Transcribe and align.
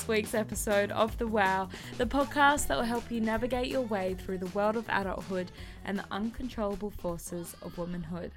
this 0.00 0.08
week's 0.08 0.34
episode 0.34 0.90
of 0.92 1.18
The 1.18 1.26
Wow, 1.26 1.68
the 1.98 2.06
podcast 2.06 2.68
that 2.68 2.78
will 2.78 2.84
help 2.84 3.10
you 3.10 3.20
navigate 3.20 3.66
your 3.66 3.82
way 3.82 4.14
through 4.14 4.38
the 4.38 4.46
world 4.46 4.76
of 4.78 4.88
adulthood 4.88 5.50
and 5.84 5.98
the 5.98 6.06
uncontrollable 6.10 6.88
forces 6.88 7.54
of 7.60 7.76
womanhood. 7.76 8.32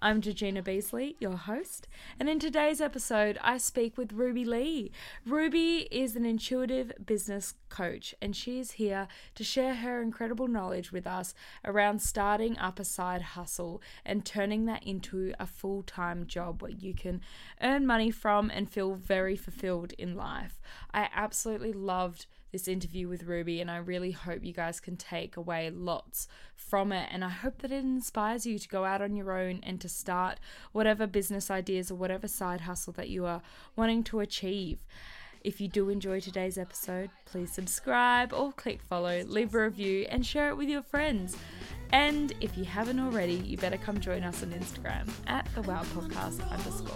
I'm 0.00 0.20
Georgina 0.20 0.60
Beasley, 0.60 1.16
your 1.18 1.36
host, 1.36 1.88
and 2.20 2.28
in 2.28 2.38
today's 2.38 2.80
episode, 2.80 3.38
I 3.40 3.56
speak 3.58 3.96
with 3.96 4.12
Ruby 4.12 4.44
Lee. 4.44 4.90
Ruby 5.24 5.88
is 5.90 6.14
an 6.14 6.26
intuitive 6.26 6.92
business 7.04 7.54
coach, 7.70 8.14
and 8.20 8.36
she 8.36 8.58
is 8.58 8.72
here 8.72 9.08
to 9.34 9.44
share 9.44 9.76
her 9.76 10.02
incredible 10.02 10.46
knowledge 10.46 10.92
with 10.92 11.06
us 11.06 11.32
around 11.64 12.02
starting 12.02 12.58
up 12.58 12.78
a 12.78 12.84
side 12.84 13.22
hustle 13.22 13.80
and 14.04 14.26
turning 14.26 14.66
that 14.66 14.82
into 14.82 15.32
a 15.38 15.46
full 15.46 15.82
time 15.82 16.26
job 16.26 16.60
where 16.60 16.70
you 16.70 16.92
can 16.92 17.22
earn 17.62 17.86
money 17.86 18.10
from 18.10 18.50
and 18.50 18.68
feel 18.68 18.94
very 18.94 19.36
fulfilled 19.36 19.92
in 19.96 20.14
life. 20.14 20.60
I 20.92 21.08
absolutely 21.14 21.72
loved 21.72 22.26
this 22.54 22.68
interview 22.68 23.08
with 23.08 23.24
Ruby, 23.24 23.60
and 23.60 23.68
I 23.68 23.78
really 23.78 24.12
hope 24.12 24.44
you 24.44 24.52
guys 24.52 24.78
can 24.78 24.96
take 24.96 25.36
away 25.36 25.70
lots 25.70 26.28
from 26.54 26.92
it. 26.92 27.08
And 27.10 27.24
I 27.24 27.28
hope 27.28 27.62
that 27.62 27.72
it 27.72 27.82
inspires 27.82 28.46
you 28.46 28.60
to 28.60 28.68
go 28.68 28.84
out 28.84 29.02
on 29.02 29.16
your 29.16 29.32
own 29.32 29.58
and 29.64 29.80
to 29.80 29.88
start 29.88 30.38
whatever 30.70 31.08
business 31.08 31.50
ideas 31.50 31.90
or 31.90 31.96
whatever 31.96 32.28
side 32.28 32.60
hustle 32.60 32.92
that 32.92 33.08
you 33.08 33.26
are 33.26 33.42
wanting 33.74 34.04
to 34.04 34.20
achieve. 34.20 34.84
If 35.40 35.60
you 35.60 35.66
do 35.66 35.88
enjoy 35.88 36.20
today's 36.20 36.56
episode, 36.56 37.10
please 37.24 37.50
subscribe 37.50 38.32
or 38.32 38.52
click 38.52 38.82
follow, 38.82 39.24
leave 39.24 39.52
a 39.52 39.64
review, 39.64 40.06
and 40.08 40.24
share 40.24 40.48
it 40.48 40.56
with 40.56 40.68
your 40.68 40.82
friends. 40.82 41.36
And 41.90 42.32
if 42.40 42.56
you 42.56 42.64
haven't 42.64 43.00
already, 43.00 43.34
you 43.34 43.56
better 43.56 43.78
come 43.78 43.98
join 43.98 44.22
us 44.22 44.44
on 44.44 44.50
Instagram 44.50 45.10
at 45.26 45.48
the 45.56 45.62
Wow 45.62 45.82
Podcast 45.92 46.40
underscore. 46.52 46.94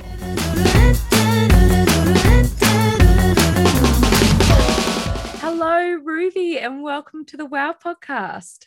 Hello, 5.51 5.95
Ruby, 6.05 6.59
and 6.59 6.83
welcome 6.83 7.25
to 7.25 7.39
the 7.39 7.47
Wow 7.47 7.75
Podcast. 7.83 8.67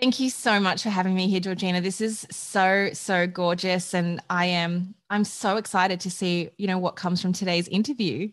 Thank 0.00 0.18
you 0.18 0.30
so 0.30 0.58
much 0.58 0.82
for 0.82 0.88
having 0.88 1.14
me 1.14 1.28
here, 1.28 1.38
Georgina. 1.38 1.82
This 1.82 2.00
is 2.00 2.26
so, 2.30 2.88
so 2.94 3.26
gorgeous. 3.26 3.92
And 3.92 4.22
I 4.30 4.46
am, 4.46 4.94
I'm 5.10 5.24
so 5.24 5.58
excited 5.58 6.00
to 6.00 6.10
see, 6.10 6.48
you 6.56 6.66
know, 6.66 6.78
what 6.78 6.96
comes 6.96 7.20
from 7.20 7.34
today's 7.34 7.68
interview. 7.68 8.30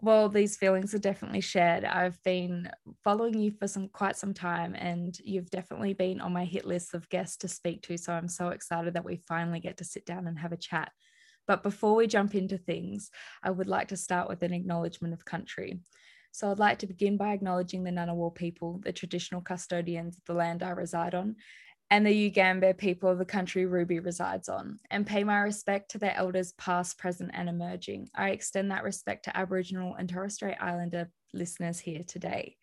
Well, 0.00 0.28
these 0.28 0.56
feelings 0.56 0.94
are 0.94 1.00
definitely 1.00 1.40
shared. 1.40 1.84
I've 1.84 2.22
been 2.22 2.70
following 3.02 3.40
you 3.40 3.50
for 3.50 3.66
some 3.66 3.88
quite 3.88 4.16
some 4.16 4.32
time, 4.32 4.76
and 4.76 5.18
you've 5.18 5.50
definitely 5.50 5.94
been 5.94 6.20
on 6.20 6.32
my 6.32 6.44
hit 6.44 6.64
list 6.64 6.94
of 6.94 7.08
guests 7.08 7.38
to 7.38 7.48
speak 7.48 7.82
to. 7.82 7.98
So 7.98 8.12
I'm 8.12 8.28
so 8.28 8.50
excited 8.50 8.94
that 8.94 9.04
we 9.04 9.20
finally 9.26 9.58
get 9.58 9.78
to 9.78 9.84
sit 9.84 10.06
down 10.06 10.28
and 10.28 10.38
have 10.38 10.52
a 10.52 10.56
chat. 10.56 10.92
But 11.48 11.64
before 11.64 11.96
we 11.96 12.06
jump 12.06 12.36
into 12.36 12.56
things, 12.56 13.10
I 13.42 13.50
would 13.50 13.66
like 13.66 13.88
to 13.88 13.96
start 13.96 14.28
with 14.28 14.44
an 14.44 14.52
acknowledgement 14.52 15.12
of 15.12 15.24
country. 15.24 15.80
So 16.36 16.50
I'd 16.50 16.58
like 16.58 16.80
to 16.80 16.86
begin 16.86 17.16
by 17.16 17.32
acknowledging 17.32 17.82
the 17.82 17.90
Ngunnawal 17.90 18.34
people, 18.34 18.78
the 18.84 18.92
traditional 18.92 19.40
custodians 19.40 20.18
of 20.18 20.24
the 20.26 20.34
land 20.34 20.62
I 20.62 20.68
reside 20.68 21.14
on, 21.14 21.36
and 21.88 22.06
the 22.06 22.30
Yugambeh 22.30 22.76
people 22.76 23.08
of 23.08 23.16
the 23.16 23.24
country 23.24 23.64
Ruby 23.64 24.00
resides 24.00 24.50
on, 24.50 24.78
and 24.90 25.06
pay 25.06 25.24
my 25.24 25.38
respect 25.38 25.92
to 25.92 25.98
their 25.98 26.14
elders 26.14 26.52
past, 26.58 26.98
present, 26.98 27.30
and 27.32 27.48
emerging. 27.48 28.10
I 28.14 28.32
extend 28.32 28.70
that 28.70 28.84
respect 28.84 29.24
to 29.24 29.34
Aboriginal 29.34 29.94
and 29.94 30.10
Torres 30.10 30.34
Strait 30.34 30.58
Islander 30.60 31.10
listeners 31.32 31.78
here 31.78 32.02
today. 32.06 32.58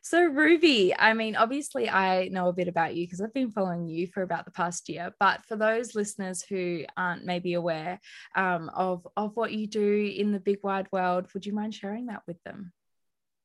So, 0.00 0.24
Ruby, 0.24 0.94
I 0.98 1.12
mean, 1.12 1.36
obviously, 1.36 1.90
I 1.90 2.28
know 2.28 2.48
a 2.48 2.54
bit 2.54 2.66
about 2.66 2.96
you 2.96 3.04
because 3.04 3.20
I've 3.20 3.34
been 3.34 3.50
following 3.50 3.88
you 3.88 4.06
for 4.06 4.22
about 4.22 4.46
the 4.46 4.52
past 4.52 4.88
year. 4.88 5.12
But 5.20 5.44
for 5.46 5.56
those 5.56 5.94
listeners 5.94 6.42
who 6.42 6.84
aren't 6.96 7.26
maybe 7.26 7.52
aware 7.52 8.00
um, 8.34 8.70
of, 8.74 9.06
of 9.18 9.36
what 9.36 9.52
you 9.52 9.66
do 9.66 10.14
in 10.16 10.32
the 10.32 10.40
big 10.40 10.60
wide 10.62 10.88
world, 10.90 11.26
would 11.34 11.44
you 11.44 11.52
mind 11.52 11.74
sharing 11.74 12.06
that 12.06 12.22
with 12.26 12.42
them? 12.44 12.72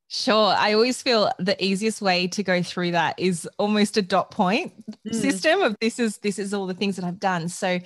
Sure. 0.10 0.56
I 0.58 0.74
always 0.74 1.02
feel 1.02 1.32
the 1.38 1.62
easiest 1.64 2.02
way 2.02 2.28
to 2.28 2.42
go 2.42 2.64
through 2.64 2.92
that 2.92 3.20
is 3.20 3.48
almost 3.58 3.98
a 3.98 4.02
dot 4.02 4.32
point 4.32 4.74
mm. 5.06 5.14
system 5.14 5.62
of 5.62 5.76
this 5.82 6.00
is 6.00 6.18
this 6.20 6.40
is 6.40 6.54
all 6.54 6.66
the 6.66 6.74
things 6.74 6.96
that 6.96 7.04
I've 7.04 7.20
done. 7.20 7.50
So 7.50 7.80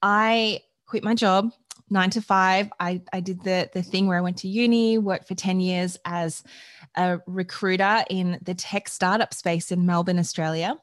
I 0.00 0.60
quit 0.86 1.02
my 1.02 1.14
job 1.14 1.52
nine 1.90 2.10
to 2.10 2.20
five. 2.20 2.70
I, 2.78 3.02
I 3.12 3.20
did 3.20 3.42
the 3.42 3.70
the 3.72 3.82
thing 3.82 4.06
where 4.06 4.18
I 4.18 4.20
went 4.20 4.38
to 4.38 4.48
uni, 4.48 4.98
worked 4.98 5.26
for 5.26 5.34
10 5.34 5.60
years 5.60 5.98
as 6.04 6.44
a 6.96 7.18
recruiter 7.26 8.04
in 8.08 8.38
the 8.42 8.54
tech 8.54 8.88
startup 8.88 9.34
space 9.34 9.72
in 9.72 9.84
Melbourne, 9.84 10.18
Australia. 10.18 10.76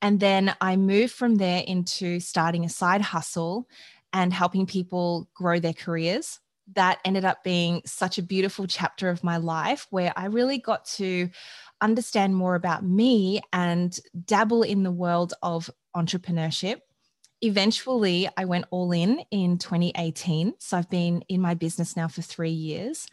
And 0.00 0.20
then 0.20 0.54
I 0.60 0.76
moved 0.76 1.12
from 1.12 1.36
there 1.36 1.64
into 1.66 2.20
starting 2.20 2.64
a 2.64 2.68
side 2.68 3.00
hustle 3.00 3.68
and 4.12 4.32
helping 4.32 4.66
people 4.66 5.28
grow 5.34 5.58
their 5.58 5.72
careers 5.72 6.40
that 6.74 6.98
ended 7.04 7.24
up 7.24 7.44
being 7.44 7.82
such 7.86 8.18
a 8.18 8.22
beautiful 8.22 8.66
chapter 8.66 9.08
of 9.08 9.22
my 9.22 9.36
life 9.36 9.86
where 9.90 10.12
I 10.16 10.26
really 10.26 10.58
got 10.58 10.84
to 10.96 11.30
understand 11.80 12.34
more 12.34 12.54
about 12.54 12.84
me 12.84 13.40
and 13.52 13.98
dabble 14.24 14.62
in 14.62 14.82
the 14.82 14.90
world 14.90 15.34
of 15.42 15.70
entrepreneurship. 15.96 16.80
Eventually, 17.42 18.28
I 18.36 18.46
went 18.46 18.64
all 18.70 18.92
in 18.92 19.20
in 19.30 19.58
2018. 19.58 20.54
So 20.58 20.78
I've 20.78 20.90
been 20.90 21.22
in 21.28 21.40
my 21.40 21.54
business 21.54 21.96
now 21.96 22.08
for 22.08 22.22
three 22.22 22.50
years. 22.50 23.06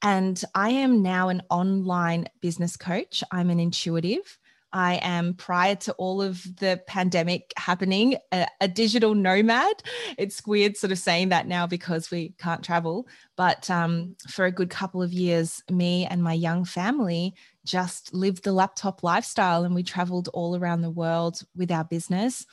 And 0.00 0.42
I 0.54 0.70
am 0.70 1.02
now 1.02 1.28
an 1.28 1.42
online 1.50 2.26
business 2.40 2.76
coach. 2.76 3.24
I'm 3.30 3.50
an 3.50 3.60
intuitive. 3.60 4.38
I 4.74 4.94
am, 5.02 5.34
prior 5.34 5.76
to 5.76 5.92
all 5.92 6.20
of 6.20 6.42
the 6.56 6.82
pandemic 6.88 7.52
happening, 7.56 8.16
a, 8.32 8.46
a, 8.60 8.66
digital 8.66 9.14
nomad. 9.14 9.82
It's 10.18 10.44
weird 10.44 10.76
sort 10.76 10.90
of 10.90 10.98
saying 10.98 11.28
that 11.28 11.46
now 11.46 11.68
because 11.68 12.10
we 12.10 12.34
can't 12.38 12.64
travel. 12.64 13.06
But 13.36 13.70
um, 13.70 14.16
for 14.28 14.46
a 14.46 14.50
good 14.50 14.70
couple 14.70 15.00
of 15.00 15.12
years, 15.12 15.62
me 15.70 16.06
and 16.06 16.24
my 16.24 16.32
young 16.32 16.64
family 16.64 17.34
just 17.64 18.12
lived 18.12 18.42
the 18.42 18.52
laptop 18.52 19.04
lifestyle 19.04 19.62
and 19.62 19.76
we 19.76 19.84
traveled 19.84 20.28
all 20.34 20.56
around 20.56 20.80
the 20.80 20.90
world 20.90 21.40
with 21.54 21.70
our 21.70 21.84
business 21.84 22.44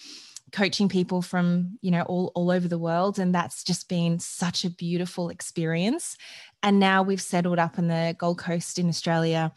coaching 0.51 0.89
people 0.89 1.21
from 1.21 1.77
you 1.81 1.89
know 1.89 2.01
all, 2.03 2.31
all 2.35 2.51
over 2.51 2.67
the 2.67 2.77
world 2.77 3.19
and 3.19 3.33
that's 3.33 3.63
just 3.63 3.87
been 3.87 4.19
such 4.19 4.65
a 4.65 4.69
beautiful 4.69 5.29
experience 5.29 6.17
and 6.61 6.77
now 6.77 7.01
we've 7.01 7.21
settled 7.21 7.57
up 7.57 7.77
in 7.77 7.87
the 7.87 8.13
gold 8.17 8.37
coast 8.37 8.77
in 8.77 8.89
australia 8.89 9.51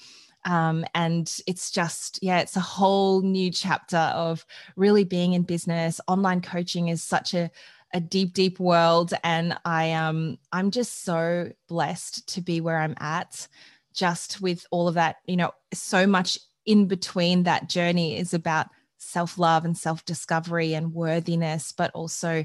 um, 0.44 0.84
and 0.94 1.32
it's 1.46 1.70
just, 1.70 2.18
yeah, 2.22 2.40
it's 2.40 2.56
a 2.56 2.60
whole 2.60 3.22
new 3.22 3.50
chapter 3.50 3.96
of 3.96 4.44
really 4.76 5.04
being 5.04 5.32
in 5.32 5.42
business. 5.42 6.00
Online 6.06 6.40
coaching 6.40 6.88
is 6.88 7.02
such 7.02 7.34
a, 7.34 7.50
a 7.92 8.00
deep, 8.00 8.34
deep 8.34 8.58
world. 8.58 9.14
And 9.22 9.56
I 9.64 9.92
um 9.92 10.38
I'm 10.52 10.70
just 10.70 11.04
so 11.04 11.52
blessed 11.68 12.26
to 12.34 12.40
be 12.40 12.60
where 12.60 12.78
I'm 12.78 12.96
at, 12.98 13.46
just 13.92 14.40
with 14.40 14.66
all 14.70 14.88
of 14.88 14.94
that, 14.94 15.16
you 15.26 15.36
know, 15.36 15.52
so 15.72 16.06
much 16.06 16.38
in 16.66 16.86
between 16.86 17.44
that 17.44 17.68
journey 17.68 18.18
is 18.18 18.34
about 18.34 18.66
self-love 18.98 19.64
and 19.64 19.78
self-discovery 19.78 20.74
and 20.74 20.92
worthiness, 20.92 21.72
but 21.72 21.90
also 21.92 22.44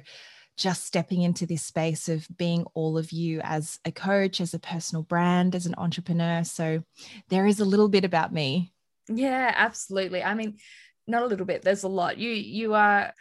just 0.60 0.86
stepping 0.86 1.22
into 1.22 1.46
this 1.46 1.64
space 1.64 2.10
of 2.10 2.28
being 2.38 2.66
all 2.74 2.98
of 2.98 3.14
you 3.14 3.40
as 3.44 3.80
a 3.86 3.92
coach, 3.92 4.42
as 4.42 4.54
a 4.54 4.60
personal 4.60 5.04
brand, 5.04 5.56
as 5.56 5.66
an 5.66 5.74
entrepreneur. 5.78 6.44
So 6.44 6.84
there 7.30 7.48
is 7.48 7.62
a 7.62 7.66
little 7.66 7.88
bit 7.88 8.04
about 8.04 8.34
me. 8.34 8.74
Yeah, 9.08 9.54
absolutely. 9.56 10.22
I 10.22 10.34
mean, 10.36 10.58
not 11.08 11.24
a 11.24 11.28
little 11.28 11.46
bit, 11.46 11.62
there's 11.62 11.84
a 11.84 11.88
lot. 11.88 12.18
You 12.18 12.32
you 12.32 12.74
are 12.74 13.14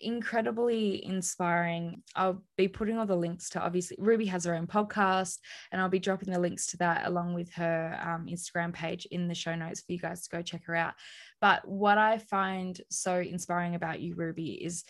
incredibly 0.00 1.04
inspiring. 1.04 2.02
I'll 2.14 2.44
be 2.58 2.68
putting 2.68 2.98
all 2.98 3.06
the 3.06 3.16
links 3.16 3.48
to 3.50 3.60
obviously 3.60 3.96
Ruby 3.98 4.26
has 4.26 4.44
her 4.44 4.54
own 4.54 4.66
podcast, 4.66 5.38
and 5.72 5.80
I'll 5.80 5.88
be 5.88 5.98
dropping 5.98 6.32
the 6.32 6.38
links 6.38 6.66
to 6.68 6.76
that 6.76 7.06
along 7.06 7.32
with 7.32 7.50
her 7.54 7.98
um, 8.00 8.26
Instagram 8.26 8.74
page 8.74 9.06
in 9.06 9.26
the 9.26 9.34
show 9.34 9.54
notes 9.54 9.80
for 9.80 9.92
you 9.92 9.98
guys 9.98 10.22
to 10.24 10.36
go 10.36 10.42
check 10.42 10.66
her 10.66 10.76
out. 10.76 10.92
But 11.40 11.66
what 11.66 11.96
I 11.96 12.18
find 12.18 12.78
so 12.90 13.18
inspiring 13.18 13.74
about 13.74 14.00
you, 14.00 14.14
Ruby, 14.14 14.52
is 14.52 14.84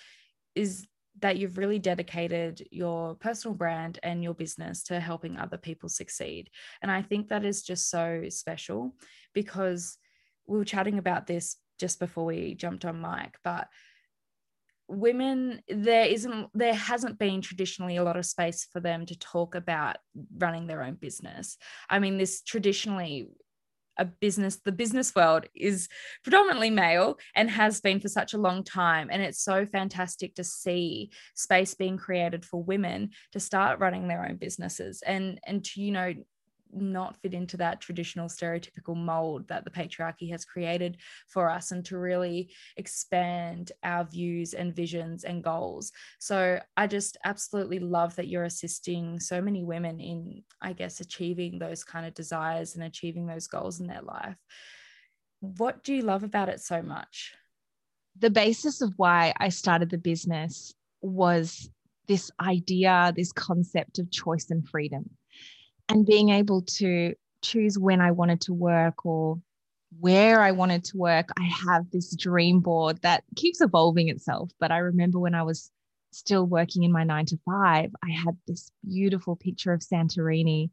is 0.56 0.84
that 1.20 1.36
you've 1.36 1.58
really 1.58 1.78
dedicated 1.78 2.66
your 2.70 3.14
personal 3.16 3.54
brand 3.54 3.98
and 4.02 4.22
your 4.22 4.34
business 4.34 4.82
to 4.84 5.00
helping 5.00 5.36
other 5.36 5.56
people 5.56 5.88
succeed. 5.88 6.50
And 6.82 6.90
I 6.90 7.02
think 7.02 7.28
that 7.28 7.44
is 7.44 7.62
just 7.62 7.90
so 7.90 8.24
special 8.28 8.94
because 9.34 9.98
we 10.46 10.58
were 10.58 10.64
chatting 10.64 10.98
about 10.98 11.26
this 11.26 11.56
just 11.78 11.98
before 11.98 12.24
we 12.24 12.54
jumped 12.54 12.84
on 12.84 13.00
mic, 13.00 13.36
but 13.44 13.68
women 14.88 15.60
there 15.68 16.06
isn't 16.06 16.48
there 16.54 16.72
hasn't 16.72 17.18
been 17.18 17.42
traditionally 17.42 17.96
a 17.98 18.02
lot 18.02 18.16
of 18.16 18.24
space 18.24 18.66
for 18.72 18.80
them 18.80 19.04
to 19.04 19.18
talk 19.18 19.54
about 19.54 19.98
running 20.38 20.66
their 20.66 20.82
own 20.82 20.94
business 20.94 21.58
i 21.90 21.98
mean 21.98 22.16
this 22.16 22.40
traditionally 22.40 23.28
a 23.98 24.04
business 24.04 24.60
the 24.64 24.72
business 24.72 25.14
world 25.14 25.46
is 25.54 25.88
predominantly 26.22 26.70
male 26.70 27.18
and 27.34 27.50
has 27.50 27.80
been 27.80 28.00
for 28.00 28.08
such 28.08 28.34
a 28.34 28.38
long 28.38 28.64
time. 28.64 29.08
And 29.10 29.22
it's 29.22 29.42
so 29.42 29.66
fantastic 29.66 30.34
to 30.36 30.44
see 30.44 31.10
space 31.34 31.74
being 31.74 31.96
created 31.96 32.44
for 32.44 32.62
women 32.62 33.10
to 33.32 33.40
start 33.40 33.80
running 33.80 34.08
their 34.08 34.24
own 34.24 34.36
businesses. 34.36 35.02
And 35.06 35.40
and 35.46 35.64
to 35.66 35.80
you 35.80 35.92
know 35.92 36.14
not 36.72 37.16
fit 37.16 37.34
into 37.34 37.56
that 37.56 37.80
traditional 37.80 38.28
stereotypical 38.28 38.96
mold 38.96 39.48
that 39.48 39.64
the 39.64 39.70
patriarchy 39.70 40.30
has 40.30 40.44
created 40.44 40.98
for 41.28 41.50
us 41.50 41.70
and 41.70 41.84
to 41.86 41.98
really 41.98 42.50
expand 42.76 43.72
our 43.82 44.04
views 44.04 44.54
and 44.54 44.74
visions 44.74 45.24
and 45.24 45.42
goals. 45.42 45.92
So 46.18 46.60
I 46.76 46.86
just 46.86 47.16
absolutely 47.24 47.78
love 47.78 48.16
that 48.16 48.28
you're 48.28 48.44
assisting 48.44 49.20
so 49.20 49.40
many 49.40 49.64
women 49.64 50.00
in, 50.00 50.42
I 50.60 50.72
guess, 50.72 51.00
achieving 51.00 51.58
those 51.58 51.84
kind 51.84 52.06
of 52.06 52.14
desires 52.14 52.74
and 52.74 52.84
achieving 52.84 53.26
those 53.26 53.46
goals 53.46 53.80
in 53.80 53.86
their 53.86 54.02
life. 54.02 54.36
What 55.40 55.84
do 55.84 55.94
you 55.94 56.02
love 56.02 56.24
about 56.24 56.48
it 56.48 56.60
so 56.60 56.82
much? 56.82 57.34
The 58.18 58.30
basis 58.30 58.80
of 58.80 58.92
why 58.96 59.32
I 59.38 59.50
started 59.50 59.90
the 59.90 59.98
business 59.98 60.74
was 61.00 61.70
this 62.08 62.30
idea, 62.40 63.12
this 63.14 63.30
concept 63.32 63.98
of 63.98 64.10
choice 64.10 64.50
and 64.50 64.68
freedom 64.68 65.10
and 65.88 66.06
being 66.06 66.30
able 66.30 66.62
to 66.62 67.14
choose 67.42 67.78
when 67.78 68.00
I 68.00 68.10
wanted 68.10 68.40
to 68.42 68.54
work 68.54 69.06
or 69.06 69.40
where 70.00 70.42
I 70.42 70.52
wanted 70.52 70.84
to 70.84 70.96
work. 70.96 71.28
I 71.38 71.48
have 71.66 71.90
this 71.90 72.14
dream 72.14 72.60
board 72.60 73.00
that 73.02 73.24
keeps 73.36 73.60
evolving 73.60 74.08
itself. 74.08 74.50
But 74.60 74.70
I 74.70 74.78
remember 74.78 75.18
when 75.18 75.34
I 75.34 75.42
was 75.42 75.70
still 76.10 76.44
working 76.44 76.82
in 76.82 76.92
my 76.92 77.04
nine 77.04 77.26
to 77.26 77.38
five, 77.44 77.90
I 78.02 78.10
had 78.10 78.36
this 78.46 78.70
beautiful 78.86 79.36
picture 79.36 79.72
of 79.72 79.80
Santorini 79.80 80.70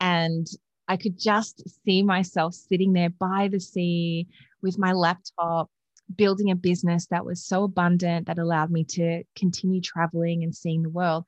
and 0.00 0.46
I 0.88 0.96
could 0.96 1.18
just 1.18 1.62
see 1.84 2.02
myself 2.02 2.54
sitting 2.54 2.92
there 2.92 3.10
by 3.10 3.48
the 3.48 3.60
sea 3.60 4.28
with 4.62 4.78
my 4.78 4.92
laptop, 4.92 5.70
building 6.14 6.50
a 6.50 6.54
business 6.54 7.06
that 7.06 7.24
was 7.24 7.44
so 7.44 7.64
abundant 7.64 8.26
that 8.26 8.38
allowed 8.38 8.70
me 8.70 8.84
to 8.84 9.22
continue 9.34 9.80
traveling 9.80 10.42
and 10.42 10.54
seeing 10.54 10.82
the 10.82 10.90
world. 10.90 11.24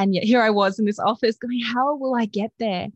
And 0.00 0.14
yet 0.14 0.24
here 0.24 0.40
I 0.40 0.48
was 0.48 0.78
in 0.78 0.86
this 0.86 0.98
office 0.98 1.36
going, 1.36 1.60
how 1.60 1.94
will 1.94 2.14
I 2.14 2.24
get 2.24 2.52
there? 2.58 2.88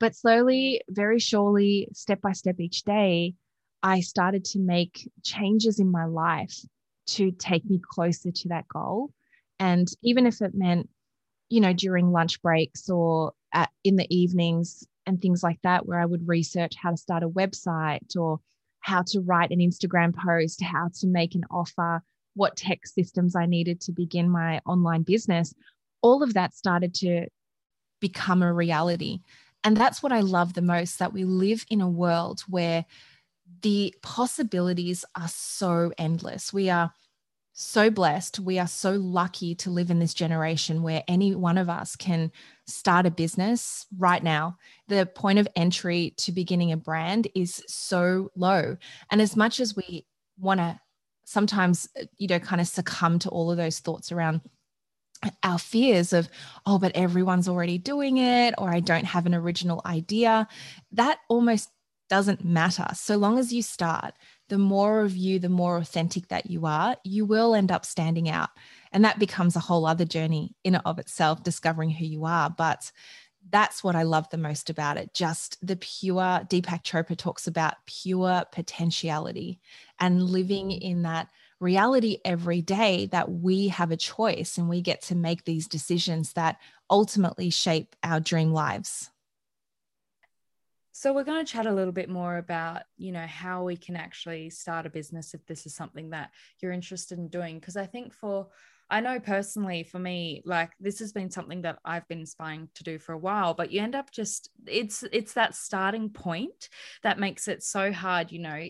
But 0.00 0.16
slowly, 0.16 0.80
very 0.88 1.18
surely, 1.18 1.86
step 1.92 2.22
by 2.22 2.32
step 2.32 2.58
each 2.58 2.82
day, 2.84 3.34
I 3.82 4.00
started 4.00 4.42
to 4.46 4.58
make 4.58 5.06
changes 5.22 5.80
in 5.80 5.90
my 5.90 6.06
life 6.06 6.58
to 7.08 7.30
take 7.32 7.68
me 7.68 7.78
closer 7.86 8.30
to 8.30 8.48
that 8.48 8.66
goal. 8.68 9.10
And 9.60 9.86
even 10.02 10.24
if 10.24 10.40
it 10.40 10.54
meant, 10.54 10.88
you 11.50 11.60
know, 11.60 11.74
during 11.74 12.10
lunch 12.10 12.40
breaks 12.40 12.88
or 12.88 13.34
at, 13.52 13.68
in 13.84 13.96
the 13.96 14.06
evenings 14.08 14.82
and 15.04 15.20
things 15.20 15.42
like 15.42 15.60
that, 15.62 15.84
where 15.84 16.00
I 16.00 16.06
would 16.06 16.26
research 16.26 16.72
how 16.82 16.90
to 16.90 16.96
start 16.96 17.22
a 17.22 17.28
website 17.28 18.16
or 18.16 18.40
how 18.80 19.02
to 19.08 19.20
write 19.20 19.50
an 19.50 19.58
Instagram 19.58 20.16
post, 20.16 20.62
how 20.62 20.88
to 21.00 21.06
make 21.06 21.34
an 21.34 21.44
offer, 21.50 22.02
what 22.32 22.56
tech 22.56 22.86
systems 22.86 23.36
I 23.36 23.44
needed 23.44 23.78
to 23.82 23.92
begin 23.92 24.30
my 24.30 24.62
online 24.64 25.02
business, 25.02 25.54
all 26.06 26.22
of 26.22 26.34
that 26.34 26.54
started 26.54 26.94
to 26.94 27.26
become 28.00 28.40
a 28.40 28.52
reality. 28.52 29.18
And 29.64 29.76
that's 29.76 30.04
what 30.04 30.12
I 30.12 30.20
love 30.20 30.54
the 30.54 30.62
most 30.62 31.00
that 31.00 31.12
we 31.12 31.24
live 31.24 31.66
in 31.68 31.80
a 31.80 31.90
world 31.90 32.42
where 32.48 32.84
the 33.62 33.92
possibilities 34.02 35.04
are 35.16 35.28
so 35.28 35.92
endless. 35.98 36.52
We 36.52 36.70
are 36.70 36.92
so 37.54 37.90
blessed. 37.90 38.38
We 38.38 38.60
are 38.60 38.68
so 38.68 38.92
lucky 38.92 39.56
to 39.56 39.70
live 39.70 39.90
in 39.90 39.98
this 39.98 40.14
generation 40.14 40.84
where 40.84 41.02
any 41.08 41.34
one 41.34 41.58
of 41.58 41.68
us 41.68 41.96
can 41.96 42.30
start 42.68 43.06
a 43.06 43.10
business 43.10 43.86
right 43.98 44.22
now. 44.22 44.58
The 44.86 45.06
point 45.06 45.40
of 45.40 45.48
entry 45.56 46.14
to 46.18 46.30
beginning 46.30 46.70
a 46.70 46.76
brand 46.76 47.26
is 47.34 47.64
so 47.66 48.30
low. 48.36 48.76
And 49.10 49.20
as 49.20 49.34
much 49.34 49.58
as 49.58 49.74
we 49.74 50.06
want 50.38 50.60
to 50.60 50.78
sometimes, 51.24 51.88
you 52.18 52.28
know, 52.28 52.38
kind 52.38 52.60
of 52.60 52.68
succumb 52.68 53.18
to 53.18 53.28
all 53.30 53.50
of 53.50 53.56
those 53.56 53.80
thoughts 53.80 54.12
around 54.12 54.40
our 55.42 55.58
fears 55.58 56.12
of, 56.12 56.28
oh, 56.64 56.78
but 56.78 56.94
everyone's 56.94 57.48
already 57.48 57.78
doing 57.78 58.18
it, 58.18 58.54
or 58.58 58.70
I 58.70 58.80
don't 58.80 59.04
have 59.04 59.26
an 59.26 59.34
original 59.34 59.82
idea, 59.84 60.48
that 60.92 61.18
almost 61.28 61.70
doesn't 62.08 62.44
matter. 62.44 62.86
So 62.94 63.16
long 63.16 63.38
as 63.38 63.52
you 63.52 63.62
start, 63.62 64.14
the 64.48 64.58
more 64.58 65.00
of 65.00 65.16
you, 65.16 65.38
the 65.38 65.48
more 65.48 65.76
authentic 65.76 66.28
that 66.28 66.48
you 66.48 66.66
are, 66.66 66.96
you 67.04 67.24
will 67.24 67.54
end 67.54 67.72
up 67.72 67.84
standing 67.84 68.28
out. 68.28 68.50
And 68.92 69.04
that 69.04 69.18
becomes 69.18 69.56
a 69.56 69.60
whole 69.60 69.86
other 69.86 70.04
journey 70.04 70.54
in 70.62 70.76
and 70.76 70.84
of 70.86 70.98
itself, 70.98 71.42
discovering 71.42 71.90
who 71.90 72.04
you 72.04 72.24
are. 72.24 72.48
But 72.48 72.92
that's 73.50 73.82
what 73.82 73.96
I 73.96 74.04
love 74.04 74.28
the 74.30 74.38
most 74.38 74.70
about 74.70 74.96
it. 74.96 75.14
Just 75.14 75.58
the 75.66 75.76
pure, 75.76 76.46
Deepak 76.48 76.82
Chopra 76.82 77.16
talks 77.16 77.46
about 77.46 77.74
pure 77.86 78.44
potentiality 78.52 79.60
and 79.98 80.22
living 80.22 80.70
in 80.70 81.02
that 81.02 81.28
reality 81.60 82.18
every 82.24 82.60
day 82.60 83.06
that 83.06 83.30
we 83.30 83.68
have 83.68 83.90
a 83.90 83.96
choice 83.96 84.58
and 84.58 84.68
we 84.68 84.80
get 84.80 85.02
to 85.02 85.14
make 85.14 85.44
these 85.44 85.66
decisions 85.66 86.34
that 86.34 86.58
ultimately 86.90 87.50
shape 87.50 87.96
our 88.02 88.20
dream 88.20 88.52
lives. 88.52 89.10
So 90.92 91.12
we're 91.12 91.24
going 91.24 91.44
to 91.44 91.52
chat 91.52 91.66
a 91.66 91.72
little 91.74 91.92
bit 91.92 92.08
more 92.08 92.38
about, 92.38 92.84
you 92.96 93.12
know, 93.12 93.26
how 93.26 93.64
we 93.64 93.76
can 93.76 93.96
actually 93.96 94.48
start 94.48 94.86
a 94.86 94.90
business 94.90 95.34
if 95.34 95.44
this 95.44 95.66
is 95.66 95.74
something 95.74 96.10
that 96.10 96.30
you're 96.60 96.72
interested 96.72 97.18
in 97.18 97.28
doing 97.28 97.58
because 97.58 97.76
I 97.76 97.84
think 97.84 98.14
for 98.14 98.48
I 98.88 99.00
know 99.00 99.20
personally 99.20 99.82
for 99.82 99.98
me 99.98 100.42
like 100.46 100.70
this 100.80 101.00
has 101.00 101.12
been 101.12 101.30
something 101.30 101.62
that 101.62 101.80
I've 101.84 102.08
been 102.08 102.22
aspiring 102.22 102.70
to 102.76 102.84
do 102.84 102.98
for 102.98 103.12
a 103.12 103.18
while 103.18 103.52
but 103.52 103.72
you 103.72 103.82
end 103.82 103.94
up 103.94 104.10
just 104.10 104.48
it's 104.66 105.04
it's 105.12 105.34
that 105.34 105.54
starting 105.54 106.08
point 106.08 106.70
that 107.02 107.18
makes 107.18 107.46
it 107.46 107.62
so 107.62 107.92
hard, 107.92 108.32
you 108.32 108.38
know, 108.38 108.64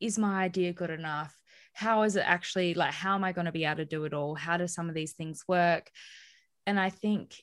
is 0.00 0.18
my 0.18 0.44
idea 0.44 0.72
good 0.72 0.90
enough? 0.90 1.38
How 1.74 2.02
is 2.02 2.16
it 2.16 2.24
actually 2.24 2.72
like 2.74 2.94
how 2.94 3.14
am 3.14 3.24
i 3.24 3.32
going 3.32 3.44
to 3.44 3.52
be 3.52 3.64
able 3.64 3.76
to 3.76 3.84
do 3.84 4.04
it 4.04 4.14
all? 4.14 4.34
How 4.34 4.56
do 4.56 4.66
some 4.66 4.88
of 4.88 4.94
these 4.94 5.12
things 5.12 5.44
work? 5.46 5.90
And 6.66 6.80
i 6.80 6.88
think 6.90 7.42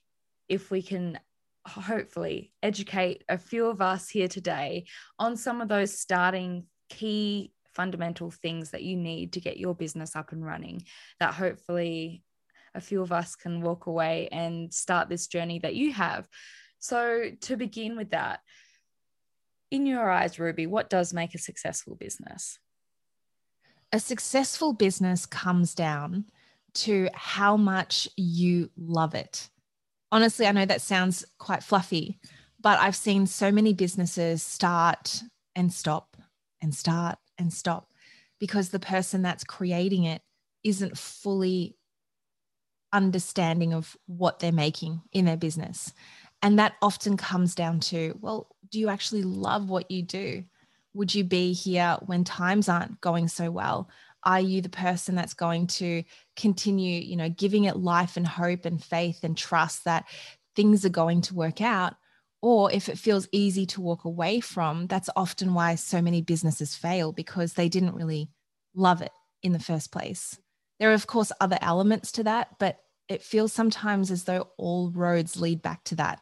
if 0.49 0.71
we 0.71 0.81
can 0.81 1.19
hopefully 1.67 2.51
educate 2.63 3.23
a 3.29 3.37
few 3.37 3.67
of 3.67 3.81
us 3.81 4.09
here 4.09 4.27
today 4.27 4.85
on 5.19 5.37
some 5.37 5.61
of 5.61 5.67
those 5.67 5.97
starting 5.97 6.65
key 6.89 7.53
fundamental 7.75 8.31
things 8.31 8.71
that 8.71 8.83
you 8.83 8.97
need 8.97 9.33
to 9.33 9.39
get 9.39 9.57
your 9.57 9.75
business 9.75 10.15
up 10.15 10.31
and 10.31 10.43
running 10.43 10.83
that 11.19 11.33
hopefully 11.33 12.23
a 12.73 12.81
few 12.81 13.01
of 13.01 13.11
us 13.11 13.35
can 13.35 13.61
walk 13.61 13.85
away 13.85 14.27
and 14.31 14.73
start 14.73 15.07
this 15.07 15.27
journey 15.27 15.59
that 15.59 15.75
you 15.75 15.93
have. 15.93 16.27
So 16.79 17.31
to 17.41 17.57
begin 17.57 17.95
with 17.95 18.09
that 18.11 18.39
in 19.69 19.85
your 19.85 20.09
eyes 20.09 20.37
ruby 20.37 20.67
what 20.67 20.89
does 20.89 21.13
make 21.13 21.33
a 21.33 21.39
successful 21.39 21.95
business 21.95 22.59
a 23.91 23.99
successful 23.99 24.73
business 24.73 25.25
comes 25.25 25.75
down 25.75 26.25
to 26.73 27.09
how 27.13 27.57
much 27.57 28.07
you 28.15 28.69
love 28.77 29.13
it. 29.13 29.49
Honestly, 30.11 30.45
I 30.45 30.51
know 30.51 30.65
that 30.65 30.81
sounds 30.81 31.25
quite 31.37 31.63
fluffy, 31.63 32.19
but 32.59 32.79
I've 32.79 32.95
seen 32.95 33.27
so 33.27 33.51
many 33.51 33.73
businesses 33.73 34.43
start 34.43 35.21
and 35.55 35.71
stop 35.71 36.15
and 36.61 36.73
start 36.73 37.17
and 37.37 37.51
stop 37.51 37.91
because 38.39 38.69
the 38.69 38.79
person 38.79 39.21
that's 39.21 39.43
creating 39.43 40.05
it 40.05 40.21
isn't 40.63 40.97
fully 40.97 41.75
understanding 42.93 43.73
of 43.73 43.95
what 44.05 44.39
they're 44.39 44.51
making 44.51 45.01
in 45.11 45.25
their 45.25 45.37
business. 45.37 45.93
And 46.41 46.59
that 46.59 46.73
often 46.81 47.17
comes 47.17 47.55
down 47.55 47.79
to, 47.81 48.17
well, 48.19 48.47
do 48.69 48.79
you 48.79 48.89
actually 48.89 49.23
love 49.23 49.69
what 49.69 49.91
you 49.91 50.01
do? 50.01 50.43
Would 50.93 51.13
you 51.13 51.23
be 51.23 51.53
here 51.53 51.97
when 52.05 52.23
times 52.23 52.69
aren't 52.69 53.01
going 53.01 53.27
so 53.27 53.49
well? 53.51 53.89
Are 54.23 54.39
you 54.39 54.61
the 54.61 54.69
person 54.69 55.15
that's 55.15 55.33
going 55.33 55.67
to 55.67 56.03
continue, 56.35 57.01
you 57.01 57.15
know, 57.15 57.29
giving 57.29 57.63
it 57.63 57.77
life 57.77 58.17
and 58.17 58.27
hope 58.27 58.65
and 58.65 58.83
faith 58.83 59.23
and 59.23 59.37
trust 59.37 59.85
that 59.85 60.05
things 60.55 60.85
are 60.85 60.89
going 60.89 61.21
to 61.21 61.35
work 61.35 61.61
out? 61.61 61.95
Or 62.41 62.71
if 62.71 62.89
it 62.89 62.97
feels 62.97 63.27
easy 63.31 63.65
to 63.67 63.81
walk 63.81 64.05
away 64.05 64.39
from, 64.39 64.87
that's 64.87 65.09
often 65.15 65.53
why 65.53 65.75
so 65.75 66.01
many 66.01 66.21
businesses 66.21 66.75
fail 66.75 67.11
because 67.11 67.53
they 67.53 67.69
didn't 67.69 67.95
really 67.95 68.29
love 68.75 69.01
it 69.01 69.11
in 69.43 69.53
the 69.53 69.59
first 69.59 69.91
place. 69.91 70.39
There 70.79 70.89
are, 70.89 70.95
of 70.95 71.07
course, 71.07 71.31
other 71.39 71.59
elements 71.61 72.11
to 72.13 72.23
that, 72.23 72.57
but 72.59 72.79
it 73.07 73.23
feels 73.23 73.53
sometimes 73.53 74.09
as 74.09 74.23
though 74.23 74.49
all 74.57 74.89
roads 74.89 75.39
lead 75.39 75.61
back 75.61 75.83
to 75.85 75.95
that 75.95 76.21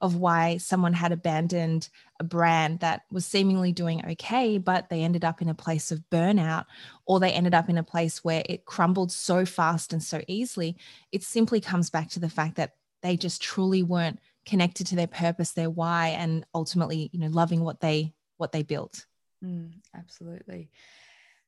of 0.00 0.16
why 0.16 0.56
someone 0.56 0.92
had 0.92 1.12
abandoned 1.12 1.88
a 2.18 2.24
brand 2.24 2.80
that 2.80 3.02
was 3.10 3.26
seemingly 3.26 3.72
doing 3.72 4.02
okay, 4.12 4.58
but 4.58 4.88
they 4.88 5.02
ended 5.02 5.24
up 5.24 5.42
in 5.42 5.48
a 5.48 5.54
place 5.54 5.92
of 5.92 6.02
burnout 6.10 6.64
or 7.04 7.20
they 7.20 7.32
ended 7.32 7.54
up 7.54 7.68
in 7.68 7.78
a 7.78 7.82
place 7.82 8.24
where 8.24 8.42
it 8.46 8.64
crumbled 8.64 9.12
so 9.12 9.44
fast 9.44 9.92
and 9.92 10.02
so 10.02 10.22
easily. 10.26 10.76
It 11.12 11.22
simply 11.22 11.60
comes 11.60 11.90
back 11.90 12.08
to 12.10 12.20
the 12.20 12.30
fact 12.30 12.56
that 12.56 12.74
they 13.02 13.16
just 13.16 13.42
truly 13.42 13.82
weren't 13.82 14.20
connected 14.46 14.86
to 14.88 14.96
their 14.96 15.06
purpose, 15.06 15.52
their 15.52 15.70
why, 15.70 16.08
and 16.08 16.46
ultimately, 16.54 17.10
you 17.12 17.20
know, 17.20 17.28
loving 17.28 17.60
what 17.60 17.80
they 17.80 18.14
what 18.36 18.52
they 18.52 18.62
built. 18.62 19.06
Mm, 19.44 19.72
absolutely. 19.94 20.70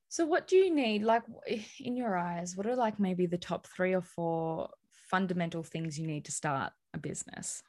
So, 0.09 0.27
what 0.27 0.47
do 0.47 0.57
you 0.57 0.71
need? 0.75 1.03
Like, 1.03 1.23
in 1.81 1.97
your 1.97 2.17
eyes, 2.17 2.57
what 2.57 2.67
are 2.67 2.77
like 2.77 3.01
maybe 3.01 3.27
the 3.27 3.39
top 3.39 3.67
three 3.67 3.95
or 3.95 4.03
four 4.03 4.71
fundamental 5.11 5.63
things 5.63 5.99
you 5.99 6.07
need 6.07 6.27
to 6.27 6.33
start 6.33 6.73
a 6.95 6.99
business? 6.99 7.63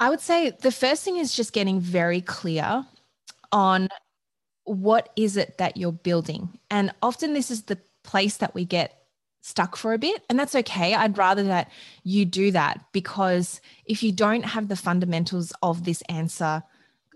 I 0.00 0.10
would 0.10 0.20
say 0.20 0.50
the 0.50 0.72
first 0.72 1.04
thing 1.04 1.16
is 1.16 1.34
just 1.34 1.52
getting 1.52 1.80
very 1.80 2.20
clear 2.20 2.84
on 3.50 3.88
what 4.64 5.10
is 5.16 5.36
it 5.36 5.58
that 5.58 5.76
you're 5.76 5.92
building. 5.92 6.58
And 6.70 6.92
often 7.02 7.34
this 7.34 7.50
is 7.50 7.64
the 7.64 7.78
place 8.04 8.36
that 8.36 8.54
we 8.54 8.64
get 8.64 8.98
stuck 9.40 9.76
for 9.76 9.92
a 9.92 9.98
bit. 9.98 10.22
And 10.28 10.38
that's 10.38 10.54
okay. 10.54 10.94
I'd 10.94 11.16
rather 11.16 11.44
that 11.44 11.70
you 12.04 12.24
do 12.24 12.50
that 12.52 12.84
because 12.92 13.60
if 13.86 14.02
you 14.02 14.12
don't 14.12 14.44
have 14.44 14.68
the 14.68 14.76
fundamentals 14.76 15.52
of 15.62 15.84
this 15.84 16.02
answer 16.02 16.62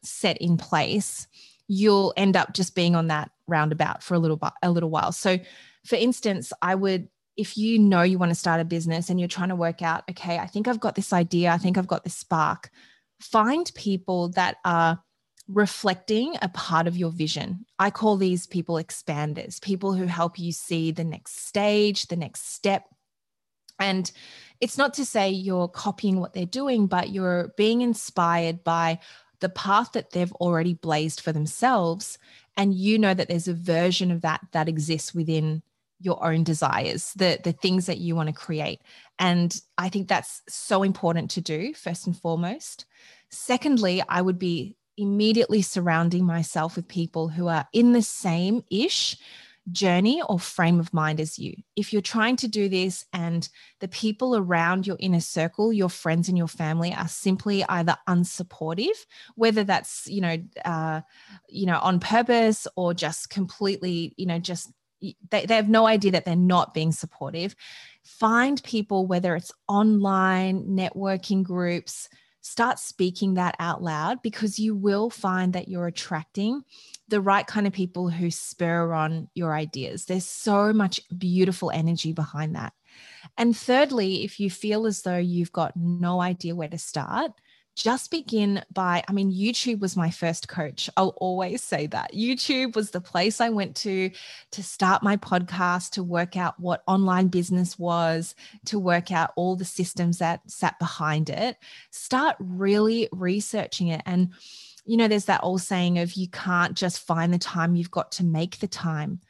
set 0.02 0.38
in 0.38 0.56
place, 0.56 1.26
you'll 1.68 2.14
end 2.16 2.36
up 2.36 2.54
just 2.54 2.74
being 2.74 2.96
on 2.96 3.08
that 3.08 3.30
roundabout 3.46 4.02
for 4.02 4.14
a 4.14 4.18
little 4.18 4.40
a 4.62 4.70
little 4.70 4.90
while. 4.90 5.12
So 5.12 5.38
for 5.84 5.96
instance, 5.96 6.52
I 6.62 6.74
would 6.74 7.08
if 7.36 7.56
you 7.56 7.78
know 7.78 8.02
you 8.02 8.18
want 8.18 8.30
to 8.30 8.36
start 8.36 8.60
a 8.60 8.64
business 8.64 9.08
and 9.08 9.18
you're 9.18 9.28
trying 9.28 9.48
to 9.48 9.56
work 9.56 9.82
out, 9.82 10.04
okay, 10.10 10.38
I 10.38 10.46
think 10.46 10.68
I've 10.68 10.80
got 10.80 10.94
this 10.94 11.12
idea, 11.12 11.50
I 11.50 11.58
think 11.58 11.78
I've 11.78 11.86
got 11.86 12.04
this 12.04 12.16
spark, 12.16 12.70
find 13.20 13.70
people 13.74 14.28
that 14.30 14.56
are 14.64 15.02
reflecting 15.48 16.36
a 16.42 16.48
part 16.48 16.86
of 16.86 16.96
your 16.96 17.10
vision. 17.10 17.64
I 17.78 17.90
call 17.90 18.16
these 18.16 18.46
people 18.46 18.76
expanders, 18.76 19.60
people 19.60 19.94
who 19.94 20.06
help 20.06 20.38
you 20.38 20.52
see 20.52 20.92
the 20.92 21.04
next 21.04 21.46
stage, 21.46 22.06
the 22.06 22.16
next 22.16 22.52
step. 22.54 22.84
And 23.78 24.10
it's 24.60 24.78
not 24.78 24.94
to 24.94 25.04
say 25.04 25.30
you're 25.30 25.68
copying 25.68 26.20
what 26.20 26.34
they're 26.34 26.46
doing, 26.46 26.86
but 26.86 27.10
you're 27.10 27.52
being 27.56 27.80
inspired 27.80 28.62
by 28.62 29.00
the 29.40 29.48
path 29.48 29.92
that 29.92 30.10
they've 30.10 30.32
already 30.34 30.74
blazed 30.74 31.20
for 31.20 31.32
themselves. 31.32 32.18
And 32.56 32.74
you 32.74 32.98
know 32.98 33.12
that 33.12 33.28
there's 33.28 33.48
a 33.48 33.54
version 33.54 34.10
of 34.10 34.20
that 34.20 34.40
that 34.52 34.68
exists 34.68 35.14
within 35.14 35.62
your 36.02 36.24
own 36.24 36.44
desires, 36.44 37.12
the, 37.16 37.38
the 37.42 37.52
things 37.52 37.86
that 37.86 37.98
you 37.98 38.16
want 38.16 38.28
to 38.28 38.34
create. 38.34 38.80
And 39.18 39.58
I 39.78 39.88
think 39.88 40.08
that's 40.08 40.42
so 40.48 40.82
important 40.82 41.30
to 41.32 41.40
do, 41.40 41.74
first 41.74 42.06
and 42.06 42.16
foremost. 42.16 42.86
Secondly, 43.30 44.02
I 44.08 44.20
would 44.20 44.38
be 44.38 44.76
immediately 44.96 45.62
surrounding 45.62 46.24
myself 46.24 46.76
with 46.76 46.86
people 46.88 47.28
who 47.28 47.48
are 47.48 47.66
in 47.72 47.92
the 47.92 48.02
same 48.02 48.62
ish 48.70 49.16
journey 49.70 50.20
or 50.28 50.40
frame 50.40 50.80
of 50.80 50.92
mind 50.92 51.20
as 51.20 51.38
you. 51.38 51.54
If 51.76 51.92
you're 51.92 52.02
trying 52.02 52.36
to 52.36 52.48
do 52.48 52.68
this 52.68 53.04
and 53.12 53.48
the 53.78 53.88
people 53.88 54.36
around 54.36 54.86
your 54.86 54.96
inner 54.98 55.20
circle, 55.20 55.72
your 55.72 55.88
friends 55.88 56.28
and 56.28 56.36
your 56.36 56.48
family 56.48 56.92
are 56.92 57.08
simply 57.08 57.64
either 57.68 57.96
unsupportive, 58.08 59.06
whether 59.36 59.62
that's, 59.62 60.06
you 60.08 60.20
know, 60.20 60.36
uh, 60.64 61.02
you 61.48 61.66
know, 61.66 61.78
on 61.78 62.00
purpose 62.00 62.66
or 62.74 62.92
just 62.92 63.30
completely, 63.30 64.14
you 64.16 64.26
know, 64.26 64.40
just 64.40 64.72
they, 65.30 65.46
they 65.46 65.56
have 65.56 65.68
no 65.68 65.86
idea 65.86 66.12
that 66.12 66.24
they're 66.24 66.36
not 66.36 66.74
being 66.74 66.92
supportive. 66.92 67.54
Find 68.04 68.62
people, 68.62 69.06
whether 69.06 69.36
it's 69.36 69.52
online, 69.68 70.64
networking 70.66 71.42
groups, 71.42 72.08
start 72.42 72.78
speaking 72.78 73.34
that 73.34 73.54
out 73.60 73.82
loud 73.82 74.20
because 74.20 74.58
you 74.58 74.74
will 74.74 75.10
find 75.10 75.52
that 75.52 75.68
you're 75.68 75.86
attracting 75.86 76.62
the 77.08 77.20
right 77.20 77.46
kind 77.46 77.66
of 77.66 77.72
people 77.72 78.08
who 78.08 78.30
spur 78.30 78.92
on 78.92 79.28
your 79.34 79.54
ideas. 79.54 80.06
There's 80.06 80.26
so 80.26 80.72
much 80.72 81.00
beautiful 81.16 81.70
energy 81.70 82.12
behind 82.12 82.56
that. 82.56 82.72
And 83.38 83.56
thirdly, 83.56 84.24
if 84.24 84.40
you 84.40 84.50
feel 84.50 84.86
as 84.86 85.02
though 85.02 85.18
you've 85.18 85.52
got 85.52 85.76
no 85.76 86.20
idea 86.20 86.54
where 86.54 86.68
to 86.68 86.78
start, 86.78 87.32
just 87.74 88.10
begin 88.10 88.62
by 88.72 89.02
i 89.08 89.12
mean 89.12 89.32
youtube 89.32 89.80
was 89.80 89.96
my 89.96 90.10
first 90.10 90.48
coach 90.48 90.90
i'll 90.96 91.14
always 91.18 91.62
say 91.62 91.86
that. 91.86 92.12
Youtube 92.12 92.76
was 92.76 92.90
the 92.90 93.00
place 93.00 93.40
i 93.40 93.48
went 93.48 93.74
to 93.76 94.10
to 94.50 94.62
start 94.62 95.02
my 95.02 95.16
podcast 95.16 95.90
to 95.90 96.02
work 96.02 96.36
out 96.36 96.58
what 96.58 96.82
online 96.86 97.28
business 97.28 97.78
was 97.78 98.34
to 98.66 98.78
work 98.78 99.10
out 99.10 99.32
all 99.36 99.56
the 99.56 99.64
systems 99.64 100.18
that 100.18 100.48
sat 100.50 100.78
behind 100.78 101.30
it. 101.30 101.56
Start 101.90 102.36
really 102.38 103.08
researching 103.12 103.88
it. 103.88 104.02
And 104.06 104.30
you 104.84 104.96
know 104.96 105.08
there's 105.08 105.26
that 105.26 105.42
old 105.42 105.60
saying 105.60 105.98
of 105.98 106.14
you 106.14 106.28
can't 106.28 106.76
just 106.76 107.06
find 107.06 107.32
the 107.32 107.38
time 107.38 107.76
you've 107.76 107.90
got 107.90 108.12
to 108.12 108.24
make 108.24 108.58
the 108.58 108.68
time. 108.68 109.20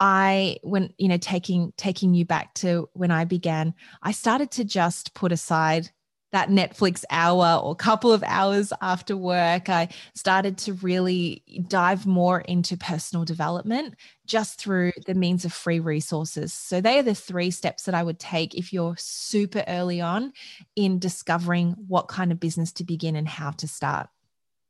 I 0.00 0.58
when 0.62 0.92
you 0.98 1.08
know 1.08 1.18
taking 1.18 1.72
taking 1.76 2.14
you 2.14 2.24
back 2.24 2.54
to 2.54 2.88
when 2.94 3.10
I 3.10 3.24
began 3.24 3.74
I 4.02 4.12
started 4.12 4.50
to 4.52 4.64
just 4.64 5.14
put 5.14 5.32
aside 5.32 5.90
that 6.32 6.48
Netflix 6.48 7.04
hour 7.10 7.60
or 7.62 7.76
couple 7.76 8.12
of 8.12 8.22
hours 8.26 8.72
after 8.80 9.16
work, 9.16 9.68
I 9.68 9.88
started 10.14 10.58
to 10.58 10.72
really 10.74 11.42
dive 11.68 12.06
more 12.06 12.40
into 12.40 12.76
personal 12.76 13.24
development 13.24 13.94
just 14.26 14.58
through 14.58 14.92
the 15.06 15.14
means 15.14 15.44
of 15.44 15.52
free 15.52 15.78
resources. 15.80 16.52
So, 16.52 16.80
they 16.80 16.98
are 16.98 17.02
the 17.02 17.14
three 17.14 17.50
steps 17.50 17.84
that 17.84 17.94
I 17.94 18.02
would 18.02 18.18
take 18.18 18.54
if 18.54 18.72
you're 18.72 18.96
super 18.98 19.62
early 19.68 20.00
on 20.00 20.32
in 20.74 20.98
discovering 20.98 21.76
what 21.86 22.08
kind 22.08 22.32
of 22.32 22.40
business 22.40 22.72
to 22.72 22.84
begin 22.84 23.14
and 23.14 23.28
how 23.28 23.50
to 23.52 23.68
start. 23.68 24.08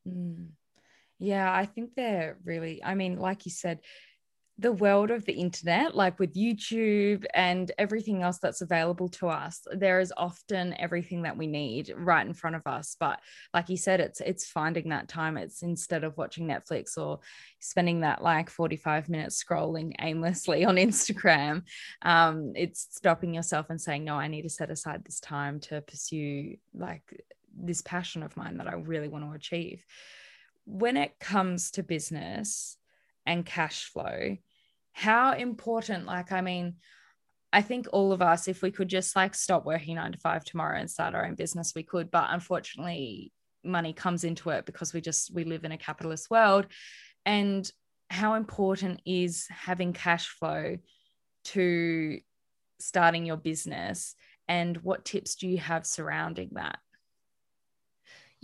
Mm. 0.07 0.49
Yeah, 1.19 1.54
I 1.54 1.66
think 1.66 1.95
they're 1.95 2.37
really, 2.45 2.83
I 2.83 2.97
mean, 2.97 3.16
like 3.16 3.47
you 3.47 3.52
said, 3.52 3.78
the 4.62 4.73
world 4.73 5.11
of 5.11 5.25
the 5.25 5.33
internet, 5.33 5.95
like 5.95 6.19
with 6.19 6.35
YouTube 6.35 7.25
and 7.35 7.71
everything 7.78 8.23
else 8.23 8.38
that's 8.38 8.62
available 8.62 9.09
to 9.09 9.28
us, 9.28 9.66
there 9.73 10.00
is 10.00 10.12
often 10.16 10.75
everything 10.78 11.23
that 11.23 11.37
we 11.37 11.47
need 11.47 11.92
right 11.97 12.26
in 12.26 12.33
front 12.33 12.57
of 12.57 12.66
us. 12.66 12.97
But 12.99 13.21
like 13.52 13.69
you 13.69 13.76
said, 13.76 14.00
it's 14.00 14.21
it's 14.21 14.47
finding 14.47 14.88
that 14.88 15.09
time. 15.09 15.37
It's 15.37 15.62
instead 15.62 16.04
of 16.04 16.16
watching 16.16 16.47
Netflix 16.47 16.97
or 16.97 17.19
spending 17.59 18.00
that 18.00 18.23
like 18.23 18.49
45 18.49 19.09
minutes 19.09 19.42
scrolling 19.42 19.92
aimlessly 20.00 20.64
on 20.64 20.76
Instagram, 20.76 21.62
um, 22.02 22.52
it's 22.54 22.87
stopping 22.90 23.35
yourself 23.35 23.66
and 23.69 23.81
saying, 23.81 24.04
No, 24.04 24.14
I 24.14 24.28
need 24.28 24.42
to 24.42 24.49
set 24.49 24.71
aside 24.71 25.04
this 25.04 25.21
time 25.21 25.61
to 25.61 25.81
pursue 25.83 26.57
like 26.73 27.02
this 27.54 27.83
passion 27.83 28.23
of 28.23 28.37
mine 28.37 28.59
that 28.59 28.69
I 28.69 28.75
really 28.75 29.09
want 29.09 29.25
to 29.25 29.33
achieve. 29.33 29.85
When 30.64 30.97
it 30.97 31.19
comes 31.19 31.73
to 31.73 31.83
business, 31.83 32.78
and 33.26 33.47
cash 33.47 33.85
flow 33.85 34.37
how 34.92 35.32
important 35.32 36.06
like 36.06 36.32
i 36.32 36.40
mean 36.40 36.75
i 37.52 37.61
think 37.62 37.87
all 37.92 38.12
of 38.12 38.22
us 38.22 38.49
if 38.49 38.62
we 38.62 38.70
could 38.70 38.88
just 38.88 39.16
like 39.16 39.34
stop 39.34 39.64
working 39.64 39.96
9 39.96 40.12
to 40.12 40.18
5 40.18 40.44
tomorrow 40.44 40.78
and 40.78 40.90
start 40.90 41.14
our 41.14 41.26
own 41.26 41.34
business 41.34 41.72
we 41.75 41.82
could. 41.82 42.11
But 42.11 42.28
unfortunately 42.30 43.32
money 43.64 43.92
comes 43.92 44.25
into 44.25 44.50
it 44.50 44.66
because 44.66 44.92
we 44.92 45.00
just 45.00 45.34
we 45.34 45.44
live 45.44 45.64
in 45.64 45.72
a 45.72 45.78
capitalist 45.78 46.30
world. 46.30 46.66
And 47.25 47.70
how 48.11 48.34
important 48.34 49.00
is 49.06 49.46
having 49.49 49.92
cash 49.92 50.28
flow 50.28 50.76
to 51.44 52.18
starting 52.80 53.25
your 53.25 53.37
business? 53.37 54.14
And 54.49 54.76
what 54.78 55.04
tips 55.04 55.37
do 55.37 55.49
you 55.49 55.58
have 55.58 55.87
surrounding 55.87 56.50
that 56.52 56.78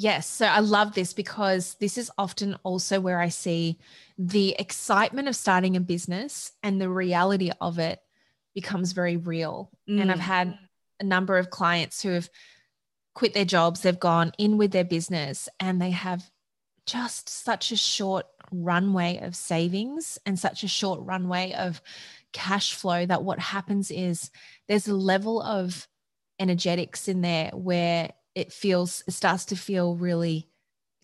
Yes. 0.01 0.29
So 0.29 0.47
I 0.47 0.61
love 0.61 0.95
this 0.95 1.13
because 1.13 1.75
this 1.81 1.99
is 1.99 2.11
often 2.17 2.57
also 2.63 3.01
where 3.01 3.21
I 3.21 3.31
see 3.31 3.79
the 4.17 4.55
excitement 4.57 5.27
of 5.27 5.35
starting 5.35 5.77
a 5.77 5.81
business 5.81 6.53
and 6.63 6.81
the 6.81 6.89
reality 6.89 7.51
of 7.61 7.81
it 7.81 8.01
becomes 8.55 8.93
very 8.93 9.17
real. 9.17 9.73
Mm. 9.91 10.03
And 10.03 10.13
I've 10.13 10.19
mm. 10.19 10.23
had 10.23 10.59
a 11.01 11.05
number 11.05 11.37
of 11.37 11.51
clients 11.51 12.01
who 12.01 12.11
have 12.11 12.31
quit 13.15 13.35
their 13.35 13.45
jobs, 13.45 13.81
they've 13.81 13.99
gone 13.99 14.31
in 14.39 14.57
with 14.57 14.71
their 14.71 14.85
business, 14.85 15.49
and 15.59 15.83
they 15.83 15.91
have 15.91 16.23
just 16.87 17.29
such 17.29 17.73
a 17.73 17.77
short 17.77 18.27
runway 18.53 19.19
of 19.19 19.35
savings 19.35 20.17
and 20.25 20.39
such 20.39 20.63
a 20.63 20.69
short 20.69 21.01
runway 21.03 21.53
of 21.55 21.83
cash 22.33 22.75
flow 22.75 23.05
that 23.05 23.25
what 23.25 23.41
happens 23.41 23.91
is 23.91 24.31
there's 24.69 24.87
a 24.87 24.95
level 24.95 25.43
of 25.43 25.89
energetics 26.39 27.09
in 27.09 27.21
there 27.21 27.51
where 27.53 28.11
it 28.39 28.53
feels 28.53 29.03
it 29.09 29.11
starts 29.11 29.45
to 29.47 29.57
feel 29.57 29.97
really 29.97 30.49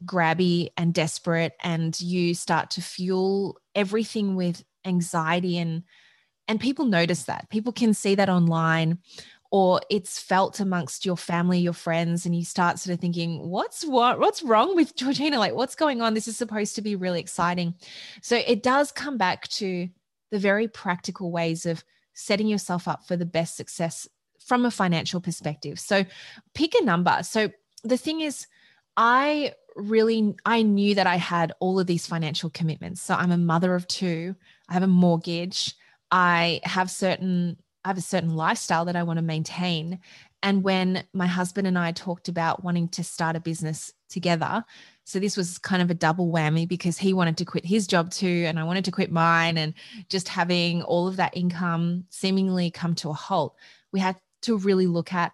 grabby 0.05 0.69
and 0.77 0.95
desperate 0.95 1.53
and 1.63 2.01
you 2.01 2.33
start 2.33 2.71
to 2.71 2.81
fuel 2.81 3.59
everything 3.75 4.37
with 4.37 4.63
anxiety 4.85 5.59
and 5.59 5.83
and 6.47 6.61
people 6.61 6.85
notice 6.85 7.25
that. 7.25 7.49
People 7.49 7.73
can 7.73 7.93
see 7.95 8.15
that 8.15 8.29
online 8.29 8.99
or 9.51 9.81
it's 9.91 10.19
felt 10.19 10.61
amongst 10.61 11.05
your 11.05 11.17
family 11.17 11.59
your 11.59 11.73
friends 11.73 12.25
and 12.25 12.37
you 12.37 12.45
start 12.45 12.79
sort 12.79 12.95
of 12.95 13.01
thinking 13.01 13.49
what's 13.49 13.85
what 13.85 14.21
what's 14.21 14.45
wrong 14.45 14.77
with 14.77 14.95
georgina? 14.95 15.41
Like 15.41 15.55
what's 15.55 15.75
going 15.75 16.03
on? 16.03 16.15
This 16.15 16.29
is 16.29 16.37
supposed 16.37 16.77
to 16.77 16.83
be 16.83 16.95
really 16.95 17.19
exciting. 17.19 17.75
So 18.23 18.37
it 18.37 18.63
does 18.63 18.93
come 18.93 19.19
back 19.19 19.49
to 19.49 19.89
the 20.31 20.39
very 20.39 20.69
practical 20.69 21.33
ways 21.33 21.67
of 21.67 21.83
setting 22.13 22.47
yourself 22.47 22.87
up 22.87 23.09
for 23.09 23.17
the 23.17 23.27
best 23.27 23.57
success 23.57 24.07
from 24.45 24.65
a 24.65 24.71
financial 24.71 25.21
perspective. 25.21 25.81
So 25.81 26.05
pick 26.55 26.75
a 26.75 26.85
number. 26.85 27.19
So 27.23 27.51
the 27.83 27.97
thing 27.97 28.21
is, 28.21 28.47
I 28.97 29.55
really 29.77 30.35
I 30.45 30.63
knew 30.63 30.95
that 30.95 31.07
I 31.07 31.17
had 31.17 31.53
all 31.61 31.81
of 31.81 31.87
these 31.87 32.07
financial 32.07 32.51
commitments. 32.51 33.03
So 33.03 33.15
I'm 33.15 33.33
a 33.33 33.39
mother 33.39 33.75
of 33.75 33.89
two. 33.89 34.37
I 34.69 34.75
have 34.75 34.83
a 34.83 34.89
mortgage. 34.89 35.75
I 36.11 36.61
have 36.65 36.91
certain 36.91 37.57
I 37.85 37.89
have 37.89 37.99
a 37.99 38.03
certain 38.03 38.35
lifestyle 38.35 38.85
that 38.87 38.97
I 38.97 39.03
want 39.03 39.19
to 39.19 39.23
maintain. 39.23 39.99
And 40.43 40.63
when 40.63 41.05
my 41.13 41.27
husband 41.27 41.67
and 41.67 41.79
I 41.79 41.93
talked 41.93 42.29
about 42.29 42.63
wanting 42.63 42.89
to 42.89 43.05
start 43.05 43.37
a 43.37 43.41
business 43.41 43.93
together, 44.09 44.65
so 45.05 45.19
this 45.19 45.37
was 45.37 45.59
kind 45.59 45.83
of 45.83 45.91
a 45.91 45.95
double 45.95 46.31
whammy 46.31 46.69
because 46.69 46.99
he 46.99 47.13
wanted 47.13 47.37
to 47.39 47.45
quit 47.45 47.65
his 47.65 47.87
job 47.87 48.11
too, 48.11 48.45
and 48.47 48.59
I 48.59 48.65
wanted 48.65 48.85
to 48.87 48.91
quit 48.91 49.11
mine, 49.11 49.59
and 49.59 49.75
just 50.09 50.29
having 50.29 50.83
all 50.83 51.09
of 51.09 51.17
that 51.17 51.37
income 51.37 52.05
seemingly 52.11 52.71
come 52.71 52.95
to 52.97 53.11
a 53.11 53.15
halt. 53.15 53.57
We 53.93 54.01
had 54.01 54.17
to 54.45 54.59
really 54.59 54.87
look 54.87 55.13
at 55.13 55.33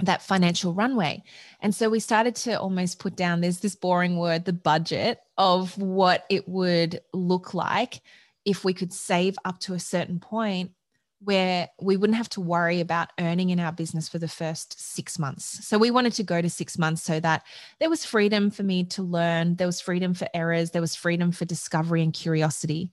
that 0.00 0.22
financial 0.22 0.72
runway. 0.72 1.22
And 1.60 1.74
so 1.74 1.88
we 1.88 2.00
started 2.00 2.34
to 2.36 2.58
almost 2.58 2.98
put 2.98 3.16
down 3.16 3.40
there's 3.40 3.60
this 3.60 3.76
boring 3.76 4.16
word, 4.16 4.44
the 4.44 4.52
budget 4.52 5.20
of 5.38 5.76
what 5.78 6.24
it 6.28 6.48
would 6.48 7.00
look 7.12 7.54
like 7.54 8.00
if 8.44 8.64
we 8.64 8.74
could 8.74 8.92
save 8.92 9.36
up 9.44 9.60
to 9.60 9.74
a 9.74 9.78
certain 9.78 10.18
point 10.18 10.72
where 11.24 11.68
we 11.80 11.96
wouldn't 11.96 12.16
have 12.16 12.28
to 12.28 12.40
worry 12.40 12.80
about 12.80 13.10
earning 13.20 13.50
in 13.50 13.60
our 13.60 13.70
business 13.70 14.08
for 14.08 14.18
the 14.18 14.26
first 14.26 14.80
six 14.80 15.20
months. 15.20 15.64
So 15.66 15.78
we 15.78 15.92
wanted 15.92 16.14
to 16.14 16.24
go 16.24 16.42
to 16.42 16.50
six 16.50 16.76
months 16.76 17.02
so 17.02 17.20
that 17.20 17.44
there 17.78 17.90
was 17.90 18.04
freedom 18.04 18.50
for 18.50 18.64
me 18.64 18.84
to 18.86 19.02
learn, 19.04 19.54
there 19.54 19.68
was 19.68 19.80
freedom 19.80 20.14
for 20.14 20.26
errors, 20.34 20.72
there 20.72 20.82
was 20.82 20.96
freedom 20.96 21.30
for 21.30 21.44
discovery 21.44 22.02
and 22.02 22.12
curiosity. 22.12 22.90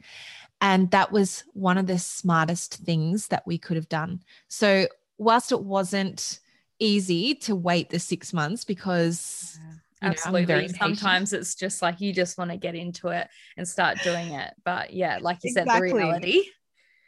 And 0.61 0.91
that 0.91 1.11
was 1.11 1.43
one 1.53 1.77
of 1.79 1.87
the 1.87 1.97
smartest 1.97 2.75
things 2.75 3.29
that 3.29 3.47
we 3.47 3.57
could 3.57 3.77
have 3.77 3.89
done. 3.89 4.21
So, 4.47 4.87
whilst 5.19 5.51
it 5.51 5.61
wasn't 5.61 6.39
easy 6.79 7.35
to 7.35 7.55
wait 7.55 7.89
the 7.89 7.99
six 7.99 8.33
months 8.33 8.63
because 8.63 9.59
yeah, 10.01 10.09
absolutely. 10.09 10.69
sometimes 10.69 11.33
it's 11.33 11.53
just 11.53 11.81
like 11.81 11.99
you 11.99 12.13
just 12.13 12.37
want 12.37 12.49
to 12.49 12.57
get 12.57 12.73
into 12.73 13.09
it 13.09 13.27
and 13.57 13.67
start 13.67 13.99
doing 14.01 14.31
it. 14.31 14.53
But 14.63 14.93
yeah 14.93 15.19
like 15.21 15.39
you 15.43 15.49
exactly. 15.49 15.89
said 15.89 15.91
the 15.91 15.95
reality. 15.95 16.43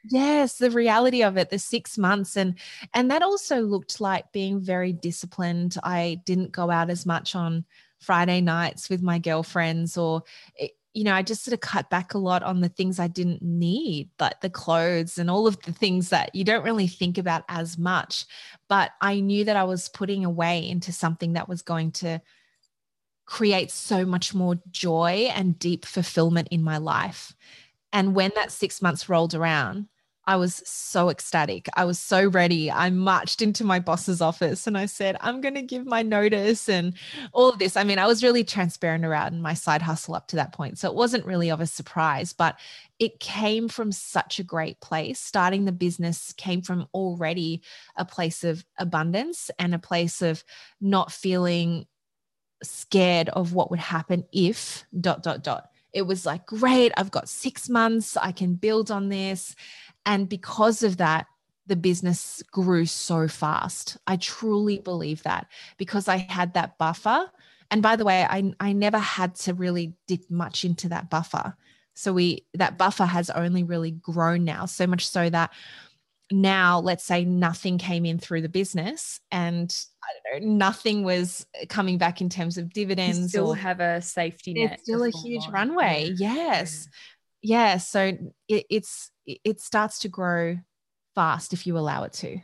Yes 0.09 0.57
the 0.57 0.71
reality 0.71 1.23
of 1.23 1.37
it 1.37 1.49
the 1.49 1.57
six 1.57 1.97
months. 1.97 2.35
And 2.35 2.55
and 2.93 3.09
that 3.09 3.23
also 3.23 3.61
looked 3.61 4.01
like 4.01 4.31
being 4.33 4.59
very 4.59 4.91
disciplined. 4.91 5.77
I 5.81 6.19
didn't 6.25 6.51
go 6.51 6.69
out 6.69 6.89
as 6.89 7.05
much 7.05 7.33
on 7.33 7.65
friday 8.01 8.41
nights 8.41 8.89
with 8.89 9.03
my 9.03 9.19
girlfriends 9.19 9.95
or 9.95 10.23
it, 10.55 10.71
you 10.93 11.03
know 11.03 11.13
i 11.13 11.21
just 11.21 11.43
sort 11.43 11.53
of 11.53 11.61
cut 11.61 11.89
back 11.89 12.13
a 12.13 12.17
lot 12.17 12.43
on 12.43 12.61
the 12.61 12.69
things 12.69 12.99
i 12.99 13.07
didn't 13.07 13.41
need 13.41 14.09
like 14.19 14.41
the 14.41 14.49
clothes 14.49 15.17
and 15.17 15.29
all 15.29 15.47
of 15.47 15.61
the 15.61 15.71
things 15.71 16.09
that 16.09 16.33
you 16.35 16.43
don't 16.43 16.63
really 16.63 16.87
think 16.87 17.17
about 17.17 17.43
as 17.47 17.77
much. 17.77 18.25
But 18.67 18.91
i 19.01 19.19
knew 19.19 19.45
that 19.45 19.55
i 19.55 19.63
was 19.63 19.89
putting 19.89 20.25
away 20.25 20.67
into 20.67 20.91
something 20.91 21.33
that 21.33 21.49
was 21.49 21.61
going 21.61 21.91
to 21.93 22.21
create 23.25 23.71
so 23.71 24.05
much 24.05 24.33
more 24.33 24.59
joy 24.71 25.29
and 25.33 25.57
deep 25.57 25.85
fulfillment 25.85 26.49
in 26.51 26.61
my 26.61 26.77
life. 26.77 27.33
And 27.93 28.13
when 28.13 28.31
that 28.35 28.51
six 28.51 28.81
months 28.81 29.07
rolled 29.07 29.33
around 29.33 29.87
I 30.27 30.35
was 30.35 30.61
so 30.65 31.09
ecstatic. 31.09 31.67
I 31.75 31.85
was 31.85 31.97
so 31.97 32.27
ready. 32.27 32.71
I 32.71 32.91
marched 32.91 33.41
into 33.41 33.63
my 33.63 33.79
boss's 33.79 34.21
office 34.21 34.67
and 34.67 34.77
I 34.77 34.85
said, 34.85 35.17
I'm 35.19 35.41
going 35.41 35.55
to 35.55 35.63
give 35.63 35.85
my 35.85 36.03
notice 36.03 36.69
and 36.69 36.93
all 37.33 37.49
of 37.49 37.57
this. 37.57 37.75
I 37.75 37.83
mean, 37.83 37.97
I 37.97 38.05
was 38.05 38.23
really 38.23 38.43
transparent 38.43 39.03
around 39.03 39.41
my 39.41 39.55
side 39.55 39.81
hustle 39.81 40.13
up 40.13 40.27
to 40.27 40.35
that 40.35 40.53
point. 40.53 40.77
So 40.77 40.87
it 40.89 40.95
wasn't 40.95 41.25
really 41.25 41.49
of 41.49 41.59
a 41.59 41.65
surprise, 41.65 42.33
but 42.33 42.59
it 42.99 43.19
came 43.19 43.67
from 43.67 43.91
such 43.91 44.37
a 44.37 44.43
great 44.43 44.79
place. 44.79 45.19
Starting 45.19 45.65
the 45.65 45.71
business 45.71 46.33
came 46.37 46.61
from 46.61 46.87
already 46.93 47.63
a 47.95 48.05
place 48.05 48.43
of 48.43 48.63
abundance 48.77 49.49
and 49.57 49.73
a 49.73 49.79
place 49.79 50.21
of 50.21 50.43
not 50.79 51.11
feeling 51.11 51.87
scared 52.61 53.29
of 53.29 53.53
what 53.53 53.71
would 53.71 53.79
happen 53.79 54.23
if 54.31 54.85
dot 54.99 55.23
dot 55.23 55.43
dot 55.43 55.70
it 55.93 56.03
was 56.03 56.25
like 56.25 56.45
great 56.45 56.91
i've 56.97 57.11
got 57.11 57.29
6 57.29 57.69
months 57.69 58.17
i 58.17 58.31
can 58.31 58.55
build 58.55 58.91
on 58.91 59.09
this 59.09 59.55
and 60.05 60.27
because 60.27 60.83
of 60.83 60.97
that, 60.97 61.27
the 61.67 61.75
business 61.75 62.41
grew 62.51 62.85
so 62.85 63.27
fast. 63.27 63.97
I 64.07 64.17
truly 64.17 64.79
believe 64.79 65.23
that 65.23 65.47
because 65.77 66.07
I 66.07 66.17
had 66.17 66.53
that 66.55 66.77
buffer. 66.77 67.29
And 67.69 67.81
by 67.81 67.95
the 67.95 68.05
way, 68.05 68.25
I, 68.27 68.53
I 68.59 68.73
never 68.73 68.97
had 68.97 69.35
to 69.35 69.53
really 69.53 69.93
dip 70.07 70.29
much 70.29 70.65
into 70.65 70.89
that 70.89 71.09
buffer. 71.09 71.55
So 71.93 72.13
we 72.13 72.45
that 72.53 72.77
buffer 72.77 73.05
has 73.05 73.29
only 73.29 73.63
really 73.63 73.91
grown 73.91 74.43
now, 74.43 74.65
so 74.65 74.87
much 74.87 75.07
so 75.07 75.29
that 75.29 75.51
now 76.31 76.79
let's 76.79 77.03
say 77.03 77.25
nothing 77.25 77.77
came 77.77 78.05
in 78.05 78.17
through 78.17 78.41
the 78.41 78.49
business 78.49 79.19
and 79.29 79.85
I 80.11 80.37
don't 80.37 80.45
know, 80.45 80.53
nothing 80.53 81.03
was 81.03 81.45
uh, 81.59 81.65
coming 81.69 81.97
back 81.97 82.21
in 82.21 82.29
terms 82.29 82.57
of 82.57 82.73
dividends. 82.73 83.19
You 83.19 83.27
still 83.27 83.49
or, 83.49 83.55
have 83.55 83.79
a 83.79 84.01
safety 84.01 84.53
net. 84.53 84.73
It's 84.73 84.83
still 84.83 85.03
a 85.03 85.09
huge 85.09 85.45
on. 85.47 85.53
runway. 85.53 86.13
Yes. 86.17 86.87
Yeah. 87.41 87.71
yeah. 87.71 87.77
So 87.77 88.17
it, 88.47 88.65
it's 88.69 89.11
it 89.25 89.61
starts 89.61 89.99
to 89.99 90.09
grow 90.09 90.57
fast 91.15 91.53
if 91.53 91.65
you 91.67 91.77
allow 91.77 92.03
it 92.03 92.13
to. 92.13 92.39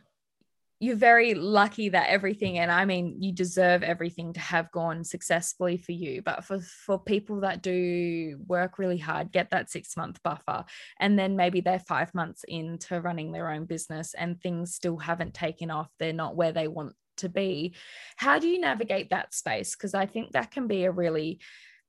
You're 0.79 0.95
very 0.95 1.33
lucky 1.33 1.89
that 1.89 2.09
everything, 2.09 2.59
and 2.59 2.71
I 2.71 2.85
mean, 2.85 3.15
you 3.19 3.31
deserve 3.31 3.81
everything 3.81 4.33
to 4.33 4.39
have 4.39 4.71
gone 4.71 5.03
successfully 5.03 5.77
for 5.77 5.91
you. 5.91 6.21
But 6.21 6.43
for, 6.43 6.59
for 6.59 6.99
people 6.99 7.39
that 7.39 7.63
do 7.63 8.37
work 8.45 8.77
really 8.77 8.99
hard, 8.99 9.31
get 9.31 9.49
that 9.49 9.71
six 9.71 9.97
month 9.97 10.21
buffer, 10.21 10.65
and 10.99 11.17
then 11.17 11.35
maybe 11.35 11.61
they're 11.61 11.79
five 11.79 12.13
months 12.13 12.45
into 12.47 13.01
running 13.01 13.31
their 13.31 13.49
own 13.49 13.65
business 13.65 14.13
and 14.13 14.39
things 14.39 14.75
still 14.75 14.97
haven't 14.97 15.33
taken 15.33 15.71
off, 15.71 15.89
they're 15.97 16.13
not 16.13 16.35
where 16.35 16.51
they 16.51 16.67
want 16.67 16.93
to 17.17 17.29
be. 17.29 17.75
How 18.15 18.39
do 18.39 18.47
you 18.47 18.59
navigate 18.59 19.09
that 19.09 19.33
space? 19.33 19.75
Because 19.75 19.93
I 19.93 20.05
think 20.05 20.31
that 20.31 20.51
can 20.51 20.67
be 20.67 20.85
a 20.85 20.91
really, 20.91 21.39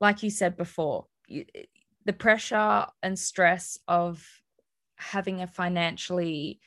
like 0.01 0.23
you 0.23 0.31
said 0.31 0.57
before, 0.57 1.07
you, 1.27 1.45
eh, 1.55 1.65
the 2.05 2.13
pressure 2.13 2.87
and 3.03 3.19
stress 3.19 3.79
of 3.87 4.27
having 4.97 5.43
a 5.43 5.47
financially 5.47 6.61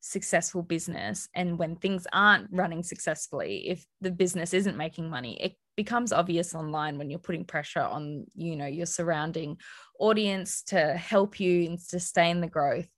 successful 0.00 0.62
business 0.62 1.28
and 1.34 1.58
when 1.58 1.74
things 1.76 2.06
aren't 2.12 2.48
running 2.52 2.82
successfully 2.82 3.68
if 3.68 3.84
the 4.00 4.10
business 4.10 4.54
isn't 4.54 4.76
making 4.76 5.10
money 5.10 5.36
it 5.40 5.56
becomes 5.76 6.12
obvious 6.12 6.54
online 6.54 6.98
when 6.98 7.10
you're 7.10 7.18
putting 7.18 7.44
pressure 7.44 7.82
on 7.82 8.24
you 8.34 8.54
know 8.54 8.66
your 8.66 8.86
surrounding 8.86 9.56
audience 9.98 10.62
to 10.62 10.94
help 10.94 11.40
you 11.40 11.66
and 11.66 11.80
sustain 11.80 12.40
the 12.40 12.46
growth 12.46 12.88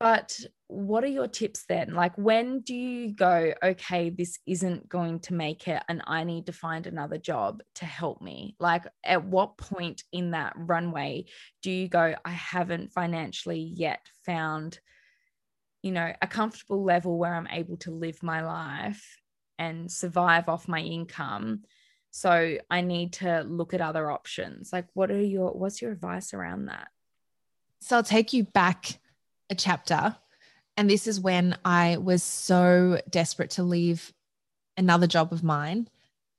but 0.00 0.36
what 0.66 1.04
are 1.04 1.08
your 1.08 1.28
tips 1.28 1.66
then? 1.68 1.94
Like 1.94 2.16
when 2.16 2.60
do 2.60 2.74
you 2.74 3.12
go 3.12 3.52
okay 3.62 4.10
this 4.10 4.38
isn't 4.46 4.88
going 4.88 5.20
to 5.20 5.34
make 5.34 5.68
it 5.68 5.82
and 5.88 6.02
i 6.06 6.24
need 6.24 6.46
to 6.46 6.52
find 6.52 6.86
another 6.86 7.18
job 7.18 7.62
to 7.74 7.84
help 7.84 8.20
me 8.20 8.54
like 8.58 8.84
at 9.04 9.24
what 9.24 9.56
point 9.56 10.02
in 10.12 10.32
that 10.32 10.52
runway 10.56 11.24
do 11.62 11.70
you 11.70 11.88
go 11.88 12.14
i 12.24 12.30
haven't 12.30 12.92
financially 12.92 13.60
yet 13.60 14.00
found 14.24 14.78
you 15.82 15.92
know 15.92 16.12
a 16.20 16.26
comfortable 16.26 16.84
level 16.84 17.18
where 17.18 17.34
i'm 17.34 17.48
able 17.50 17.76
to 17.76 17.90
live 17.90 18.22
my 18.22 18.42
life 18.42 19.18
and 19.58 19.90
survive 19.90 20.48
off 20.48 20.68
my 20.68 20.80
income 20.80 21.62
so 22.10 22.56
i 22.70 22.80
need 22.80 23.12
to 23.12 23.42
look 23.42 23.74
at 23.74 23.80
other 23.80 24.10
options 24.10 24.72
like 24.72 24.86
what 24.94 25.10
are 25.10 25.20
your 25.20 25.52
what's 25.52 25.80
your 25.80 25.92
advice 25.92 26.34
around 26.34 26.66
that? 26.66 26.88
So 27.80 27.96
i'll 27.96 28.02
take 28.02 28.32
you 28.32 28.44
back 28.44 29.00
a 29.50 29.54
chapter 29.54 30.16
and 30.76 30.88
this 30.88 31.06
is 31.06 31.20
when 31.20 31.58
I 31.64 31.98
was 31.98 32.22
so 32.22 33.00
desperate 33.10 33.50
to 33.50 33.62
leave 33.62 34.14
another 34.78 35.06
job 35.06 35.32
of 35.32 35.44
mine. 35.44 35.88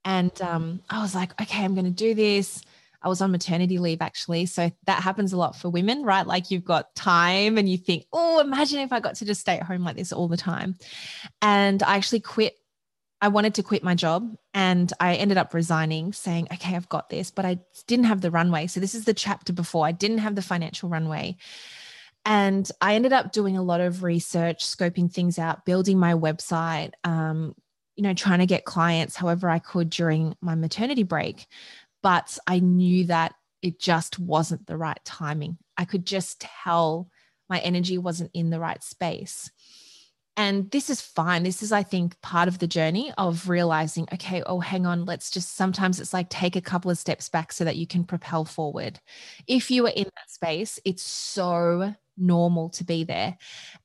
And 0.04 0.32
um, 0.42 0.82
I 0.90 1.02
was 1.02 1.14
like, 1.14 1.40
okay, 1.40 1.64
I'm 1.64 1.76
going 1.76 1.86
to 1.86 1.92
do 1.92 2.16
this. 2.16 2.64
I 3.04 3.08
was 3.08 3.22
on 3.22 3.32
maternity 3.32 3.78
leave 3.78 4.02
actually. 4.02 4.48
So 4.48 4.72
that 4.86 5.04
happens 5.04 5.34
a 5.34 5.38
lot 5.38 5.56
for 5.56 5.70
women, 5.70 6.04
right? 6.04 6.26
Like 6.26 6.50
you've 6.50 6.66
got 6.66 6.96
time 6.96 7.58
and 7.60 7.70
you 7.70 7.78
think, 7.78 8.06
oh, 8.14 8.40
imagine 8.40 8.80
if 8.80 8.92
I 8.92 9.00
got 9.00 9.14
to 9.16 9.26
just 9.26 9.42
stay 9.42 9.58
at 9.58 9.64
home 9.64 9.84
like 9.84 9.96
this 9.96 10.12
all 10.12 10.28
the 10.28 10.38
time. 10.38 10.76
And 11.42 11.84
I 11.84 11.96
actually 11.96 12.22
quit. 12.22 12.56
I 13.24 13.28
wanted 13.28 13.54
to 13.56 13.64
quit 13.64 13.84
my 13.84 13.94
job 13.94 14.36
and 14.56 14.92
I 15.00 15.14
ended 15.14 15.38
up 15.38 15.54
resigning, 15.54 16.12
saying, 16.14 16.48
okay, 16.52 16.76
I've 16.76 16.90
got 16.90 17.10
this, 17.10 17.30
but 17.30 17.46
I 17.46 17.60
didn't 17.86 18.06
have 18.06 18.22
the 18.22 18.32
runway. 18.32 18.66
So 18.66 18.80
this 18.80 18.96
is 18.96 19.06
the 19.06 19.14
chapter 19.14 19.54
before. 19.54 19.86
I 19.86 19.92
didn't 19.92 20.18
have 20.18 20.34
the 20.34 20.42
financial 20.42 20.90
runway. 20.90 21.38
And 22.26 22.70
I 22.82 22.96
ended 22.96 23.14
up 23.14 23.32
doing 23.32 23.58
a 23.58 23.64
lot 23.64 23.82
of 23.82 24.04
research, 24.04 24.66
scoping 24.66 25.12
things 25.12 25.40
out, 25.40 25.66
building 25.66 25.98
my 25.98 26.14
website, 26.14 26.92
um, 27.04 27.56
you 27.96 28.04
know, 28.04 28.14
trying 28.14 28.40
to 28.40 28.46
get 28.46 28.66
clients 28.66 29.16
however 29.16 29.50
I 29.50 29.60
could 29.60 29.90
during 29.90 30.36
my 30.42 30.56
maternity 30.56 31.04
break. 31.04 31.48
But 32.04 32.38
I 32.48 32.60
knew 32.60 33.06
that 33.06 33.34
it 33.62 33.80
just 33.80 34.20
wasn't 34.20 34.68
the 34.68 34.78
right 34.78 35.00
timing. 35.04 35.58
I 35.78 35.86
could 35.86 36.06
just 36.06 36.42
tell 36.42 37.10
my 37.50 37.60
energy 37.60 37.98
wasn't 37.98 38.32
in 38.34 38.50
the 38.50 38.60
right 38.60 38.84
space. 38.84 39.52
And 40.38 40.72
this 40.72 40.90
is 40.90 41.02
fine. 41.02 41.44
This 41.44 41.62
is, 41.62 41.72
I 41.72 41.84
think, 41.84 42.20
part 42.22 42.48
of 42.48 42.60
the 42.60 42.68
journey 42.68 43.12
of 43.18 43.50
realizing, 43.50 44.08
okay, 44.14 44.42
oh, 44.46 44.60
hang 44.60 44.86
on, 44.86 45.06
let's 45.06 45.30
just 45.30 45.56
sometimes 45.56 46.00
it's 46.00 46.14
like 46.14 46.30
take 46.30 46.56
a 46.56 46.62
couple 46.62 46.90
of 46.90 46.98
steps 46.98 47.28
back 47.28 47.52
so 47.52 47.66
that 47.66 47.76
you 47.76 47.86
can 47.86 48.06
propel 48.06 48.46
forward. 48.46 49.00
If 49.46 49.70
you 49.70 49.86
are 49.88 49.94
in 49.94 50.06
that 50.06 50.32
space, 50.32 50.80
it's 50.86 51.04
so 51.04 51.94
normal 52.18 52.70
to 52.70 52.84
be 52.84 53.04
there. 53.04 53.38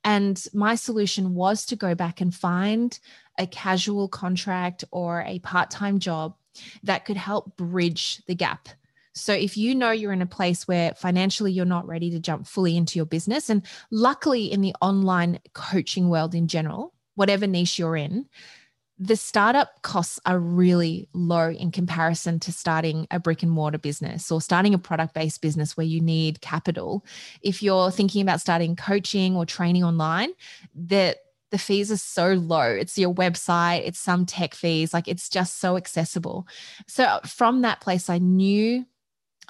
And 0.04 0.42
my 0.52 0.74
solution 0.74 1.34
was 1.34 1.66
to 1.66 1.76
go 1.76 1.94
back 1.94 2.20
and 2.20 2.34
find 2.34 2.98
a 3.38 3.46
casual 3.46 4.08
contract 4.08 4.84
or 4.90 5.22
a 5.26 5.38
part 5.40 5.70
time 5.70 5.98
job 5.98 6.36
that 6.82 7.04
could 7.04 7.16
help 7.16 7.56
bridge 7.56 8.22
the 8.26 8.34
gap. 8.34 8.68
So, 9.12 9.32
if 9.32 9.56
you 9.56 9.74
know 9.74 9.92
you're 9.92 10.12
in 10.12 10.20
a 10.20 10.26
place 10.26 10.68
where 10.68 10.92
financially 10.94 11.50
you're 11.50 11.64
not 11.64 11.86
ready 11.86 12.10
to 12.10 12.20
jump 12.20 12.46
fully 12.46 12.76
into 12.76 12.98
your 12.98 13.06
business, 13.06 13.48
and 13.48 13.62
luckily 13.90 14.52
in 14.52 14.60
the 14.60 14.74
online 14.82 15.38
coaching 15.54 16.10
world 16.10 16.34
in 16.34 16.48
general, 16.48 16.92
whatever 17.14 17.46
niche 17.46 17.78
you're 17.78 17.96
in, 17.96 18.26
the 18.98 19.16
startup 19.16 19.82
costs 19.82 20.18
are 20.24 20.38
really 20.38 21.08
low 21.12 21.50
in 21.50 21.70
comparison 21.70 22.40
to 22.40 22.52
starting 22.52 23.06
a 23.10 23.20
brick 23.20 23.42
and 23.42 23.52
mortar 23.52 23.78
business 23.78 24.32
or 24.32 24.40
starting 24.40 24.72
a 24.72 24.78
product 24.78 25.12
based 25.12 25.42
business 25.42 25.76
where 25.76 25.86
you 25.86 26.00
need 26.00 26.40
capital. 26.40 27.04
If 27.42 27.62
you're 27.62 27.90
thinking 27.90 28.22
about 28.22 28.40
starting 28.40 28.74
coaching 28.74 29.36
or 29.36 29.44
training 29.44 29.84
online, 29.84 30.30
the 30.74 31.16
the 31.50 31.58
fees 31.58 31.92
are 31.92 31.96
so 31.96 32.32
low. 32.32 32.62
It's 32.62 32.98
your 32.98 33.14
website, 33.14 33.86
it's 33.86 34.00
some 34.00 34.26
tech 34.26 34.54
fees, 34.54 34.92
like 34.92 35.08
it's 35.08 35.28
just 35.28 35.58
so 35.58 35.76
accessible. 35.76 36.46
So 36.88 37.20
from 37.24 37.62
that 37.62 37.80
place, 37.80 38.08
I 38.10 38.18
knew 38.18 38.84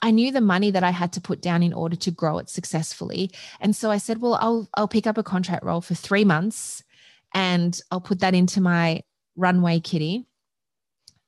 I 0.02 0.10
knew 0.10 0.30
the 0.30 0.42
money 0.42 0.70
that 0.72 0.84
I 0.84 0.90
had 0.90 1.12
to 1.14 1.20
put 1.22 1.40
down 1.40 1.62
in 1.62 1.72
order 1.72 1.96
to 1.96 2.10
grow 2.10 2.38
it 2.38 2.50
successfully. 2.50 3.30
And 3.60 3.74
so 3.74 3.90
I 3.90 3.98
said, 3.98 4.20
well, 4.20 4.34
I'll 4.34 4.68
I'll 4.74 4.88
pick 4.88 5.06
up 5.06 5.18
a 5.18 5.22
contract 5.22 5.64
role 5.64 5.80
for 5.80 5.94
3 5.94 6.24
months 6.24 6.82
and 7.32 7.80
I'll 7.90 8.00
put 8.00 8.20
that 8.20 8.34
into 8.34 8.60
my 8.60 9.02
runway 9.36 9.80
kitty. 9.80 10.26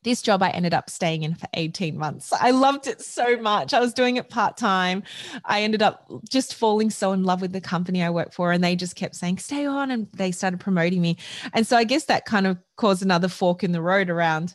This 0.04 0.22
job 0.22 0.42
I 0.42 0.50
ended 0.50 0.74
up 0.74 0.88
staying 0.88 1.24
in 1.24 1.34
for 1.34 1.48
18 1.54 1.98
months. 1.98 2.32
I 2.32 2.52
loved 2.52 2.86
it 2.86 3.02
so 3.02 3.36
much. 3.36 3.74
I 3.74 3.80
was 3.80 3.92
doing 3.92 4.16
it 4.16 4.30
part 4.30 4.56
time. 4.56 5.02
I 5.44 5.62
ended 5.62 5.82
up 5.82 6.08
just 6.28 6.54
falling 6.54 6.88
so 6.90 7.12
in 7.12 7.24
love 7.24 7.40
with 7.40 7.52
the 7.52 7.60
company 7.60 8.02
I 8.02 8.10
worked 8.10 8.32
for, 8.32 8.52
and 8.52 8.62
they 8.62 8.76
just 8.76 8.94
kept 8.94 9.16
saying, 9.16 9.38
stay 9.38 9.66
on. 9.66 9.90
And 9.90 10.06
they 10.12 10.30
started 10.30 10.60
promoting 10.60 11.02
me. 11.02 11.18
And 11.52 11.66
so 11.66 11.76
I 11.76 11.84
guess 11.84 12.04
that 12.04 12.26
kind 12.26 12.46
of 12.46 12.58
caused 12.76 13.02
another 13.02 13.28
fork 13.28 13.64
in 13.64 13.72
the 13.72 13.82
road 13.82 14.08
around 14.08 14.54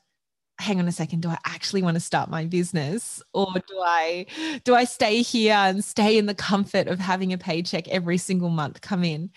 hang 0.60 0.80
on 0.80 0.88
a 0.88 0.92
second 0.92 1.22
do 1.22 1.30
i 1.30 1.38
actually 1.46 1.82
want 1.82 1.96
to 1.96 2.00
start 2.00 2.30
my 2.30 2.46
business 2.46 3.22
or 3.34 3.52
do 3.68 3.80
i 3.84 4.26
do 4.64 4.76
i 4.76 4.84
stay 4.84 5.22
here 5.22 5.56
and 5.56 5.84
stay 5.84 6.18
in 6.18 6.28
the 6.28 6.36
comfort 6.36 6.88
of 6.88 7.00
having 7.00 7.34
a 7.34 7.38
paycheck 7.38 7.88
every 7.88 8.18
single 8.18 8.50
month 8.50 8.80
come 8.82 9.04
in 9.04 9.30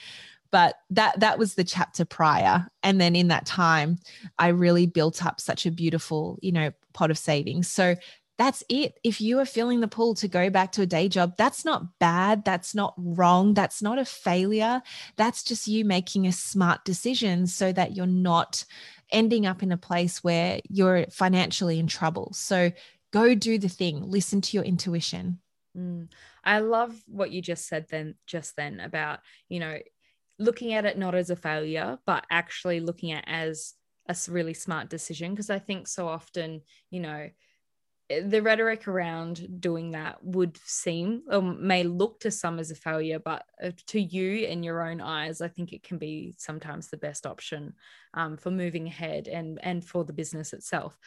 but 0.51 0.77
that 0.91 1.21
that 1.21 1.39
was 1.39 1.55
the 1.55 1.65
chapter 1.65 2.05
prior. 2.05 2.67
And 2.83 3.01
then 3.01 3.17
in 3.17 3.29
that 3.29 3.47
time 3.47 3.99
i 4.39 4.49
really 4.49 4.87
built 4.87 5.25
up 5.25 5.41
such 5.41 5.67
a 5.67 5.71
beautiful 5.71 6.39
you 6.43 6.53
know 6.53 6.73
pot 6.93 7.11
of 7.11 7.19
savings. 7.19 7.69
So 7.69 7.97
that's 8.39 8.63
it. 8.69 8.99
If 9.03 9.21
you 9.21 9.39
are 9.39 9.47
feeling 9.47 9.81
the 9.81 9.89
pull 9.89 10.15
to 10.17 10.29
go 10.29 10.51
back 10.51 10.73
to 10.73 10.83
a 10.83 10.87
day 10.87 11.09
job 11.09 11.35
that's 11.39 11.65
not 11.65 11.99
bad. 11.99 12.45
That's 12.45 12.75
not 12.75 12.95
wrong. 12.97 13.55
That's 13.55 13.81
not 13.81 13.99
a 13.99 14.05
failure. 14.05 14.83
That's 15.17 15.43
just 15.43 15.69
you 15.69 15.85
making 15.85 16.27
a 16.27 16.33
smart 16.33 16.85
decision 16.85 17.47
so 17.47 17.73
that 17.73 17.97
you're 17.97 18.07
not 18.07 18.65
ending 19.11 19.47
up 19.47 19.63
in 19.63 19.73
a 19.73 19.79
place 19.79 20.23
where 20.23 20.61
you're 20.69 21.07
financially 21.11 21.79
in 21.79 21.87
trouble. 21.87 22.33
So 22.35 22.73
go 23.13 23.35
do 23.35 23.59
the 23.59 23.69
thing. 23.69 24.03
Listen 24.03 24.41
to 24.43 24.57
your 24.57 24.65
intuition. 24.65 25.39
Mm. 25.77 26.09
i 26.43 26.61
love 26.61 26.97
what 27.07 27.33
you 27.33 27.43
just 27.43 27.69
said 27.69 27.87
then 27.91 28.15
just 28.27 28.57
then 28.57 28.81
about 28.81 29.19
you 29.51 29.61
know 29.61 29.77
looking 30.39 30.75
at 30.75 30.85
it 30.85 30.99
not 30.99 31.15
as 31.15 31.31
a 31.31 31.37
failure, 31.37 31.99
but 32.07 32.27
actually 32.31 32.81
looking 32.81 33.13
at 33.13 33.25
as 33.27 33.75
a 34.09 34.17
really 34.29 34.55
smart 34.55 34.89
decision. 34.89 35.33
Because 35.33 35.51
I 35.51 35.59
think 35.59 35.89
so 35.89 36.09
often, 36.09 36.63
you 36.91 37.01
know, 37.01 37.29
eh, 38.11 38.23
the 38.27 38.43
rhetoric 38.43 38.89
around 38.89 39.61
doing 39.61 39.93
that 39.93 40.23
would 40.25 40.59
seem 40.65 41.23
or 41.31 41.43
may 41.43 41.83
look 41.83 42.21
to 42.21 42.31
some 42.31 42.59
as 42.59 42.71
a 42.71 42.75
failure, 42.77 43.19
but 43.19 43.45
uh, 43.63 43.71
to 43.89 44.01
you 44.01 44.47
in 44.47 44.63
your 44.63 44.89
own 44.89 45.01
eyes, 45.01 45.41
I 45.41 45.49
think 45.49 45.73
it 45.73 45.83
can 45.83 45.99
be 45.99 46.35
sometimes 46.39 46.89
the 46.89 46.97
best 46.97 47.27
option 47.27 47.75
um, 48.15 48.37
for 48.37 48.51
moving 48.51 48.87
ahead 48.87 49.29
and 49.29 49.59
and 49.63 49.85
for 49.85 50.05
the 50.05 50.13
business 50.13 50.53
itself. 50.53 50.99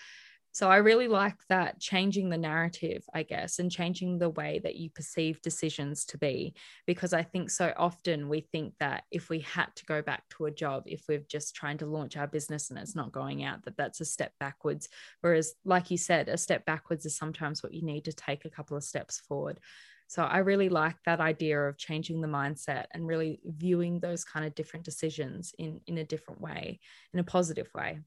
So 0.52 0.70
I 0.70 0.78
really 0.78 1.08
like 1.08 1.38
that 1.50 1.80
changing 1.80 2.30
the 2.30 2.38
narrative, 2.38 3.04
I 3.14 3.24
guess, 3.24 3.60
and 3.60 3.72
changing 3.72 4.18
the 4.18 4.30
way 4.30 4.60
that 4.64 4.76
you 4.76 4.90
perceive 4.90 5.42
decisions 5.42 6.06
to 6.06 6.18
be. 6.18 6.56
Because 6.88 7.14
I 7.14 7.24
think 7.24 7.50
so 7.50 7.72
often 7.78 8.30
we 8.30 8.42
think 8.42 8.74
that 8.80 9.04
if 9.12 9.30
we 9.30 9.40
had 9.42 9.68
to 9.76 9.86
go 9.86 10.02
back 10.02 10.24
to 10.32 10.46
a 10.46 10.52
job, 10.52 10.84
if 10.86 11.04
we're 11.08 11.20
just 11.20 11.56
trying 11.56 11.78
to 11.80 11.86
launch 11.86 12.18
our 12.18 12.28
business 12.28 12.70
and 12.70 12.80
it's 12.80 12.96
not 12.96 13.12
going 13.12 13.44
out, 13.44 13.64
that 13.66 13.78
that's 13.78 14.02
a 14.02 14.06
step 14.06 14.34
backwards. 14.40 14.90
Whereas, 15.22 15.54
like 15.66 15.92
you 15.92 15.98
said, 15.98 16.30
a 16.30 16.38
step 16.38 16.66
backwards 16.66 17.06
is 17.06 17.16
sometimes 17.16 17.62
what 17.62 17.74
you 17.74 17.84
need 17.84 18.06
to 18.06 18.14
take 18.14 18.46
a 18.46 18.50
couple 18.50 18.76
of 18.76 18.84
steps 18.84 19.20
forward. 19.20 19.60
So 20.08 20.24
I 20.24 20.40
really 20.40 20.70
like 20.70 20.96
that 21.06 21.20
idea 21.20 21.62
of 21.62 21.78
changing 21.78 22.20
the 22.20 22.28
mindset 22.28 22.86
and 22.92 23.06
really 23.06 23.40
viewing 23.46 24.00
those 24.00 24.24
kind 24.26 24.44
of 24.44 24.56
different 24.56 24.84
decisions 24.84 25.54
in 25.60 25.82
in 25.86 26.00
a 26.00 26.04
different 26.04 26.42
way, 26.42 26.80
in 27.14 27.20
a 27.20 27.24
positive 27.24 27.70
way. 27.76 28.00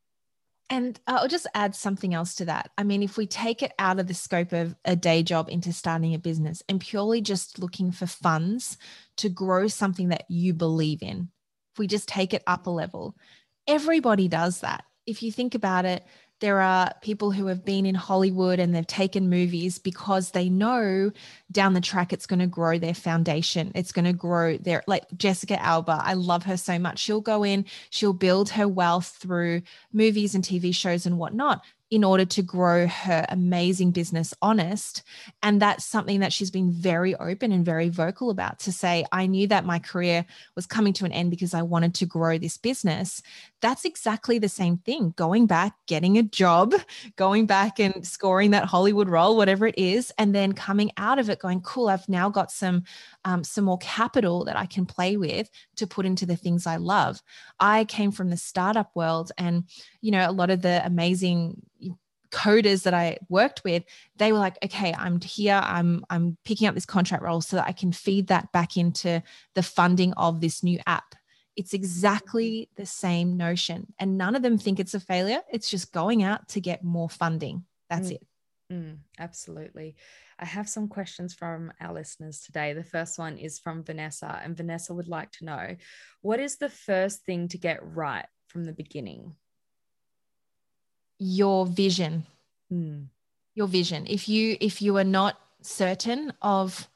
And 0.70 0.98
uh, 1.06 1.18
I'll 1.20 1.28
just 1.28 1.46
add 1.54 1.74
something 1.74 2.14
else 2.14 2.34
to 2.36 2.46
that. 2.46 2.70
I 2.78 2.82
mean, 2.82 3.02
if 3.02 3.16
we 3.16 3.26
take 3.26 3.62
it 3.62 3.72
out 3.78 4.00
of 4.00 4.06
the 4.06 4.14
scope 4.14 4.52
of 4.52 4.74
a 4.84 4.96
day 4.96 5.22
job 5.22 5.48
into 5.50 5.72
starting 5.72 6.14
a 6.14 6.18
business 6.18 6.62
and 6.68 6.80
purely 6.80 7.20
just 7.20 7.58
looking 7.58 7.92
for 7.92 8.06
funds 8.06 8.78
to 9.18 9.28
grow 9.28 9.68
something 9.68 10.08
that 10.08 10.24
you 10.28 10.54
believe 10.54 11.02
in, 11.02 11.28
if 11.74 11.78
we 11.78 11.86
just 11.86 12.08
take 12.08 12.32
it 12.32 12.42
up 12.46 12.66
a 12.66 12.70
level, 12.70 13.16
everybody 13.66 14.28
does 14.28 14.60
that. 14.60 14.84
If 15.06 15.22
you 15.22 15.32
think 15.32 15.54
about 15.54 15.84
it, 15.84 16.04
there 16.42 16.60
are 16.60 16.92
people 17.02 17.30
who 17.30 17.46
have 17.46 17.64
been 17.64 17.86
in 17.86 17.94
Hollywood 17.94 18.58
and 18.58 18.74
they've 18.74 18.84
taken 18.86 19.30
movies 19.30 19.78
because 19.78 20.32
they 20.32 20.48
know 20.48 21.12
down 21.52 21.72
the 21.72 21.80
track 21.80 22.12
it's 22.12 22.26
going 22.26 22.40
to 22.40 22.48
grow 22.48 22.78
their 22.78 22.94
foundation. 22.94 23.70
It's 23.76 23.92
going 23.92 24.06
to 24.06 24.12
grow 24.12 24.56
their, 24.56 24.82
like 24.88 25.04
Jessica 25.16 25.62
Alba. 25.62 26.02
I 26.04 26.14
love 26.14 26.42
her 26.42 26.56
so 26.56 26.80
much. 26.80 26.98
She'll 26.98 27.20
go 27.20 27.44
in, 27.44 27.64
she'll 27.90 28.12
build 28.12 28.50
her 28.50 28.66
wealth 28.66 29.16
through 29.20 29.62
movies 29.92 30.34
and 30.34 30.42
TV 30.42 30.74
shows 30.74 31.06
and 31.06 31.16
whatnot 31.16 31.62
in 31.92 32.04
order 32.04 32.24
to 32.24 32.40
grow 32.40 32.86
her 32.86 33.26
amazing 33.28 33.90
business 33.90 34.32
honest. 34.40 35.02
And 35.42 35.60
that's 35.60 35.84
something 35.84 36.20
that 36.20 36.32
she's 36.32 36.50
been 36.50 36.72
very 36.72 37.14
open 37.16 37.52
and 37.52 37.66
very 37.66 37.90
vocal 37.90 38.30
about 38.30 38.58
to 38.60 38.72
say, 38.72 39.04
I 39.12 39.26
knew 39.26 39.46
that 39.48 39.66
my 39.66 39.78
career 39.78 40.24
was 40.56 40.64
coming 40.64 40.94
to 40.94 41.04
an 41.04 41.12
end 41.12 41.28
because 41.28 41.52
I 41.52 41.60
wanted 41.60 41.94
to 41.96 42.06
grow 42.06 42.38
this 42.38 42.56
business. 42.56 43.20
That's 43.60 43.84
exactly 43.84 44.38
the 44.38 44.48
same 44.48 44.78
thing. 44.78 45.12
Going 45.18 45.46
back, 45.46 45.74
getting 45.86 46.16
a 46.16 46.22
job, 46.22 46.72
going 47.16 47.44
back 47.44 47.78
and 47.78 48.06
scoring 48.06 48.52
that 48.52 48.64
Hollywood 48.64 49.10
role, 49.10 49.36
whatever 49.36 49.66
it 49.66 49.76
is, 49.76 50.10
and 50.16 50.34
then 50.34 50.54
coming 50.54 50.92
out 50.96 51.18
of 51.18 51.28
it 51.28 51.40
going, 51.40 51.60
cool, 51.60 51.90
I've 51.90 52.08
now 52.08 52.30
got 52.30 52.50
some 52.50 52.84
um, 53.24 53.44
some 53.44 53.64
more 53.64 53.78
capital 53.78 54.44
that 54.44 54.56
I 54.56 54.66
can 54.66 54.86
play 54.86 55.16
with 55.16 55.48
to 55.76 55.86
put 55.86 56.06
into 56.06 56.26
the 56.26 56.36
things 56.36 56.66
I 56.66 56.76
love. 56.76 57.22
I 57.60 57.84
came 57.84 58.12
from 58.12 58.30
the 58.30 58.36
startup 58.36 58.90
world, 58.94 59.32
and 59.38 59.64
you 60.00 60.10
know, 60.10 60.28
a 60.28 60.32
lot 60.32 60.50
of 60.50 60.62
the 60.62 60.84
amazing 60.84 61.62
coders 62.32 62.82
that 62.82 62.94
I 62.94 63.18
worked 63.28 63.62
with, 63.62 63.84
they 64.16 64.32
were 64.32 64.38
like, 64.38 64.56
okay, 64.64 64.92
I'm 64.96 65.20
here. 65.20 65.60
I'm 65.62 66.04
I'm 66.10 66.36
picking 66.44 66.66
up 66.66 66.74
this 66.74 66.86
contract 66.86 67.22
role 67.22 67.40
so 67.40 67.56
that 67.56 67.68
I 67.68 67.72
can 67.72 67.92
feed 67.92 68.28
that 68.28 68.50
back 68.52 68.76
into 68.76 69.22
the 69.54 69.62
funding 69.62 70.12
of 70.14 70.40
this 70.40 70.62
new 70.62 70.80
app. 70.86 71.14
It's 71.54 71.74
exactly 71.74 72.70
the 72.76 72.86
same 72.86 73.36
notion. 73.36 73.92
And 73.98 74.16
none 74.16 74.34
of 74.34 74.42
them 74.42 74.56
think 74.56 74.80
it's 74.80 74.94
a 74.94 75.00
failure. 75.00 75.42
It's 75.52 75.70
just 75.70 75.92
going 75.92 76.22
out 76.22 76.48
to 76.48 76.60
get 76.60 76.82
more 76.82 77.10
funding. 77.10 77.64
That's 77.90 78.08
mm. 78.08 78.12
it. 78.12 78.26
Mm, 78.72 78.98
absolutely. 79.18 79.96
I 80.38 80.46
have 80.46 80.68
some 80.68 80.88
questions 80.88 81.34
from 81.34 81.72
our 81.78 81.92
listeners 81.92 82.40
today. 82.40 82.72
The 82.72 82.82
first 82.82 83.18
one 83.18 83.36
is 83.36 83.58
from 83.58 83.84
Vanessa, 83.84 84.40
and 84.42 84.56
Vanessa 84.56 84.94
would 84.94 85.08
like 85.08 85.30
to 85.32 85.44
know 85.44 85.76
what 86.22 86.40
is 86.40 86.56
the 86.56 86.70
first 86.70 87.26
thing 87.26 87.48
to 87.48 87.58
get 87.58 87.80
right 87.82 88.24
from 88.46 88.64
the 88.64 88.72
beginning? 88.72 89.34
Your 91.18 91.66
vision. 91.66 92.24
Mm. 92.72 93.08
Your 93.54 93.66
vision. 93.66 94.06
If 94.08 94.28
you 94.28 94.56
if 94.60 94.80
you 94.80 94.96
are 94.96 95.04
not 95.04 95.38
certain 95.60 96.32
of 96.40 96.88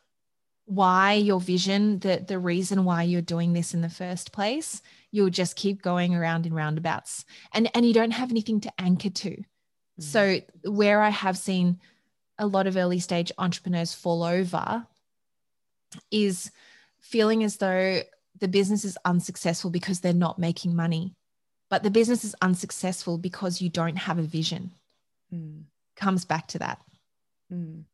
why 0.64 1.12
your 1.12 1.40
vision, 1.40 1.98
the 1.98 2.24
the 2.26 2.38
reason 2.38 2.86
why 2.86 3.02
you're 3.02 3.20
doing 3.20 3.52
this 3.52 3.74
in 3.74 3.82
the 3.82 3.90
first 3.90 4.32
place, 4.32 4.80
you'll 5.10 5.28
just 5.28 5.56
keep 5.56 5.82
going 5.82 6.14
around 6.14 6.46
in 6.46 6.54
roundabouts, 6.54 7.26
and 7.52 7.70
and 7.74 7.84
you 7.84 7.92
don't 7.92 8.12
have 8.12 8.30
anything 8.30 8.60
to 8.60 8.72
anchor 8.78 9.10
to. 9.10 9.44
Mm. 10.00 10.02
So 10.02 10.40
where 10.70 11.00
I 11.02 11.10
have 11.10 11.38
seen 11.38 11.80
a 12.38 12.46
lot 12.46 12.66
of 12.66 12.76
early 12.76 13.00
stage 13.00 13.32
entrepreneurs 13.38 13.94
fall 13.94 14.22
over 14.22 14.86
is 16.10 16.50
feeling 17.00 17.44
as 17.44 17.56
though 17.56 18.00
the 18.38 18.48
business 18.48 18.84
is 18.84 18.98
unsuccessful 19.04 19.70
because 19.70 20.00
they're 20.00 20.12
not 20.12 20.38
making 20.38 20.76
money. 20.76 21.14
But 21.68 21.82
the 21.82 21.90
business 21.90 22.24
is 22.24 22.36
unsuccessful 22.42 23.18
because 23.18 23.60
you 23.60 23.68
don't 23.68 23.96
have 23.96 24.18
a 24.18 24.22
vision. 24.22 24.72
Mm. 25.32 25.64
Comes 25.96 26.24
back 26.24 26.46
to 26.48 26.58
that. 26.60 26.80
Mm. 27.52 27.84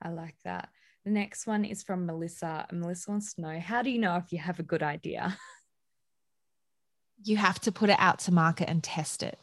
I 0.00 0.10
like 0.10 0.36
that. 0.44 0.70
The 1.04 1.10
next 1.10 1.46
one 1.46 1.64
is 1.64 1.82
from 1.82 2.06
Melissa. 2.06 2.66
And 2.70 2.80
Melissa 2.80 3.10
wants 3.10 3.34
to 3.34 3.40
know 3.40 3.58
how 3.58 3.82
do 3.82 3.90
you 3.90 3.98
know 3.98 4.16
if 4.16 4.32
you 4.32 4.38
have 4.38 4.60
a 4.60 4.62
good 4.64 4.82
idea? 4.82 5.36
You 7.24 7.36
have 7.36 7.58
to 7.62 7.72
put 7.72 7.90
it 7.90 7.96
out 7.98 8.20
to 8.20 8.32
market 8.32 8.70
and 8.70 8.82
test 8.82 9.24
it. 9.24 9.40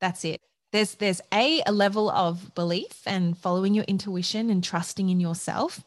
That's 0.00 0.24
it 0.24 0.40
there's 0.72 0.94
there's 0.96 1.20
a 1.32 1.62
a 1.66 1.72
level 1.72 2.10
of 2.10 2.54
belief 2.54 3.02
and 3.06 3.36
following 3.38 3.74
your 3.74 3.84
intuition 3.84 4.50
and 4.50 4.62
trusting 4.62 5.08
in 5.08 5.20
yourself 5.20 5.84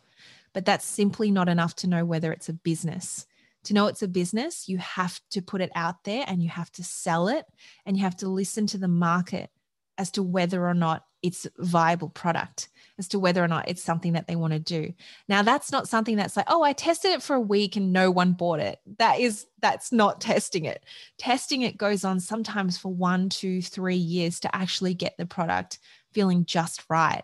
but 0.53 0.65
that's 0.65 0.85
simply 0.85 1.31
not 1.31 1.49
enough 1.49 1.75
to 1.77 1.87
know 1.87 2.05
whether 2.05 2.31
it's 2.31 2.49
a 2.49 2.53
business. 2.53 3.25
To 3.65 3.73
know 3.73 3.87
it's 3.87 4.01
a 4.01 4.07
business 4.07 4.67
you 4.67 4.79
have 4.79 5.19
to 5.31 5.41
put 5.41 5.61
it 5.61 5.71
out 5.75 6.03
there 6.03 6.25
and 6.27 6.41
you 6.41 6.49
have 6.49 6.71
to 6.73 6.83
sell 6.83 7.27
it 7.27 7.45
and 7.85 7.95
you 7.95 8.03
have 8.03 8.17
to 8.17 8.27
listen 8.27 8.65
to 8.67 8.77
the 8.77 8.87
market 8.87 9.51
as 9.97 10.09
to 10.11 10.23
whether 10.23 10.67
or 10.67 10.73
not 10.73 11.05
it's 11.21 11.47
viable 11.57 12.09
product 12.09 12.69
as 12.97 13.07
to 13.09 13.19
whether 13.19 13.43
or 13.43 13.47
not 13.47 13.67
it's 13.67 13.83
something 13.83 14.13
that 14.13 14.27
they 14.27 14.35
want 14.35 14.53
to 14.53 14.59
do. 14.59 14.93
Now 15.27 15.41
that's 15.41 15.71
not 15.71 15.87
something 15.87 16.15
that's 16.15 16.35
like, 16.35 16.45
oh, 16.47 16.63
I 16.63 16.73
tested 16.73 17.11
it 17.11 17.23
for 17.23 17.35
a 17.35 17.41
week 17.41 17.75
and 17.75 17.93
no 17.93 18.11
one 18.11 18.33
bought 18.33 18.59
it. 18.59 18.79
That 18.97 19.19
is 19.19 19.47
that's 19.59 19.91
not 19.91 20.21
testing 20.21 20.65
it. 20.65 20.83
Testing 21.17 21.61
it 21.61 21.77
goes 21.77 22.03
on 22.03 22.19
sometimes 22.19 22.77
for 22.77 22.93
one, 22.93 23.29
two, 23.29 23.61
three 23.61 23.95
years 23.95 24.39
to 24.41 24.55
actually 24.55 24.93
get 24.93 25.17
the 25.17 25.25
product 25.25 25.79
feeling 26.11 26.45
just 26.45 26.83
right. 26.89 27.23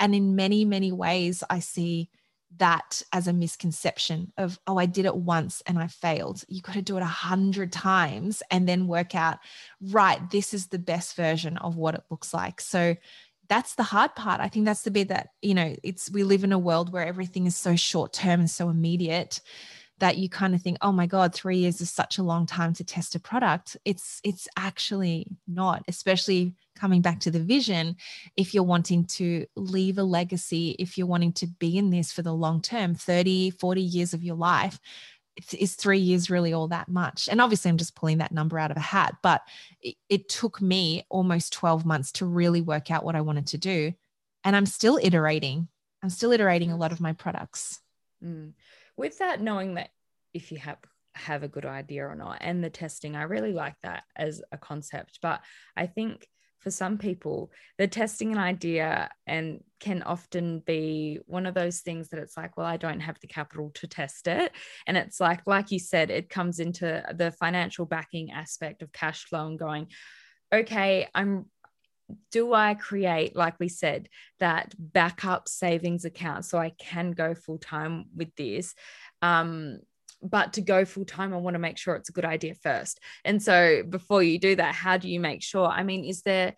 And 0.00 0.14
in 0.14 0.36
many, 0.36 0.64
many 0.64 0.92
ways, 0.92 1.42
I 1.50 1.58
see 1.58 2.10
that 2.56 3.02
as 3.12 3.28
a 3.28 3.32
misconception 3.32 4.32
of 4.38 4.58
oh 4.66 4.78
i 4.78 4.86
did 4.86 5.04
it 5.04 5.14
once 5.14 5.62
and 5.66 5.78
i 5.78 5.86
failed 5.86 6.42
you 6.48 6.62
got 6.62 6.74
to 6.74 6.82
do 6.82 6.96
it 6.96 7.02
a 7.02 7.06
hundred 7.06 7.70
times 7.70 8.42
and 8.50 8.66
then 8.66 8.86
work 8.86 9.14
out 9.14 9.38
right 9.90 10.30
this 10.30 10.54
is 10.54 10.68
the 10.68 10.78
best 10.78 11.14
version 11.14 11.58
of 11.58 11.76
what 11.76 11.94
it 11.94 12.02
looks 12.10 12.32
like 12.32 12.60
so 12.60 12.96
that's 13.48 13.74
the 13.74 13.82
hard 13.82 14.14
part. 14.14 14.40
I 14.40 14.48
think 14.48 14.64
that's 14.66 14.82
the 14.82 14.90
bit 14.90 15.08
that, 15.08 15.30
you 15.42 15.54
know, 15.54 15.74
it's 15.82 16.10
we 16.10 16.22
live 16.22 16.44
in 16.44 16.52
a 16.52 16.58
world 16.58 16.92
where 16.92 17.06
everything 17.06 17.46
is 17.46 17.56
so 17.56 17.76
short 17.76 18.12
term 18.12 18.40
and 18.40 18.50
so 18.50 18.68
immediate 18.68 19.40
that 19.98 20.16
you 20.16 20.28
kind 20.28 20.54
of 20.54 20.62
think, 20.62 20.78
oh 20.80 20.92
my 20.92 21.06
God, 21.06 21.34
three 21.34 21.58
years 21.58 21.80
is 21.80 21.90
such 21.90 22.18
a 22.18 22.22
long 22.22 22.46
time 22.46 22.72
to 22.74 22.84
test 22.84 23.14
a 23.14 23.20
product. 23.20 23.76
It's 23.84 24.20
it's 24.22 24.46
actually 24.56 25.26
not, 25.46 25.82
especially 25.88 26.54
coming 26.76 27.02
back 27.02 27.20
to 27.20 27.30
the 27.30 27.40
vision. 27.40 27.96
If 28.36 28.54
you're 28.54 28.62
wanting 28.62 29.06
to 29.06 29.46
leave 29.56 29.98
a 29.98 30.04
legacy, 30.04 30.76
if 30.78 30.96
you're 30.96 31.06
wanting 31.06 31.32
to 31.34 31.46
be 31.46 31.76
in 31.76 31.90
this 31.90 32.12
for 32.12 32.22
the 32.22 32.32
long 32.32 32.62
term, 32.62 32.94
30, 32.94 33.50
40 33.50 33.80
years 33.80 34.14
of 34.14 34.22
your 34.22 34.36
life, 34.36 34.78
is 35.58 35.74
three 35.74 35.98
years 35.98 36.30
really 36.30 36.52
all 36.52 36.68
that 36.68 36.88
much? 36.88 37.28
And 37.28 37.40
obviously, 37.40 37.68
I'm 37.68 37.76
just 37.76 37.94
pulling 37.94 38.18
that 38.18 38.32
number 38.32 38.58
out 38.58 38.70
of 38.70 38.76
a 38.76 38.80
hat, 38.80 39.16
but 39.22 39.42
it, 39.80 39.96
it, 40.08 40.28
took 40.28 40.60
me 40.60 41.04
almost 41.08 41.52
12 41.52 41.86
months 41.86 42.12
to 42.12 42.26
really 42.26 42.60
work 42.60 42.90
out 42.90 43.04
what 43.04 43.16
I 43.16 43.20
wanted 43.20 43.46
to 43.48 43.58
do. 43.58 43.92
And 44.44 44.54
I'm 44.54 44.66
still 44.66 44.98
iterating. 45.02 45.68
I'm 46.02 46.10
still 46.10 46.32
iterating 46.32 46.70
a 46.72 46.76
lot 46.76 46.92
of 46.92 47.00
my 47.00 47.12
products. 47.12 47.80
Mm. 48.24 48.52
With 48.96 49.18
that, 49.18 49.40
knowing 49.40 49.74
that 49.74 49.90
if 50.34 50.52
you 50.52 50.58
have 50.58 50.78
have 51.14 51.42
a 51.42 51.48
good 51.48 51.66
idea 51.66 52.06
or 52.06 52.14
not, 52.14 52.38
and 52.40 52.62
the 52.62 52.70
testing, 52.70 53.16
I 53.16 53.22
really 53.22 53.52
like 53.52 53.74
that 53.82 54.04
as 54.14 54.42
a 54.52 54.58
concept. 54.58 55.18
But 55.20 55.40
I 55.76 55.86
think 55.86 56.28
for 56.60 56.70
some 56.70 56.98
people 56.98 57.50
the 57.78 57.86
testing 57.86 58.32
an 58.32 58.38
idea 58.38 59.08
and 59.26 59.62
can 59.80 60.02
often 60.02 60.60
be 60.66 61.18
one 61.26 61.46
of 61.46 61.54
those 61.54 61.80
things 61.80 62.08
that 62.08 62.20
it's 62.20 62.36
like 62.36 62.56
well 62.56 62.66
i 62.66 62.76
don't 62.76 63.00
have 63.00 63.18
the 63.20 63.26
capital 63.26 63.70
to 63.74 63.86
test 63.86 64.26
it 64.26 64.52
and 64.86 64.96
it's 64.96 65.20
like 65.20 65.40
like 65.46 65.70
you 65.70 65.78
said 65.78 66.10
it 66.10 66.28
comes 66.28 66.58
into 66.58 67.02
the 67.14 67.30
financial 67.32 67.86
backing 67.86 68.30
aspect 68.30 68.82
of 68.82 68.92
cash 68.92 69.24
flow 69.24 69.46
and 69.46 69.58
going 69.58 69.86
okay 70.52 71.08
i'm 71.14 71.46
do 72.30 72.54
I 72.54 72.74
create, 72.74 73.36
like 73.36 73.58
we 73.60 73.68
said, 73.68 74.08
that 74.40 74.74
backup 74.78 75.48
savings 75.48 76.04
account 76.04 76.44
so 76.44 76.58
I 76.58 76.72
can 76.78 77.12
go 77.12 77.34
full 77.34 77.58
time 77.58 78.06
with 78.16 78.34
this? 78.36 78.74
Um, 79.22 79.80
but 80.22 80.54
to 80.54 80.60
go 80.60 80.84
full 80.84 81.04
time, 81.04 81.32
I 81.32 81.38
want 81.38 81.54
to 81.54 81.60
make 81.60 81.78
sure 81.78 81.94
it's 81.94 82.08
a 82.08 82.12
good 82.12 82.24
idea 82.24 82.54
first. 82.54 83.00
And 83.24 83.42
so 83.42 83.82
before 83.88 84.22
you 84.22 84.38
do 84.38 84.56
that, 84.56 84.74
how 84.74 84.96
do 84.96 85.08
you 85.08 85.20
make 85.20 85.42
sure? 85.42 85.66
I 85.66 85.82
mean, 85.82 86.04
is 86.04 86.22
there 86.22 86.54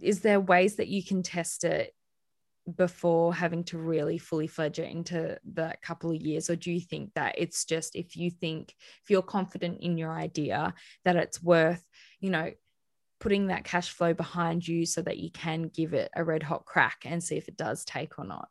is 0.00 0.20
there 0.20 0.40
ways 0.40 0.76
that 0.76 0.88
you 0.88 1.04
can 1.04 1.22
test 1.22 1.64
it 1.64 1.94
before 2.76 3.34
having 3.34 3.64
to 3.64 3.78
really 3.78 4.18
fully 4.18 4.46
fledge 4.46 4.78
it 4.78 4.90
into 4.90 5.38
that 5.54 5.82
couple 5.82 6.10
of 6.10 6.20
years 6.20 6.48
or 6.48 6.54
do 6.54 6.70
you 6.70 6.80
think 6.80 7.12
that 7.14 7.34
it's 7.36 7.64
just 7.64 7.96
if 7.96 8.16
you 8.16 8.30
think 8.30 8.74
if 9.02 9.10
you're 9.10 9.20
confident 9.20 9.78
in 9.80 9.98
your 9.98 10.12
idea 10.12 10.72
that 11.04 11.16
it's 11.16 11.42
worth 11.42 11.84
you 12.20 12.30
know 12.30 12.52
putting 13.18 13.48
that 13.48 13.64
cash 13.64 13.90
flow 13.90 14.14
behind 14.14 14.66
you 14.66 14.86
so 14.86 15.02
that 15.02 15.18
you 15.18 15.30
can 15.30 15.64
give 15.74 15.92
it 15.92 16.08
a 16.14 16.22
red 16.22 16.42
hot 16.42 16.64
crack 16.64 17.02
and 17.04 17.22
see 17.22 17.36
if 17.36 17.48
it 17.48 17.56
does 17.56 17.84
take 17.84 18.16
or 18.16 18.24
not 18.24 18.48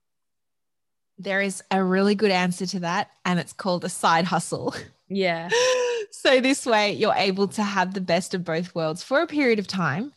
there 1.24 1.42
is 1.42 1.64
a 1.72 1.84
really 1.84 2.16
good 2.16 2.32
answer 2.32 2.66
to 2.66 2.80
that, 2.80 3.12
and 3.26 3.40
it's 3.40 3.54
called 3.54 3.84
a 3.84 3.90
side 3.90 4.26
hustle. 4.26 4.76
Yeah. 5.08 5.50
so, 6.12 6.40
this 6.40 6.66
way, 6.66 6.94
you're 6.94 7.14
able 7.16 7.48
to 7.50 7.64
have 7.64 7.94
the 7.94 8.02
best 8.02 8.34
of 8.34 8.44
both 8.44 8.74
worlds 8.74 9.04
for 9.04 9.22
a 9.22 9.28
period 9.28 9.60
of 9.60 9.68
time. 9.68 10.14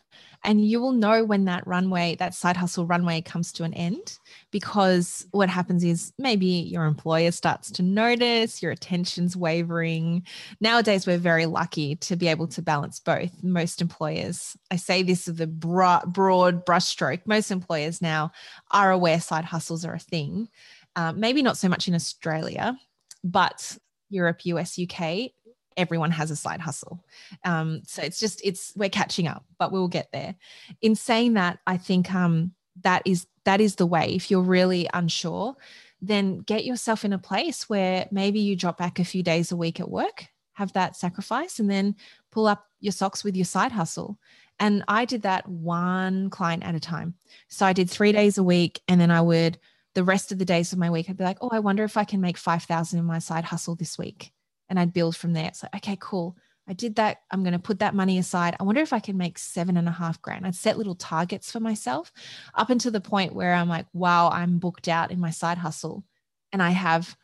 And 0.47 0.63
you 0.63 0.79
will 0.79 0.93
know 0.93 1.25
when 1.25 1.47
that 1.47 1.67
runway, 1.67 2.17
that 2.17 2.35
side 2.35 2.59
hustle 2.59 2.87
runway 2.87 3.23
comes 3.23 3.51
to 3.53 3.65
an 3.65 3.73
end, 3.73 4.19
because 4.51 5.27
what 5.31 5.49
happens 5.49 5.83
is 5.83 6.13
maybe 6.19 6.47
your 6.47 6.85
employer 6.85 7.31
starts 7.31 7.71
to 7.73 7.83
notice 7.83 8.63
your 8.63 8.71
attention's 8.71 9.39
wavering. 9.39 10.23
Nowadays, 10.61 11.07
we're 11.07 11.17
very 11.17 11.47
lucky 11.47 11.97
to 11.97 12.15
be 12.15 12.29
able 12.29 12.47
to 12.49 12.61
balance 12.61 13.01
both. 13.01 13.43
Most 13.43 13.81
employers, 13.81 14.55
I 14.71 14.77
say 14.77 15.03
this 15.03 15.27
with 15.27 15.41
a 15.41 15.47
broad, 15.47 16.13
broad 16.13 16.67
brushstroke, 16.67 17.23
most 17.25 17.51
employers 17.51 18.03
now 18.03 18.31
are 18.71 18.93
aware 18.93 19.21
side 19.21 19.47
hustles 19.47 19.87
are 19.87 19.95
a 19.95 19.99
thing. 19.99 20.51
Um, 20.97 21.19
maybe 21.19 21.43
not 21.43 21.57
so 21.57 21.69
much 21.69 21.89
in 21.89 21.95
Australia, 21.95 22.77
but 23.23 23.77
Europe, 24.11 24.45
US, 24.45 24.79
UK, 24.79 25.33
everyone 25.77 26.11
has 26.13 26.31
a 26.31 26.37
side 26.37 26.61
hustle. 26.61 27.05
Um, 27.45 27.83
so 27.85 28.03
it's 28.03 28.21
just 28.21 28.41
it's 28.45 28.73
we're 28.77 28.89
catching 28.89 29.27
up, 29.27 29.45
but 29.59 29.73
we'll 29.73 29.89
get 29.89 30.11
there. 30.13 30.35
In 30.81 30.95
saying 30.95 31.35
that, 31.35 31.59
I 31.67 31.77
think 31.77 32.13
um, 32.15 32.53
that 32.83 33.03
is 33.05 33.27
that 33.45 33.61
is 33.61 33.77
the 33.77 33.87
way. 33.87 34.15
If 34.15 34.31
you're 34.31 34.43
really 34.43 34.89
unsure, 34.95 35.57
then 36.01 36.39
get 36.39 36.65
yourself 36.65 37.05
in 37.05 37.13
a 37.13 37.19
place 37.19 37.69
where 37.69 38.07
maybe 38.11 38.41
you 38.41 38.57
drop 38.57 38.79
back 38.79 38.99
a 38.99 39.05
few 39.05 39.23
days 39.23 39.53
a 39.53 39.57
week 39.57 39.81
at 39.81 39.91
work, 39.91 40.27
have 40.55 40.73
that 40.75 40.97
sacrifice, 40.97 41.59
and 41.59 41.71
then 41.71 41.97
pull 42.31 42.47
up 42.47 42.67
your 42.81 42.93
socks 42.93 43.25
with 43.25 43.37
your 43.37 43.45
side 43.45 43.73
hustle. 43.73 44.19
And 44.61 44.85
I 44.87 45.05
did 45.05 45.23
that 45.23 45.49
one 45.49 46.31
client 46.31 46.63
at 46.63 46.77
a 46.77 46.81
time. 46.81 47.15
So 47.49 47.67
I 47.67 47.73
did 47.73 47.91
three 47.91 48.13
days 48.13 48.39
a 48.39 48.43
week, 48.43 48.81
and 48.87 49.01
then 49.01 49.11
I 49.11 49.21
would 49.21 49.59
the 49.95 50.05
rest 50.05 50.33
of 50.33 50.39
the 50.39 50.45
days 50.45 50.73
of 50.73 50.79
my 50.79 50.91
week, 50.91 51.09
I'd 51.09 51.17
be 51.17 51.25
like, 51.25 51.39
oh, 51.41 51.51
I 51.53 51.61
wonder 51.61 51.85
if 51.85 51.97
I 51.97 52.05
can 52.05 52.21
make 52.21 52.37
5,000 52.37 52.99
in 52.99 53.05
my 53.05 53.19
side 53.19 53.45
hustle 53.45 53.75
this 53.75 53.97
week. 53.97 54.33
And 54.69 54.79
I'd 54.79 54.93
build 54.93 55.17
from 55.17 55.33
there. 55.33 55.47
It's 55.47 55.63
like, 55.63 55.75
okay, 55.77 55.97
cool. 56.01 56.37
I 56.67 56.73
did 56.73 56.97
that. 56.97 57.19
I'm 57.31 57.43
going 57.43 57.53
to 57.53 57.59
put 57.59 57.81
that 57.81 57.95
money 57.95 58.19
aside. 58.19 58.57
I 58.59 58.65
wonder 58.65 58.81
if 58.81 58.93
I 58.93 58.99
can 58.99 59.17
make 59.17 59.39
seven 59.39 59.77
and 59.77 59.89
a 59.89 59.93
half 59.93 60.21
grand. 60.23 60.47
I'd 60.47 60.55
set 60.55 60.79
little 60.79 60.95
targets 60.95 61.53
for 61.53 61.61
myself 61.61 62.13
up 62.55 62.71
until 62.71 62.91
the 62.91 63.01
point 63.01 63.35
where 63.35 63.53
I'm 63.55 63.69
like, 63.69 63.87
wow, 63.93 64.31
I'm 64.31 64.59
booked 64.59 64.89
out 64.89 65.11
in 65.11 65.21
my 65.21 65.31
side 65.31 65.59
hustle. 65.59 66.05
And 66.53 66.63
I 66.63 66.71
have 66.71 67.17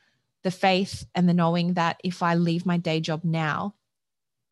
the 0.43 0.51
faith 0.51 1.07
and 1.15 1.29
the 1.29 1.35
knowing 1.35 1.75
that 1.75 1.99
if 2.05 2.23
I 2.23 2.35
leave 2.35 2.67
my 2.67 2.77
day 2.77 3.01
job 3.01 3.25
now, 3.25 3.75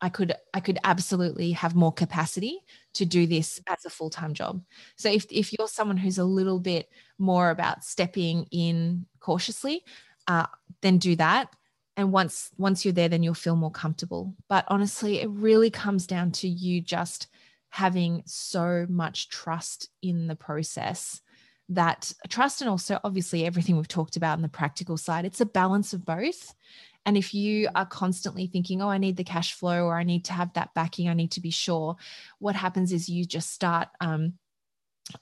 I 0.01 0.09
could 0.09 0.33
I 0.53 0.59
could 0.61 0.79
absolutely 0.83 1.51
have 1.51 1.75
more 1.75 1.91
capacity 1.91 2.61
to 2.93 3.05
do 3.05 3.27
this 3.27 3.61
as 3.67 3.85
a 3.85 3.89
full-time 3.89 4.33
job. 4.33 4.61
So 4.95 5.09
if 5.09 5.25
if 5.31 5.53
you're 5.53 5.67
someone 5.67 5.97
who's 5.97 6.17
a 6.17 6.23
little 6.23 6.59
bit 6.59 6.89
more 7.17 7.49
about 7.49 7.83
stepping 7.83 8.47
in 8.51 9.05
cautiously, 9.19 9.83
uh, 10.27 10.47
then 10.81 10.97
do 10.97 11.15
that. 11.17 11.53
And 11.97 12.11
once 12.11 12.51
once 12.57 12.85
you're 12.85 12.93
there, 12.93 13.09
then 13.09 13.23
you'll 13.23 13.33
feel 13.33 13.55
more 13.55 13.71
comfortable. 13.71 14.35
But 14.47 14.65
honestly, 14.67 15.21
it 15.21 15.29
really 15.29 15.69
comes 15.69 16.07
down 16.07 16.31
to 16.33 16.47
you 16.47 16.81
just 16.81 17.27
having 17.69 18.23
so 18.25 18.85
much 18.89 19.29
trust 19.29 19.89
in 20.01 20.27
the 20.27 20.35
process 20.35 21.21
that 21.69 22.11
trust 22.27 22.61
and 22.61 22.69
also 22.69 22.99
obviously 23.03 23.45
everything 23.45 23.77
we've 23.77 23.87
talked 23.87 24.17
about 24.17 24.37
in 24.37 24.41
the 24.41 24.49
practical 24.49 24.97
side 24.97 25.23
it's 25.23 25.39
a 25.39 25.45
balance 25.45 25.93
of 25.93 26.03
both 26.03 26.55
and 27.05 27.17
if 27.17 27.33
you 27.33 27.69
are 27.75 27.85
constantly 27.85 28.47
thinking, 28.47 28.81
oh, 28.81 28.89
I 28.89 28.97
need 28.97 29.17
the 29.17 29.23
cash 29.23 29.53
flow 29.53 29.85
or 29.85 29.97
I 29.97 30.03
need 30.03 30.25
to 30.25 30.33
have 30.33 30.53
that 30.53 30.73
backing, 30.73 31.09
I 31.09 31.13
need 31.13 31.31
to 31.31 31.41
be 31.41 31.51
sure, 31.51 31.95
what 32.39 32.55
happens 32.55 32.91
is 32.91 33.09
you 33.09 33.25
just 33.25 33.51
start 33.51 33.87
um, 33.99 34.33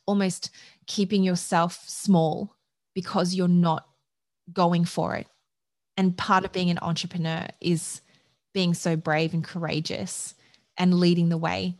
almost 0.06 0.50
keeping 0.86 1.24
yourself 1.24 1.84
small 1.88 2.56
because 2.94 3.34
you're 3.34 3.48
not 3.48 3.88
going 4.52 4.86
for 4.86 5.16
it. 5.16 5.28
And 5.96 6.18
part 6.18 6.46
of 6.46 6.52
being 6.52 6.70
an 6.70 6.80
entrepreneur 6.82 7.48
is 7.62 8.02
being 8.54 8.74
so 8.74 8.96
brave 8.96 9.34
and 9.34 9.44
courageous 9.44 10.36
and 10.78 11.00
leading 11.00 11.30
the 11.30 11.38
way. 11.38 11.76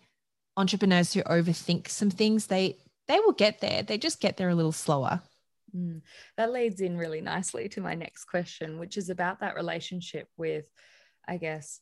Entrepreneurs 0.55 1.13
who 1.13 1.21
overthink 1.23 1.88
some 1.88 2.10
things, 2.10 2.47
they 2.47 2.77
they 3.07 3.19
will 3.19 3.33
get 3.33 3.62
there. 3.62 3.83
They 3.83 3.97
just 3.97 4.19
get 4.19 4.38
there 4.38 4.49
a 4.49 4.55
little 4.55 4.71
slower. 4.71 5.21
Mm. 5.75 6.01
That 6.38 6.51
leads 6.51 6.82
in 6.82 6.97
really 6.97 7.21
nicely 7.21 7.69
to 7.69 7.82
my 7.82 7.95
next 7.95 8.25
question, 8.25 8.80
which 8.80 8.97
is 8.97 9.10
about 9.10 9.39
that 9.41 9.56
relationship 9.56 10.27
with, 10.38 10.65
I 11.27 11.38
guess, 11.38 11.82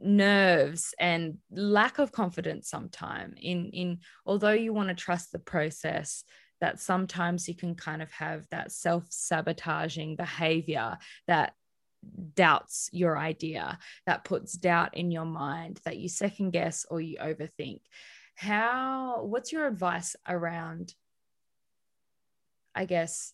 nerves 0.00 0.94
and 0.98 1.38
lack 1.50 1.98
of 1.98 2.10
confidence 2.10 2.70
sometime 2.70 3.34
in 3.40 3.70
in 3.70 3.98
although 4.24 4.52
you 4.52 4.72
want 4.72 4.88
to 4.88 4.94
trust 4.94 5.30
the 5.30 5.38
process 5.38 6.24
that 6.60 6.80
sometimes 6.80 7.46
you 7.48 7.54
can 7.54 7.74
kind 7.74 8.00
of 8.00 8.10
have 8.10 8.46
that 8.50 8.72
self-sabotaging 8.72 10.16
behavior 10.16 10.96
that 11.26 11.52
doubts 12.34 12.88
your 12.92 13.18
idea 13.18 13.78
that 14.06 14.24
puts 14.24 14.54
doubt 14.54 14.96
in 14.96 15.10
your 15.10 15.24
mind 15.24 15.80
that 15.84 15.98
you 15.98 16.08
second 16.08 16.50
guess 16.50 16.86
or 16.90 17.00
you 17.00 17.18
overthink 17.18 17.80
how 18.36 19.22
what's 19.24 19.52
your 19.52 19.66
advice 19.66 20.16
around 20.28 20.94
I 22.74 22.84
guess, 22.84 23.32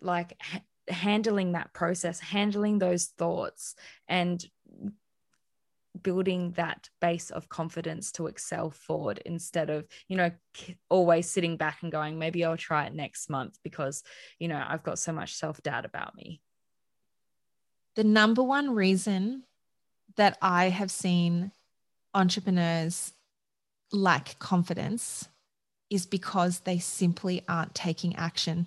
like 0.00 0.36
ha- 0.40 0.62
handling 0.88 1.52
that 1.52 1.72
process, 1.72 2.20
handling 2.20 2.78
those 2.78 3.06
thoughts, 3.06 3.74
and 4.08 4.44
building 6.02 6.52
that 6.52 6.88
base 7.00 7.30
of 7.30 7.48
confidence 7.48 8.12
to 8.12 8.26
excel 8.26 8.70
forward 8.70 9.20
instead 9.24 9.70
of 9.70 9.86
you 10.08 10.16
know 10.16 10.30
always 10.88 11.28
sitting 11.28 11.56
back 11.56 11.78
and 11.82 11.92
going 11.92 12.18
maybe 12.18 12.44
i'll 12.44 12.56
try 12.56 12.84
it 12.84 12.94
next 12.94 13.30
month 13.30 13.58
because 13.62 14.02
you 14.38 14.48
know 14.48 14.62
i've 14.68 14.82
got 14.82 14.98
so 14.98 15.12
much 15.12 15.34
self-doubt 15.34 15.84
about 15.84 16.14
me. 16.14 16.40
The 17.94 18.04
number 18.04 18.42
one 18.42 18.74
reason 18.74 19.44
that 20.16 20.36
i 20.42 20.68
have 20.68 20.90
seen 20.90 21.52
entrepreneurs 22.14 23.12
lack 23.92 24.38
confidence 24.38 25.28
is 25.88 26.06
because 26.06 26.60
they 26.60 26.78
simply 26.78 27.42
aren't 27.48 27.74
taking 27.74 28.16
action 28.16 28.66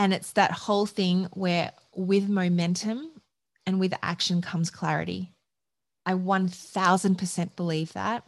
and 0.00 0.14
it's 0.14 0.32
that 0.32 0.50
whole 0.50 0.86
thing 0.86 1.28
where 1.34 1.72
with 1.94 2.26
momentum 2.26 3.10
and 3.66 3.78
with 3.78 3.92
action 4.02 4.40
comes 4.40 4.70
clarity. 4.70 5.30
I 6.06 6.14
1000% 6.14 7.54
believe 7.54 7.92
that. 7.92 8.24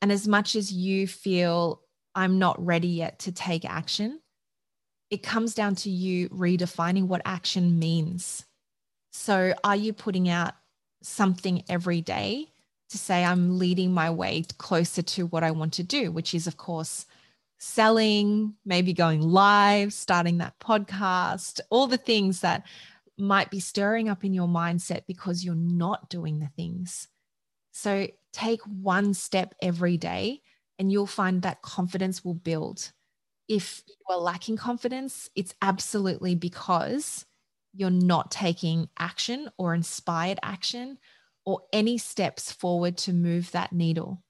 And 0.00 0.10
as 0.10 0.26
much 0.26 0.56
as 0.56 0.72
you 0.72 1.06
feel 1.06 1.82
I'm 2.14 2.38
not 2.38 2.64
ready 2.64 2.88
yet 2.88 3.18
to 3.20 3.32
take 3.32 3.66
action, 3.66 4.18
it 5.10 5.22
comes 5.22 5.52
down 5.54 5.74
to 5.76 5.90
you 5.90 6.30
redefining 6.30 7.06
what 7.06 7.20
action 7.26 7.78
means. 7.78 8.46
So, 9.12 9.52
are 9.62 9.76
you 9.76 9.92
putting 9.92 10.30
out 10.30 10.54
something 11.02 11.64
every 11.68 12.00
day 12.00 12.48
to 12.88 12.96
say, 12.96 13.22
I'm 13.22 13.58
leading 13.58 13.92
my 13.92 14.10
way 14.10 14.46
closer 14.56 15.02
to 15.02 15.26
what 15.26 15.44
I 15.44 15.50
want 15.50 15.74
to 15.74 15.82
do, 15.82 16.10
which 16.10 16.32
is, 16.32 16.46
of 16.46 16.56
course, 16.56 17.04
selling, 17.64 18.54
maybe 18.64 18.92
going 18.92 19.20
live, 19.20 19.92
starting 19.92 20.38
that 20.38 20.58
podcast, 20.60 21.60
all 21.70 21.86
the 21.86 21.96
things 21.96 22.40
that 22.40 22.66
might 23.16 23.50
be 23.50 23.60
stirring 23.60 24.08
up 24.08 24.24
in 24.24 24.34
your 24.34 24.48
mindset 24.48 25.06
because 25.06 25.44
you're 25.44 25.54
not 25.54 26.10
doing 26.10 26.40
the 26.40 26.50
things. 26.56 27.08
So 27.72 28.08
take 28.32 28.60
one 28.62 29.14
step 29.14 29.54
every 29.62 29.96
day 29.96 30.42
and 30.78 30.92
you'll 30.92 31.06
find 31.06 31.42
that 31.42 31.62
confidence 31.62 32.24
will 32.24 32.34
build. 32.34 32.92
If 33.48 33.82
you 33.86 33.94
are 34.10 34.18
lacking 34.18 34.56
confidence, 34.56 35.30
it's 35.34 35.54
absolutely 35.62 36.34
because 36.34 37.24
you're 37.72 37.90
not 37.90 38.30
taking 38.30 38.88
action 38.98 39.50
or 39.58 39.74
inspired 39.74 40.38
action 40.42 40.98
or 41.44 41.62
any 41.72 41.98
steps 41.98 42.52
forward 42.52 42.96
to 42.98 43.12
move 43.12 43.50
that 43.52 43.72
needle. 43.72 44.22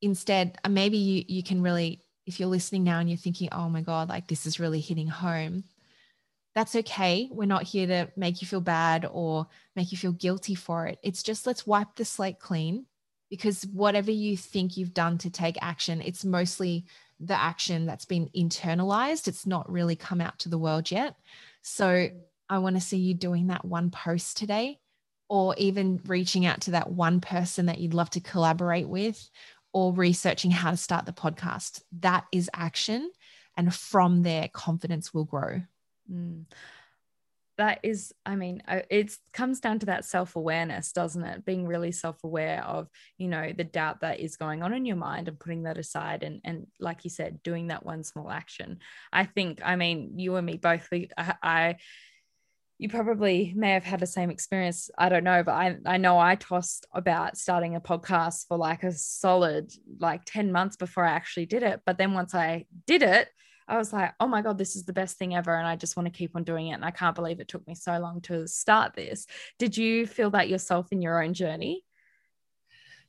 Instead, 0.00 0.58
uh, 0.64 0.68
maybe 0.68 0.96
you, 0.96 1.24
you 1.28 1.42
can 1.42 1.62
really, 1.62 2.02
if 2.26 2.38
you're 2.38 2.48
listening 2.48 2.84
now 2.84 2.98
and 2.98 3.08
you're 3.08 3.16
thinking, 3.16 3.48
oh 3.52 3.68
my 3.68 3.80
God, 3.80 4.08
like 4.08 4.28
this 4.28 4.46
is 4.46 4.60
really 4.60 4.80
hitting 4.80 5.08
home, 5.08 5.64
that's 6.54 6.76
okay. 6.76 7.28
We're 7.30 7.46
not 7.46 7.62
here 7.62 7.86
to 7.86 8.10
make 8.16 8.42
you 8.42 8.48
feel 8.48 8.60
bad 8.60 9.06
or 9.10 9.46
make 9.74 9.90
you 9.90 9.98
feel 9.98 10.12
guilty 10.12 10.54
for 10.54 10.86
it. 10.86 10.98
It's 11.02 11.22
just 11.22 11.46
let's 11.46 11.66
wipe 11.66 11.94
the 11.96 12.04
slate 12.04 12.38
clean 12.38 12.86
because 13.30 13.66
whatever 13.72 14.10
you 14.10 14.36
think 14.36 14.76
you've 14.76 14.94
done 14.94 15.16
to 15.18 15.30
take 15.30 15.56
action, 15.62 16.02
it's 16.02 16.24
mostly 16.24 16.84
the 17.18 17.38
action 17.40 17.86
that's 17.86 18.04
been 18.04 18.28
internalized. 18.36 19.28
It's 19.28 19.46
not 19.46 19.70
really 19.70 19.96
come 19.96 20.20
out 20.20 20.38
to 20.40 20.48
the 20.48 20.58
world 20.58 20.90
yet. 20.90 21.16
So 21.62 22.08
I 22.48 22.58
want 22.58 22.76
to 22.76 22.80
see 22.80 22.98
you 22.98 23.14
doing 23.14 23.46
that 23.46 23.64
one 23.64 23.90
post 23.90 24.36
today 24.36 24.78
or 25.30 25.54
even 25.56 25.98
reaching 26.06 26.44
out 26.44 26.60
to 26.62 26.72
that 26.72 26.90
one 26.90 27.20
person 27.20 27.66
that 27.66 27.78
you'd 27.78 27.94
love 27.94 28.10
to 28.10 28.20
collaborate 28.20 28.86
with 28.86 29.30
or 29.72 29.92
researching 29.92 30.50
how 30.50 30.70
to 30.70 30.76
start 30.76 31.06
the 31.06 31.12
podcast. 31.12 31.82
That 32.00 32.24
is 32.32 32.50
action. 32.54 33.10
And 33.56 33.74
from 33.74 34.22
there, 34.22 34.48
confidence 34.52 35.12
will 35.12 35.24
grow. 35.24 35.62
Mm. 36.10 36.44
That 37.58 37.80
is, 37.82 38.14
I 38.24 38.34
mean, 38.34 38.62
it 38.66 39.14
comes 39.34 39.60
down 39.60 39.78
to 39.80 39.86
that 39.86 40.06
self 40.06 40.36
awareness, 40.36 40.90
doesn't 40.92 41.22
it? 41.22 41.44
Being 41.44 41.66
really 41.66 41.92
self 41.92 42.24
aware 42.24 42.64
of, 42.64 42.88
you 43.18 43.28
know, 43.28 43.52
the 43.56 43.64
doubt 43.64 44.00
that 44.00 44.20
is 44.20 44.36
going 44.36 44.62
on 44.62 44.72
in 44.72 44.86
your 44.86 44.96
mind 44.96 45.28
and 45.28 45.38
putting 45.38 45.64
that 45.64 45.76
aside. 45.76 46.22
And, 46.22 46.40
and 46.44 46.66
like 46.80 47.04
you 47.04 47.10
said, 47.10 47.42
doing 47.42 47.68
that 47.68 47.84
one 47.84 48.04
small 48.04 48.30
action. 48.30 48.78
I 49.12 49.26
think, 49.26 49.60
I 49.62 49.76
mean, 49.76 50.18
you 50.18 50.36
and 50.36 50.46
me 50.46 50.56
both, 50.56 50.88
I, 50.92 51.34
I 51.42 51.76
you 52.82 52.88
probably 52.88 53.52
may 53.54 53.74
have 53.74 53.84
had 53.84 54.00
the 54.00 54.06
same 54.08 54.28
experience. 54.28 54.90
I 54.98 55.08
don't 55.08 55.22
know, 55.22 55.44
but 55.44 55.52
I, 55.52 55.76
I 55.86 55.98
know 55.98 56.18
I 56.18 56.34
tossed 56.34 56.84
about 56.92 57.38
starting 57.38 57.76
a 57.76 57.80
podcast 57.80 58.48
for 58.48 58.56
like 58.56 58.82
a 58.82 58.90
solid 58.90 59.72
like 60.00 60.24
10 60.24 60.50
months 60.50 60.74
before 60.74 61.04
I 61.04 61.12
actually 61.12 61.46
did 61.46 61.62
it. 61.62 61.82
But 61.86 61.96
then 61.96 62.12
once 62.12 62.34
I 62.34 62.66
did 62.88 63.04
it, 63.04 63.28
I 63.68 63.78
was 63.78 63.92
like, 63.92 64.14
oh 64.18 64.26
my 64.26 64.42
God, 64.42 64.58
this 64.58 64.74
is 64.74 64.84
the 64.84 64.92
best 64.92 65.16
thing 65.16 65.32
ever. 65.36 65.54
And 65.54 65.64
I 65.64 65.76
just 65.76 65.96
want 65.96 66.06
to 66.06 66.18
keep 66.18 66.34
on 66.34 66.42
doing 66.42 66.66
it. 66.66 66.72
And 66.72 66.84
I 66.84 66.90
can't 66.90 67.14
believe 67.14 67.38
it 67.38 67.46
took 67.46 67.64
me 67.68 67.76
so 67.76 67.96
long 68.00 68.20
to 68.22 68.48
start 68.48 68.94
this. 68.94 69.28
Did 69.60 69.76
you 69.76 70.04
feel 70.04 70.30
that 70.30 70.48
yourself 70.48 70.90
in 70.90 71.00
your 71.00 71.22
own 71.22 71.34
journey? 71.34 71.84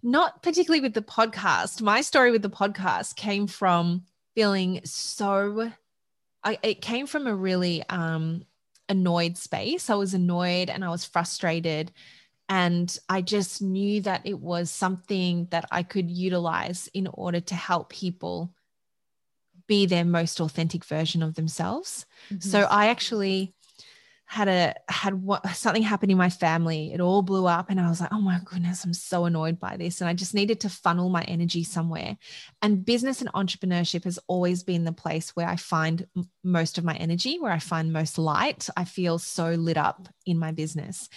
Not 0.03 0.43
particularly 0.43 0.81
with 0.81 0.93
the 0.93 1.01
podcast. 1.01 1.81
My 1.81 2.01
story 2.01 2.29
with 2.29 2.43
the 2.43 2.49
podcast 2.51 3.15
came 3.15 3.47
from 3.47 4.03
feeling 4.35 4.81
so, 4.83 5.71
I, 6.43 6.59
it 6.61 6.83
came 6.83 7.07
from 7.07 7.25
a 7.25 7.33
really 7.33 7.83
um, 7.89 8.45
annoyed 8.93 9.37
space. 9.37 9.89
I 9.89 9.95
was 9.95 10.13
annoyed 10.13 10.69
and 10.69 10.85
I 10.85 10.89
was 10.89 11.03
frustrated. 11.03 11.91
And 12.47 12.95
I 13.09 13.21
just 13.21 13.61
knew 13.61 14.01
that 14.01 14.21
it 14.25 14.39
was 14.39 14.69
something 14.69 15.47
that 15.51 15.65
I 15.71 15.83
could 15.83 16.09
utilize 16.09 16.89
in 16.93 17.07
order 17.07 17.39
to 17.39 17.55
help 17.55 17.89
people 17.89 18.53
be 19.67 19.85
their 19.85 20.05
most 20.05 20.39
authentic 20.39 20.85
version 20.85 21.23
of 21.23 21.35
themselves. 21.35 22.05
Mm-hmm. 22.31 22.49
So 22.49 22.61
I 22.69 22.87
actually 22.87 23.53
had 24.25 24.47
a 24.47 24.73
had 24.89 25.13
what, 25.13 25.47
something 25.55 25.83
happened 25.83 26.11
in 26.11 26.17
my 26.17 26.29
family. 26.29 26.93
It 26.93 27.01
all 27.01 27.21
blew 27.21 27.45
up, 27.45 27.69
and 27.69 27.79
I 27.79 27.89
was 27.89 28.01
like, 28.01 28.11
"Oh 28.11 28.21
my 28.21 28.39
goodness, 28.45 28.83
I'm 28.83 28.93
so 28.93 29.25
annoyed 29.25 29.59
by 29.59 29.77
this." 29.77 30.01
And 30.01 30.09
I 30.09 30.13
just 30.13 30.33
needed 30.33 30.59
to 30.61 30.69
funnel 30.69 31.09
my 31.09 31.23
energy 31.23 31.63
somewhere. 31.63 32.17
And 32.61 32.85
business 32.85 33.21
and 33.21 33.31
entrepreneurship 33.33 34.05
has 34.05 34.19
always 34.27 34.63
been 34.63 34.85
the 34.85 34.91
place 34.91 35.35
where 35.35 35.47
I 35.47 35.55
find 35.55 36.07
most 36.43 36.77
of 36.77 36.83
my 36.83 36.95
energy, 36.95 37.39
where 37.39 37.51
I 37.51 37.59
find 37.59 37.93
most 37.93 38.17
light. 38.17 38.69
I 38.75 38.85
feel 38.85 39.19
so 39.19 39.51
lit 39.51 39.77
up 39.77 40.07
in 40.25 40.39
my 40.39 40.51
business. 40.51 41.09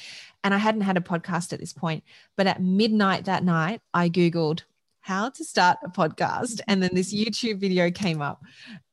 And 0.45 0.53
I 0.53 0.59
hadn't 0.59 0.83
had 0.83 0.97
a 0.97 1.01
podcast 1.01 1.53
at 1.53 1.61
this 1.61 1.73
point, 1.73 2.05
but 2.37 2.47
at 2.47 2.63
midnight 2.63 3.25
that 3.25 3.45
night, 3.45 3.81
I 3.93 4.09
googled 4.09 4.63
how 5.07 5.29
to 5.29 5.45
start 5.45 5.79
a 5.85 5.89
podcast. 5.89 6.61
And 6.67 6.83
then 6.83 6.91
this 6.93 7.15
YouTube 7.15 7.61
video 7.61 7.93
came 7.93 8.21
up 8.21 8.43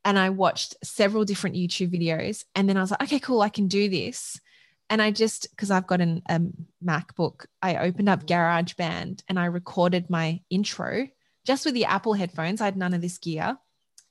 and 0.04 0.16
I 0.16 0.30
watched 0.30 0.76
several 0.84 1.24
different 1.24 1.56
YouTube 1.56 1.92
videos. 1.92 2.44
And 2.54 2.68
then 2.68 2.76
I 2.76 2.82
was 2.82 2.92
like, 2.92 3.02
okay, 3.02 3.18
cool, 3.18 3.42
I 3.42 3.48
can 3.48 3.66
do 3.66 3.88
this. 3.88 4.40
And 4.88 5.02
I 5.02 5.10
just, 5.10 5.50
because 5.50 5.72
I've 5.72 5.88
got 5.88 6.00
an, 6.00 6.22
a 6.28 6.40
MacBook, 6.84 7.46
I 7.60 7.78
opened 7.78 8.08
up 8.08 8.28
GarageBand 8.28 9.24
and 9.28 9.40
I 9.40 9.46
recorded 9.46 10.08
my 10.08 10.40
intro 10.50 11.08
just 11.44 11.64
with 11.64 11.74
the 11.74 11.86
Apple 11.86 12.14
headphones. 12.14 12.60
I 12.60 12.66
had 12.66 12.76
none 12.76 12.94
of 12.94 13.00
this 13.00 13.18
gear. 13.18 13.58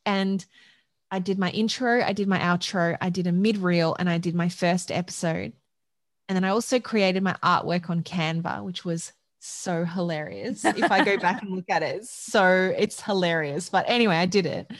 And 0.05 0.45
I 1.09 1.19
did 1.19 1.39
my 1.39 1.51
intro, 1.51 2.03
I 2.03 2.11
did 2.11 2.27
my 2.27 2.39
outro, 2.39 2.97
I 2.99 3.11
did 3.11 3.27
a 3.27 3.31
mid 3.31 3.59
reel, 3.59 3.95
and 3.97 4.09
I 4.09 4.17
did 4.17 4.35
my 4.35 4.49
first 4.49 4.91
episode. 4.91 5.53
And 6.27 6.35
then 6.35 6.43
I 6.43 6.49
also 6.49 6.81
created 6.81 7.23
my 7.23 7.37
artwork 7.41 7.89
on 7.89 8.03
Canva, 8.03 8.61
which 8.61 8.83
was 8.83 9.13
so 9.47 9.85
hilarious. 9.85 10.65
if 10.65 10.91
I 10.91 11.03
go 11.03 11.17
back 11.17 11.41
and 11.41 11.51
look 11.51 11.69
at 11.69 11.83
it, 11.83 12.05
so 12.05 12.73
it's 12.77 13.01
hilarious. 13.01 13.69
But 13.69 13.85
anyway, 13.87 14.15
I 14.15 14.25
did 14.25 14.45
it 14.45 14.71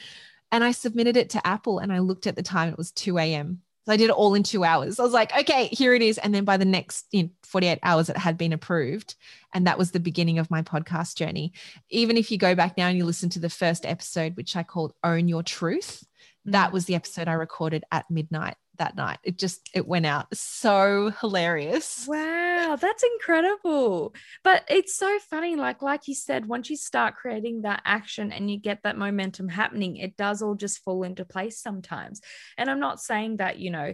and 0.52 0.64
I 0.64 0.72
submitted 0.72 1.18
it 1.18 1.32
to 1.32 1.46
Apple 1.46 1.80
and 1.80 1.92
I 1.92 2.00
looked 2.00 2.28
at 2.28 2.36
the 2.36 2.44
time, 2.44 2.70
it 2.70 2.78
was 2.78 2.92
2 2.92 3.18
a.m. 3.18 3.62
So 3.86 3.92
I 3.92 3.98
did 3.98 4.12
it 4.12 4.12
all 4.12 4.34
in 4.34 4.44
two 4.44 4.64
hours. 4.64 4.98
I 4.98 5.04
was 5.04 5.12
like, 5.12 5.36
okay, 5.38 5.68
here 5.68 5.94
it 5.94 6.02
is. 6.02 6.18
And 6.18 6.34
then 6.34 6.46
by 6.46 6.56
the 6.56 6.64
next 6.64 7.08
you 7.12 7.24
know, 7.24 7.30
48 7.44 7.80
hours, 7.84 8.10
it 8.10 8.16
had 8.16 8.38
been 8.38 8.54
approved. 8.54 9.16
And 9.54 9.68
that 9.68 9.78
was 9.78 9.92
the 9.92 10.00
beginning 10.00 10.40
of 10.40 10.50
my 10.50 10.62
podcast 10.62 11.16
journey. 11.16 11.52
Even 11.90 12.16
if 12.16 12.32
you 12.32 12.38
go 12.38 12.56
back 12.56 12.78
now 12.78 12.88
and 12.88 12.98
you 12.98 13.04
listen 13.04 13.30
to 13.32 13.40
the 13.40 13.50
first 13.50 13.86
episode, 13.86 14.38
which 14.38 14.56
I 14.56 14.64
called 14.64 14.94
Own 15.04 15.28
Your 15.28 15.44
Truth, 15.44 16.06
that 16.46 16.70
mm. 16.70 16.74
was 16.74 16.86
the 16.86 16.96
episode 16.96 17.28
I 17.28 17.34
recorded 17.34 17.84
at 17.92 18.10
midnight 18.10 18.56
that 18.84 18.98
night. 18.98 19.20
It 19.24 19.38
just 19.38 19.70
it 19.74 19.88
went 19.88 20.06
out 20.06 20.28
so 20.36 21.12
hilarious. 21.22 22.06
Wow, 22.08 22.78
that's 22.80 23.04
incredible. 23.04 24.14
But 24.44 24.64
it's 24.68 24.96
so 24.96 25.20
funny 25.30 25.56
like 25.56 25.82
like 25.82 26.08
you 26.08 26.16
said 26.16 26.46
once 26.46 26.70
you 26.70 26.76
start 26.76 27.16
creating 27.16 27.62
that 27.62 27.82
action 27.86 28.32
and 28.34 28.52
you 28.52 28.60
get 28.60 28.84
that 28.84 28.98
momentum 28.98 29.48
happening, 29.48 29.96
it 29.96 30.18
does 30.18 30.42
all 30.42 30.56
just 30.56 30.84
fall 30.84 31.04
into 31.04 31.24
place 31.24 31.60
sometimes. 31.60 32.20
And 32.58 32.70
I'm 32.70 32.80
not 32.82 33.00
saying 33.00 33.38
that, 33.38 33.58
you 33.58 33.72
know, 33.72 33.94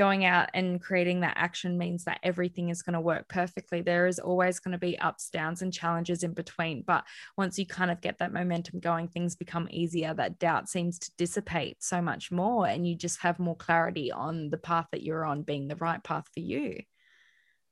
going 0.00 0.24
out 0.24 0.48
and 0.54 0.80
creating 0.80 1.20
that 1.20 1.36
action 1.36 1.76
means 1.76 2.04
that 2.04 2.20
everything 2.22 2.70
is 2.70 2.80
going 2.80 2.94
to 2.94 3.00
work 3.02 3.28
perfectly. 3.28 3.82
There 3.82 4.06
is 4.06 4.18
always 4.18 4.58
going 4.58 4.72
to 4.72 4.78
be 4.78 4.98
ups, 4.98 5.28
downs, 5.28 5.60
and 5.60 5.70
challenges 5.70 6.22
in 6.22 6.32
between. 6.32 6.84
But 6.86 7.04
once 7.36 7.58
you 7.58 7.66
kind 7.66 7.90
of 7.90 8.00
get 8.00 8.18
that 8.18 8.32
momentum 8.32 8.80
going, 8.80 9.08
things 9.08 9.36
become 9.36 9.68
easier. 9.70 10.14
That 10.14 10.38
doubt 10.38 10.70
seems 10.70 10.98
to 11.00 11.10
dissipate 11.18 11.82
so 11.82 12.00
much 12.00 12.32
more, 12.32 12.66
and 12.66 12.88
you 12.88 12.94
just 12.94 13.20
have 13.20 13.38
more 13.38 13.54
clarity 13.54 14.10
on 14.10 14.48
the 14.48 14.56
path 14.56 14.86
that 14.90 15.02
you're 15.02 15.26
on 15.26 15.42
being 15.42 15.68
the 15.68 15.76
right 15.76 16.02
path 16.02 16.30
for 16.32 16.40
you. 16.40 16.80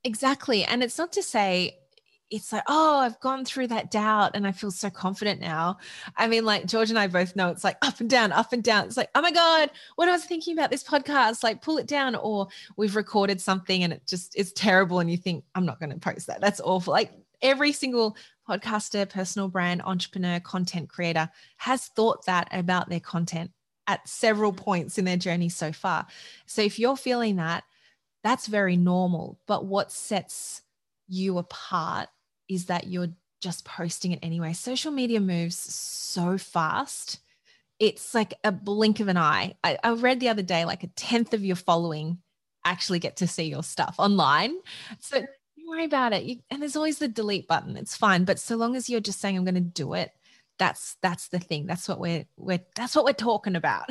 Exactly. 0.03 0.63
And 0.63 0.83
it's 0.83 0.99
not 0.99 1.11
to 1.13 1.23
say 1.23 1.79
it's 2.31 2.53
like, 2.53 2.63
oh, 2.67 2.99
I've 2.99 3.19
gone 3.19 3.43
through 3.43 3.67
that 3.67 3.89
doubt 3.89 4.31
and 4.35 4.45
I 4.45 4.51
feel 4.51 4.71
so 4.71 4.89
confident 4.89 5.41
now. 5.41 5.77
I 6.15 6.27
mean, 6.27 6.45
like 6.45 6.65
George 6.67 6.89
and 6.89 6.99
I 6.99 7.07
both 7.07 7.35
know 7.35 7.49
it's 7.49 7.63
like 7.63 7.77
up 7.81 7.99
and 7.99 8.09
down, 8.09 8.31
up 8.31 8.53
and 8.53 8.63
down. 8.63 8.85
It's 8.85 8.97
like, 8.97 9.09
oh 9.15 9.21
my 9.21 9.31
God, 9.31 9.71
what 9.95 10.07
I 10.07 10.11
was 10.11 10.25
thinking 10.25 10.57
about 10.57 10.69
this 10.69 10.83
podcast, 10.83 11.43
like 11.43 11.61
pull 11.61 11.77
it 11.77 11.87
down. 11.87 12.15
Or 12.15 12.47
we've 12.77 12.95
recorded 12.95 13.41
something 13.41 13.83
and 13.83 13.93
it 13.93 14.05
just 14.07 14.35
is 14.37 14.53
terrible. 14.53 14.99
And 14.99 15.09
you 15.09 15.17
think, 15.17 15.43
I'm 15.55 15.65
not 15.65 15.79
going 15.79 15.91
to 15.91 15.97
post 15.97 16.27
that. 16.27 16.41
That's 16.41 16.61
awful. 16.61 16.93
Like 16.93 17.13
every 17.41 17.71
single 17.71 18.15
podcaster, 18.47 19.09
personal 19.09 19.47
brand, 19.47 19.81
entrepreneur, 19.83 20.39
content 20.39 20.89
creator 20.89 21.29
has 21.57 21.87
thought 21.87 22.25
that 22.25 22.47
about 22.51 22.89
their 22.89 22.99
content 22.99 23.51
at 23.87 24.07
several 24.07 24.53
points 24.53 24.99
in 24.99 25.05
their 25.05 25.17
journey 25.17 25.49
so 25.49 25.71
far. 25.71 26.05
So 26.45 26.61
if 26.61 26.77
you're 26.77 26.97
feeling 26.97 27.37
that, 27.37 27.63
that's 28.23 28.45
very 28.45 28.77
normal. 28.77 29.39
But 29.47 29.65
what 29.65 29.91
sets 29.91 30.61
you 31.07 31.39
apart 31.39 32.09
is 32.49 32.65
that 32.65 32.87
you're 32.87 33.09
just 33.41 33.63
posting 33.63 34.11
it 34.11 34.19
anyway. 34.21 34.53
Social 34.53 34.91
media 34.91 35.19
moves 35.19 35.55
so 35.57 36.37
fast. 36.37 37.19
It's 37.79 38.13
like 38.13 38.33
a 38.43 38.51
blink 38.51 38.99
of 38.99 39.07
an 39.07 39.17
eye. 39.17 39.55
I, 39.63 39.77
I 39.83 39.91
read 39.93 40.19
the 40.19 40.29
other 40.29 40.41
day, 40.41 40.65
like 40.65 40.83
a 40.83 40.87
tenth 40.87 41.33
of 41.33 41.45
your 41.45 41.55
following 41.55 42.17
actually 42.65 42.99
get 42.99 43.17
to 43.17 43.27
see 43.27 43.45
your 43.45 43.63
stuff 43.63 43.95
online. 43.97 44.55
So 44.99 45.19
don't 45.19 45.29
worry 45.65 45.85
about 45.85 46.11
it. 46.11 46.23
You, 46.23 46.39
and 46.49 46.61
there's 46.61 46.75
always 46.75 46.97
the 46.97 47.07
delete 47.07 47.47
button. 47.47 47.77
It's 47.77 47.95
fine. 47.95 48.25
But 48.25 48.39
so 48.39 48.57
long 48.57 48.75
as 48.75 48.89
you're 48.89 48.99
just 48.99 49.21
saying, 49.21 49.37
I'm 49.37 49.45
going 49.45 49.55
to 49.55 49.61
do 49.61 49.93
it, 49.93 50.11
that's 50.59 50.97
that's 51.01 51.29
the 51.29 51.39
thing 51.39 51.65
that's 51.65 51.87
what 51.87 51.99
we're 51.99 52.25
we're 52.37 52.59
that's 52.75 52.95
what 52.95 53.05
we're 53.05 53.13
talking 53.13 53.55
about 53.55 53.89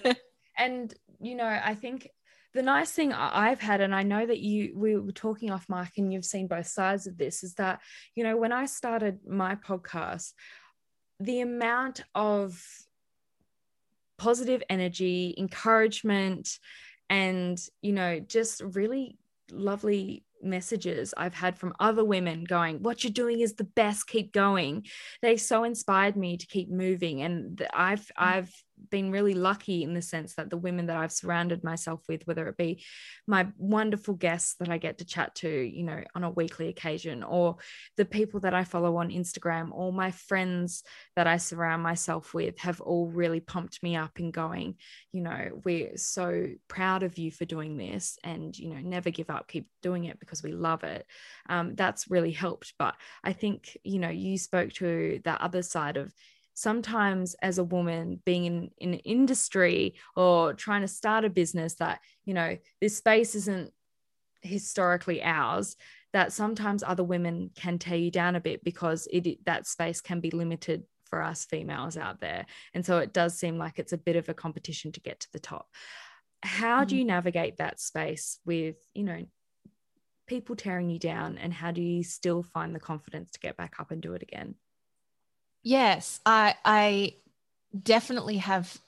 and 0.58 0.94
you 1.20 1.34
know 1.34 1.60
i 1.62 1.74
think 1.74 2.08
the 2.54 2.62
nice 2.62 2.92
thing 2.92 3.12
I've 3.12 3.60
had, 3.60 3.80
and 3.80 3.94
I 3.94 4.04
know 4.04 4.24
that 4.24 4.38
you 4.38 4.72
we 4.76 4.96
were 4.96 5.12
talking 5.12 5.50
off 5.50 5.68
mic 5.68 5.98
and 5.98 6.12
you've 6.12 6.24
seen 6.24 6.46
both 6.46 6.68
sides 6.68 7.06
of 7.06 7.18
this, 7.18 7.42
is 7.42 7.54
that, 7.54 7.80
you 8.14 8.22
know, 8.22 8.36
when 8.36 8.52
I 8.52 8.66
started 8.66 9.18
my 9.28 9.56
podcast, 9.56 10.32
the 11.18 11.40
amount 11.40 12.02
of 12.14 12.64
positive 14.18 14.62
energy, 14.70 15.34
encouragement, 15.36 16.58
and, 17.10 17.58
you 17.82 17.92
know, 17.92 18.20
just 18.20 18.62
really 18.62 19.18
lovely 19.50 20.24
messages 20.42 21.14
I've 21.16 21.34
had 21.34 21.58
from 21.58 21.74
other 21.80 22.04
women 22.04 22.44
going, 22.44 22.82
What 22.82 23.02
you're 23.02 23.12
doing 23.12 23.40
is 23.40 23.54
the 23.54 23.64
best, 23.64 24.06
keep 24.06 24.32
going. 24.32 24.86
They 25.22 25.36
so 25.36 25.64
inspired 25.64 26.16
me 26.16 26.36
to 26.36 26.46
keep 26.46 26.70
moving. 26.70 27.22
And 27.22 27.66
I've, 27.74 28.06
mm. 28.06 28.10
I've, 28.16 28.64
been 28.90 29.10
really 29.10 29.34
lucky 29.34 29.82
in 29.82 29.94
the 29.94 30.02
sense 30.02 30.34
that 30.34 30.50
the 30.50 30.56
women 30.56 30.86
that 30.86 30.96
I've 30.96 31.12
surrounded 31.12 31.64
myself 31.64 32.02
with, 32.08 32.26
whether 32.26 32.48
it 32.48 32.56
be 32.56 32.84
my 33.26 33.46
wonderful 33.56 34.14
guests 34.14 34.56
that 34.60 34.68
I 34.68 34.78
get 34.78 34.98
to 34.98 35.04
chat 35.04 35.34
to, 35.36 35.48
you 35.48 35.84
know, 35.84 36.02
on 36.14 36.24
a 36.24 36.30
weekly 36.30 36.68
occasion, 36.68 37.22
or 37.22 37.56
the 37.96 38.04
people 38.04 38.40
that 38.40 38.54
I 38.54 38.64
follow 38.64 38.96
on 38.96 39.10
Instagram, 39.10 39.70
or 39.72 39.92
my 39.92 40.10
friends 40.10 40.82
that 41.16 41.26
I 41.26 41.36
surround 41.36 41.82
myself 41.82 42.34
with, 42.34 42.58
have 42.58 42.80
all 42.80 43.08
really 43.08 43.40
pumped 43.40 43.82
me 43.82 43.96
up 43.96 44.18
in 44.20 44.30
going, 44.30 44.76
you 45.12 45.22
know, 45.22 45.60
we're 45.64 45.96
so 45.96 46.46
proud 46.68 47.02
of 47.02 47.18
you 47.18 47.30
for 47.30 47.44
doing 47.44 47.76
this 47.76 48.18
and, 48.24 48.56
you 48.58 48.68
know, 48.70 48.80
never 48.80 49.10
give 49.10 49.30
up, 49.30 49.48
keep 49.48 49.68
doing 49.82 50.04
it 50.04 50.20
because 50.20 50.42
we 50.42 50.52
love 50.52 50.84
it. 50.84 51.06
Um, 51.48 51.74
that's 51.74 52.10
really 52.10 52.32
helped. 52.32 52.74
But 52.78 52.94
I 53.22 53.32
think, 53.32 53.76
you 53.84 53.98
know, 53.98 54.10
you 54.10 54.38
spoke 54.38 54.72
to 54.74 55.20
that 55.24 55.40
other 55.40 55.62
side 55.62 55.96
of, 55.96 56.12
sometimes 56.54 57.34
as 57.42 57.58
a 57.58 57.64
woman 57.64 58.20
being 58.24 58.46
in, 58.46 58.70
in 58.78 58.94
an 58.94 59.00
industry 59.00 59.94
or 60.16 60.54
trying 60.54 60.80
to 60.80 60.88
start 60.88 61.24
a 61.24 61.30
business 61.30 61.74
that 61.74 62.00
you 62.24 62.34
know 62.34 62.56
this 62.80 62.96
space 62.96 63.34
isn't 63.34 63.72
historically 64.42 65.22
ours 65.22 65.76
that 66.12 66.32
sometimes 66.32 66.84
other 66.84 67.02
women 67.02 67.50
can 67.56 67.76
tear 67.76 67.98
you 67.98 68.10
down 68.10 68.36
a 68.36 68.40
bit 68.40 68.62
because 68.62 69.08
it 69.12 69.44
that 69.44 69.66
space 69.66 70.00
can 70.00 70.20
be 70.20 70.30
limited 70.30 70.84
for 71.04 71.22
us 71.22 71.44
females 71.44 71.96
out 71.96 72.20
there. 72.20 72.46
And 72.72 72.84
so 72.84 72.98
it 72.98 73.12
does 73.12 73.38
seem 73.38 73.58
like 73.58 73.78
it's 73.78 73.92
a 73.92 73.98
bit 73.98 74.16
of 74.16 74.28
a 74.28 74.34
competition 74.34 74.92
to 74.92 75.00
get 75.00 75.20
to 75.20 75.32
the 75.32 75.38
top. 75.38 75.68
How 76.42 76.84
do 76.84 76.94
mm. 76.94 76.98
you 76.98 77.04
navigate 77.04 77.58
that 77.58 77.80
space 77.80 78.38
with 78.44 78.76
you 78.94 79.04
know 79.04 79.24
people 80.26 80.56
tearing 80.56 80.88
you 80.88 80.98
down 80.98 81.36
and 81.36 81.52
how 81.52 81.70
do 81.70 81.82
you 81.82 82.02
still 82.02 82.42
find 82.42 82.74
the 82.74 82.80
confidence 82.80 83.32
to 83.32 83.40
get 83.40 83.56
back 83.56 83.74
up 83.78 83.90
and 83.90 84.00
do 84.00 84.14
it 84.14 84.22
again 84.22 84.54
Yes, 85.64 86.20
I 86.26 86.54
I 86.64 87.16
definitely 87.82 88.38
have 88.38 88.80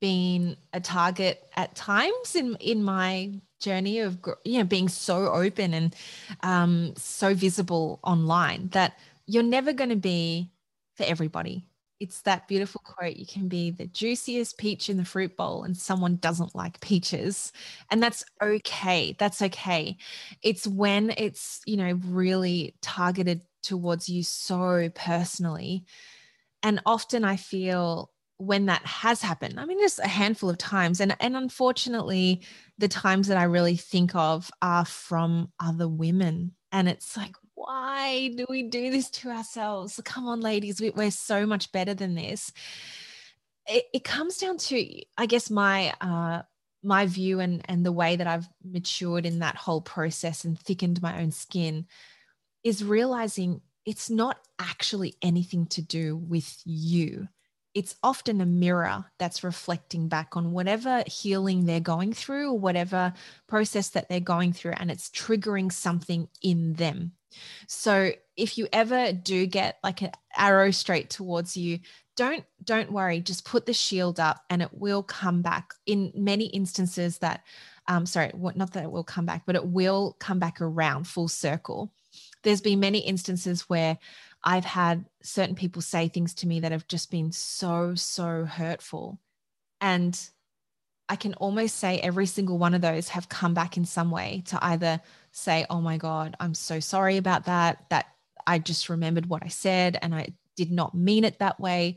been 0.00 0.56
a 0.72 0.80
target 0.80 1.42
at 1.56 1.74
times 1.74 2.34
in 2.34 2.56
in 2.60 2.82
my 2.82 3.32
journey 3.60 4.00
of 4.00 4.18
you 4.44 4.58
know 4.58 4.64
being 4.64 4.88
so 4.88 5.32
open 5.32 5.72
and 5.74 5.94
um, 6.42 6.92
so 6.96 7.34
visible 7.34 8.00
online 8.02 8.68
that 8.68 8.98
you're 9.26 9.42
never 9.42 9.72
going 9.72 9.90
to 9.90 9.96
be 9.96 10.50
for 10.96 11.04
everybody. 11.04 11.66
It's 11.98 12.20
that 12.22 12.46
beautiful 12.46 12.82
quote 12.84 13.16
you 13.16 13.26
can 13.26 13.48
be 13.48 13.70
the 13.70 13.86
juiciest 13.86 14.58
peach 14.58 14.90
in 14.90 14.98
the 14.98 15.04
fruit 15.04 15.34
bowl 15.36 15.62
and 15.62 15.74
someone 15.76 16.16
doesn't 16.16 16.54
like 16.54 16.78
peaches 16.80 17.52
and 17.90 18.02
that's 18.02 18.22
okay 18.42 19.16
that's 19.18 19.40
okay 19.40 19.96
it's 20.42 20.66
when 20.66 21.14
it's 21.16 21.62
you 21.64 21.78
know 21.78 21.98
really 22.08 22.74
targeted 22.82 23.40
towards 23.66 24.08
you 24.08 24.22
so 24.22 24.88
personally. 24.94 25.84
And 26.62 26.80
often 26.86 27.24
I 27.24 27.36
feel 27.36 28.10
when 28.38 28.66
that 28.66 28.84
has 28.84 29.22
happened, 29.22 29.58
I 29.58 29.64
mean, 29.64 29.80
just 29.80 29.98
a 29.98 30.08
handful 30.08 30.50
of 30.50 30.58
times. 30.58 31.00
And, 31.00 31.16
and 31.20 31.36
unfortunately, 31.36 32.42
the 32.78 32.88
times 32.88 33.28
that 33.28 33.38
I 33.38 33.44
really 33.44 33.76
think 33.76 34.14
of 34.14 34.50
are 34.60 34.84
from 34.84 35.52
other 35.58 35.88
women. 35.88 36.52
And 36.72 36.88
it's 36.88 37.16
like, 37.16 37.34
why 37.54 38.32
do 38.36 38.44
we 38.48 38.64
do 38.64 38.90
this 38.90 39.10
to 39.10 39.30
ourselves? 39.30 40.00
Come 40.04 40.28
on, 40.28 40.40
ladies, 40.40 40.80
we, 40.80 40.90
are 40.90 41.10
so 41.10 41.46
much 41.46 41.72
better 41.72 41.94
than 41.94 42.14
this. 42.14 42.52
It, 43.66 43.84
it 43.94 44.04
comes 44.04 44.36
down 44.36 44.58
to, 44.58 45.02
I 45.16 45.26
guess, 45.26 45.50
my 45.50 45.94
uh, 46.00 46.42
my 46.82 47.06
view 47.06 47.40
and 47.40 47.62
and 47.64 47.84
the 47.84 47.90
way 47.90 48.14
that 48.14 48.26
I've 48.26 48.48
matured 48.62 49.26
in 49.26 49.40
that 49.40 49.56
whole 49.56 49.80
process 49.80 50.44
and 50.44 50.58
thickened 50.58 51.02
my 51.02 51.20
own 51.20 51.32
skin 51.32 51.86
is 52.66 52.82
realizing 52.82 53.60
it's 53.84 54.10
not 54.10 54.40
actually 54.58 55.14
anything 55.22 55.66
to 55.66 55.80
do 55.80 56.16
with 56.16 56.60
you. 56.64 57.28
It's 57.74 57.94
often 58.02 58.40
a 58.40 58.46
mirror 58.46 59.04
that's 59.20 59.44
reflecting 59.44 60.08
back 60.08 60.36
on 60.36 60.50
whatever 60.50 61.04
healing 61.06 61.64
they're 61.64 61.78
going 61.78 62.12
through 62.12 62.50
or 62.50 62.58
whatever 62.58 63.12
process 63.46 63.90
that 63.90 64.08
they're 64.08 64.18
going 64.18 64.52
through, 64.52 64.72
and 64.78 64.90
it's 64.90 65.10
triggering 65.10 65.70
something 65.70 66.26
in 66.42 66.72
them. 66.72 67.12
So 67.68 68.10
if 68.36 68.58
you 68.58 68.66
ever 68.72 69.12
do 69.12 69.46
get 69.46 69.78
like 69.84 70.02
an 70.02 70.10
arrow 70.36 70.72
straight 70.72 71.08
towards 71.08 71.56
you, 71.56 71.78
don't 72.16 72.44
don't 72.64 72.90
worry 72.90 73.20
just 73.20 73.44
put 73.44 73.66
the 73.66 73.74
shield 73.74 74.18
up 74.18 74.42
and 74.48 74.62
it 74.62 74.70
will 74.72 75.02
come 75.02 75.42
back 75.42 75.74
in 75.84 76.10
many 76.14 76.46
instances 76.46 77.18
that 77.18 77.42
um 77.88 78.06
sorry 78.06 78.32
not 78.54 78.72
that 78.72 78.84
it 78.84 78.90
will 78.90 79.04
come 79.04 79.26
back 79.26 79.42
but 79.44 79.54
it 79.54 79.66
will 79.66 80.16
come 80.18 80.38
back 80.38 80.62
around 80.62 81.06
full 81.06 81.28
circle 81.28 81.92
there's 82.42 82.60
been 82.60 82.80
many 82.80 82.98
instances 82.98 83.62
where 83.62 83.98
I've 84.44 84.64
had 84.64 85.04
certain 85.22 85.54
people 85.54 85.82
say 85.82 86.08
things 86.08 86.34
to 86.34 86.46
me 86.46 86.60
that 86.60 86.72
have 86.72 86.86
just 86.88 87.10
been 87.10 87.32
so, 87.32 87.94
so 87.94 88.44
hurtful. 88.44 89.18
And 89.80 90.18
I 91.08 91.16
can 91.16 91.34
almost 91.34 91.76
say 91.76 91.98
every 91.98 92.26
single 92.26 92.58
one 92.58 92.74
of 92.74 92.80
those 92.80 93.08
have 93.10 93.28
come 93.28 93.54
back 93.54 93.76
in 93.76 93.84
some 93.84 94.10
way 94.10 94.42
to 94.46 94.64
either 94.64 95.00
say, 95.32 95.66
Oh 95.70 95.80
my 95.80 95.96
God, 95.96 96.36
I'm 96.40 96.54
so 96.54 96.80
sorry 96.80 97.16
about 97.16 97.44
that. 97.46 97.84
That 97.90 98.06
I 98.46 98.58
just 98.58 98.88
remembered 98.88 99.26
what 99.26 99.44
I 99.44 99.48
said 99.48 99.98
and 100.00 100.14
I 100.14 100.28
did 100.56 100.70
not 100.70 100.94
mean 100.94 101.24
it 101.24 101.38
that 101.38 101.60
way. 101.60 101.96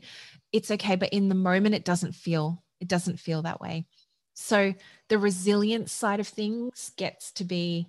It's 0.52 0.70
okay. 0.70 0.96
But 0.96 1.12
in 1.12 1.28
the 1.28 1.34
moment, 1.34 1.74
it 1.74 1.84
doesn't 1.84 2.14
feel, 2.14 2.62
it 2.80 2.88
doesn't 2.88 3.18
feel 3.18 3.42
that 3.42 3.60
way. 3.60 3.86
So 4.34 4.74
the 5.08 5.18
resilience 5.18 5.92
side 5.92 6.20
of 6.20 6.28
things 6.28 6.92
gets 6.96 7.32
to 7.32 7.44
be 7.44 7.88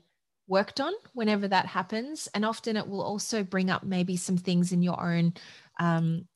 worked 0.52 0.82
on 0.82 0.92
whenever 1.14 1.48
that 1.48 1.66
happens. 1.66 2.28
And 2.36 2.44
often 2.44 2.76
it 2.76 2.88
will 2.88 3.02
also 3.02 3.42
bring 3.42 3.70
up 3.70 3.84
maybe 3.84 4.18
some 4.18 4.38
things 4.38 4.74
in 4.74 4.84
your 4.84 5.02
own 5.02 5.34
um, 5.80 6.28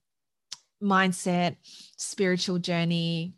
mindset, 0.81 1.57
spiritual 1.97 2.57
journey, 2.57 3.33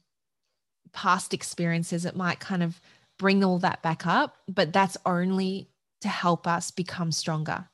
past 0.94 1.34
experiences. 1.34 2.06
It 2.06 2.16
might 2.16 2.40
kind 2.40 2.62
of 2.62 2.80
bring 3.18 3.44
all 3.44 3.58
that 3.60 3.82
back 3.82 4.06
up, 4.06 4.38
but 4.48 4.72
that's 4.72 4.98
only 5.04 5.68
to 6.02 6.08
help 6.08 6.46
us 6.46 6.70
become 6.70 7.12
stronger 7.12 7.68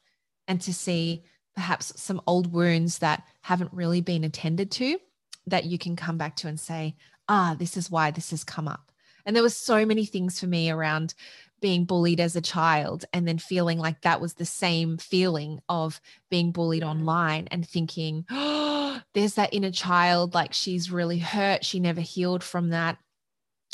and 0.47 0.61
to 0.61 0.73
see 0.73 1.23
perhaps 1.55 2.01
some 2.01 2.21
old 2.25 2.53
wounds 2.53 2.99
that 2.99 3.23
haven't 3.41 3.73
really 3.73 3.99
been 3.99 4.23
attended 4.23 4.71
to 4.71 4.97
that 5.45 5.65
you 5.65 5.77
can 5.77 5.97
come 5.97 6.17
back 6.17 6.37
to 6.37 6.47
and 6.47 6.57
say, 6.57 6.95
ah, 7.27 7.53
this 7.59 7.75
is 7.75 7.91
why 7.91 8.11
this 8.11 8.31
has 8.31 8.45
come 8.45 8.69
up. 8.69 8.92
And 9.26 9.36
there 9.36 9.43
were 9.43 9.49
so 9.49 9.86
many 9.86 10.05
things 10.05 10.39
for 10.39 10.47
me 10.47 10.69
around 10.69 11.13
being 11.61 11.86
bullied 11.86 12.19
as 12.19 12.36
a 12.36 12.41
child 12.41 13.05
and 13.13 13.26
then 13.26 13.38
feeling 13.38 13.80
like 13.80 14.01
that 14.01 14.19
was 14.19 14.34
the 14.34 14.45
same 14.45 14.97
feeling 14.97 15.61
of 15.69 16.01
being 16.30 16.51
bullied 16.51 16.84
online 16.84 17.47
and 17.51 17.65
thinking, 17.65 18.26
oh, 18.30 18.99
there's 19.13 19.36
that 19.36 19.53
inner 19.53 19.71
child, 19.71 20.34
like 20.34 20.53
she's 20.53 20.91
really 20.91 21.19
hurt. 21.19 21.63
She 21.63 21.80
never 21.80 22.01
healed 22.01 22.43
from 22.43 22.69
that. 22.71 22.97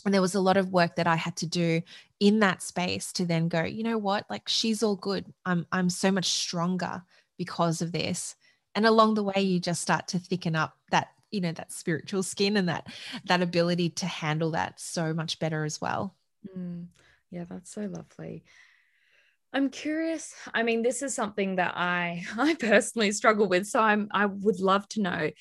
And 0.06 0.14
there 0.14 0.22
was 0.22 0.36
a 0.36 0.40
lot 0.40 0.56
of 0.56 0.72
work 0.72 0.98
that 0.98 1.08
I 1.08 1.16
had 1.16 1.36
to 1.38 1.48
do 1.48 1.82
in 2.20 2.40
that 2.40 2.62
space 2.62 3.12
to 3.14 3.26
then 3.26 3.48
go, 3.48 3.64
you 3.64 3.84
know 3.84 3.98
what? 3.98 4.26
Like 4.30 4.48
she's 4.48 4.84
all 4.84 4.96
good. 4.96 5.26
I'm 5.46 5.66
I'm 5.72 5.90
so 5.90 6.12
much 6.12 6.28
stronger 6.28 7.02
because 7.38 7.82
of 7.82 7.92
this. 7.92 8.36
And 8.76 8.86
along 8.86 9.16
the 9.16 9.24
way, 9.24 9.42
you 9.42 9.60
just 9.60 9.82
start 9.82 10.08
to 10.10 10.20
thicken 10.20 10.56
up 10.56 10.78
that 10.92 11.10
you 11.32 11.42
know 11.42 11.52
that 11.52 11.72
spiritual 11.72 12.24
skin 12.24 12.58
and 12.58 12.70
that 12.70 12.88
that 13.26 13.42
ability 13.42 13.90
to 13.90 14.06
handle 14.06 14.52
that 14.52 14.80
so 14.80 15.14
much 15.14 15.40
better 15.40 15.64
as 15.64 15.80
well 15.80 16.16
mm. 16.56 16.86
Yeah, 17.32 17.46
that's 17.48 17.72
so 17.72 17.82
lovely. 17.82 18.44
I'm 19.52 19.70
curious. 19.70 20.34
I 20.54 20.64
mean, 20.64 20.84
this 20.84 21.02
is 21.02 21.16
something 21.16 21.56
that 21.56 21.74
I 21.76 22.24
I 22.38 22.56
personally 22.56 23.12
struggle 23.12 23.48
with. 23.48 23.68
So 23.68 23.80
I'm 23.80 24.08
I 24.12 24.26
would 24.26 24.60
love 24.60 24.88
to 24.90 25.02
know 25.02 25.32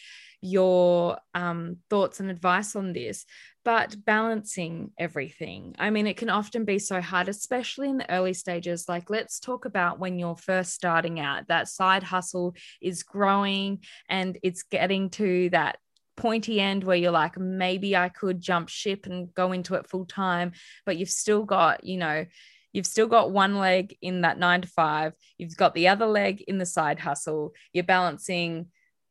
your 0.40 1.18
um, 1.34 1.78
thoughts 1.90 2.20
and 2.20 2.30
advice 2.30 2.76
on 2.76 2.92
this. 2.92 3.26
But 3.64 4.02
balancing 4.02 4.92
everything. 4.98 5.74
I 5.78 5.90
mean, 5.90 6.06
it 6.06 6.16
can 6.16 6.30
often 6.30 6.64
be 6.64 6.78
so 6.78 7.02
hard, 7.02 7.28
especially 7.28 7.90
in 7.90 7.98
the 7.98 8.10
early 8.10 8.32
stages. 8.32 8.88
Like, 8.88 9.10
let's 9.10 9.40
talk 9.40 9.66
about 9.66 9.98
when 9.98 10.18
you're 10.18 10.36
first 10.36 10.72
starting 10.72 11.20
out. 11.20 11.48
That 11.48 11.68
side 11.68 12.02
hustle 12.02 12.54
is 12.80 13.02
growing 13.02 13.80
and 14.08 14.38
it's 14.42 14.62
getting 14.62 15.10
to 15.10 15.50
that 15.50 15.78
pointy 16.16 16.60
end 16.60 16.82
where 16.82 16.96
you're 16.96 17.10
like, 17.10 17.38
maybe 17.38 17.94
I 17.94 18.08
could 18.08 18.40
jump 18.40 18.70
ship 18.70 19.04
and 19.04 19.34
go 19.34 19.52
into 19.52 19.74
it 19.74 19.86
full 19.86 20.06
time, 20.06 20.52
but 20.86 20.96
you've 20.96 21.10
still 21.10 21.44
got, 21.44 21.84
you 21.84 21.98
know, 21.98 22.24
you've 22.72 22.86
still 22.86 23.06
got 23.06 23.30
one 23.30 23.58
leg 23.58 23.96
in 24.02 24.22
that 24.22 24.38
nine 24.38 24.62
to 24.62 24.68
five, 24.68 25.14
you've 25.36 25.56
got 25.56 25.74
the 25.74 25.88
other 25.88 26.06
leg 26.06 26.42
in 26.42 26.58
the 26.58 26.66
side 26.66 26.98
hustle, 26.98 27.54
you're 27.72 27.84
balancing 27.84 28.66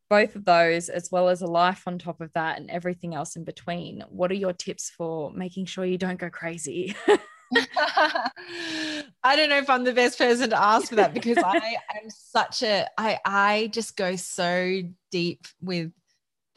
both 0.09 0.35
of 0.35 0.45
those, 0.45 0.89
as 0.89 1.11
well 1.11 1.29
as 1.29 1.41
a 1.41 1.47
life 1.47 1.83
on 1.85 1.99
top 1.99 2.21
of 2.21 2.31
that 2.33 2.59
and 2.59 2.69
everything 2.69 3.13
else 3.13 3.35
in 3.35 3.43
between, 3.43 4.03
what 4.09 4.31
are 4.31 4.35
your 4.35 4.53
tips 4.53 4.89
for 4.89 5.31
making 5.31 5.65
sure 5.65 5.85
you 5.85 5.97
don't 5.97 6.19
go 6.19 6.29
crazy? 6.29 6.95
I 7.53 9.35
don't 9.35 9.49
know 9.49 9.57
if 9.57 9.69
I'm 9.69 9.83
the 9.83 9.93
best 9.93 10.17
person 10.17 10.49
to 10.49 10.61
ask 10.61 10.89
for 10.89 10.95
that 10.95 11.13
because 11.13 11.37
I 11.37 11.55
am 11.95 12.09
such 12.09 12.63
a 12.63 12.87
I 12.97 13.19
I 13.25 13.69
just 13.73 13.95
go 13.95 14.15
so 14.15 14.81
deep 15.11 15.45
with 15.61 15.91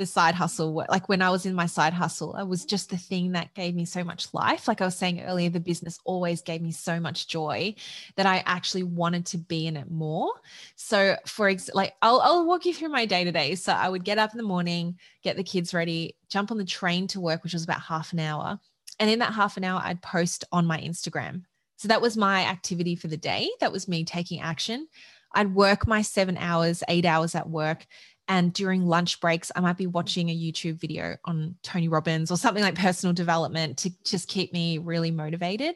the 0.00 0.06
side 0.06 0.34
hustle 0.34 0.82
like 0.88 1.10
when 1.10 1.20
i 1.20 1.28
was 1.28 1.44
in 1.44 1.54
my 1.54 1.66
side 1.66 1.92
hustle 1.92 2.34
it 2.36 2.48
was 2.48 2.64
just 2.64 2.88
the 2.88 2.96
thing 2.96 3.32
that 3.32 3.52
gave 3.52 3.74
me 3.74 3.84
so 3.84 4.02
much 4.02 4.32
life. 4.32 4.66
Like 4.66 4.80
i 4.80 4.86
was 4.86 4.96
saying 4.96 5.20
earlier 5.20 5.50
the 5.50 5.60
business 5.60 5.98
always 6.06 6.40
gave 6.40 6.62
me 6.62 6.72
so 6.72 6.98
much 6.98 7.28
joy 7.28 7.74
that 8.16 8.24
i 8.24 8.42
actually 8.46 8.82
wanted 8.82 9.26
to 9.26 9.38
be 9.38 9.66
in 9.66 9.76
it 9.76 9.90
more. 9.90 10.32
So 10.74 11.16
for 11.26 11.50
example 11.50 11.76
like 11.76 11.94
I'll, 12.00 12.20
I'll 12.20 12.46
walk 12.46 12.64
you 12.64 12.72
through 12.72 12.88
my 12.88 13.04
day 13.04 13.24
to 13.24 13.30
day. 13.30 13.54
So 13.56 13.74
i 13.74 13.90
would 13.90 14.02
get 14.02 14.16
up 14.16 14.32
in 14.32 14.38
the 14.38 14.42
morning 14.42 14.98
get 15.22 15.36
the 15.36 15.44
kids 15.44 15.74
ready 15.74 16.16
jump 16.30 16.50
on 16.50 16.56
the 16.56 16.64
train 16.64 17.06
to 17.08 17.20
work 17.20 17.44
which 17.44 17.52
was 17.52 17.64
about 17.64 17.82
half 17.82 18.14
an 18.14 18.20
hour. 18.20 18.58
And 18.98 19.10
in 19.10 19.18
that 19.18 19.34
half 19.34 19.58
an 19.58 19.64
hour 19.64 19.82
i'd 19.84 20.00
post 20.00 20.46
on 20.50 20.64
my 20.64 20.80
instagram. 20.80 21.42
So 21.76 21.88
that 21.88 22.00
was 22.00 22.16
my 22.16 22.44
activity 22.44 22.96
for 22.96 23.08
the 23.08 23.16
day. 23.16 23.50
That 23.60 23.72
was 23.72 23.86
me 23.86 24.04
taking 24.04 24.40
action. 24.40 24.88
I'd 25.32 25.54
work 25.54 25.86
my 25.86 26.02
seven 26.02 26.36
hours, 26.36 26.82
eight 26.88 27.04
hours 27.04 27.34
at 27.34 27.48
work, 27.48 27.86
and 28.30 28.52
during 28.52 28.86
lunch 28.86 29.18
breaks, 29.20 29.50
I 29.56 29.60
might 29.60 29.76
be 29.76 29.88
watching 29.88 30.30
a 30.30 30.36
YouTube 30.36 30.78
video 30.78 31.16
on 31.24 31.56
Tony 31.64 31.88
Robbins 31.88 32.30
or 32.30 32.36
something 32.36 32.62
like 32.62 32.76
personal 32.76 33.12
development 33.12 33.76
to 33.78 33.90
just 34.04 34.28
keep 34.28 34.52
me 34.52 34.78
really 34.78 35.10
motivated. 35.10 35.74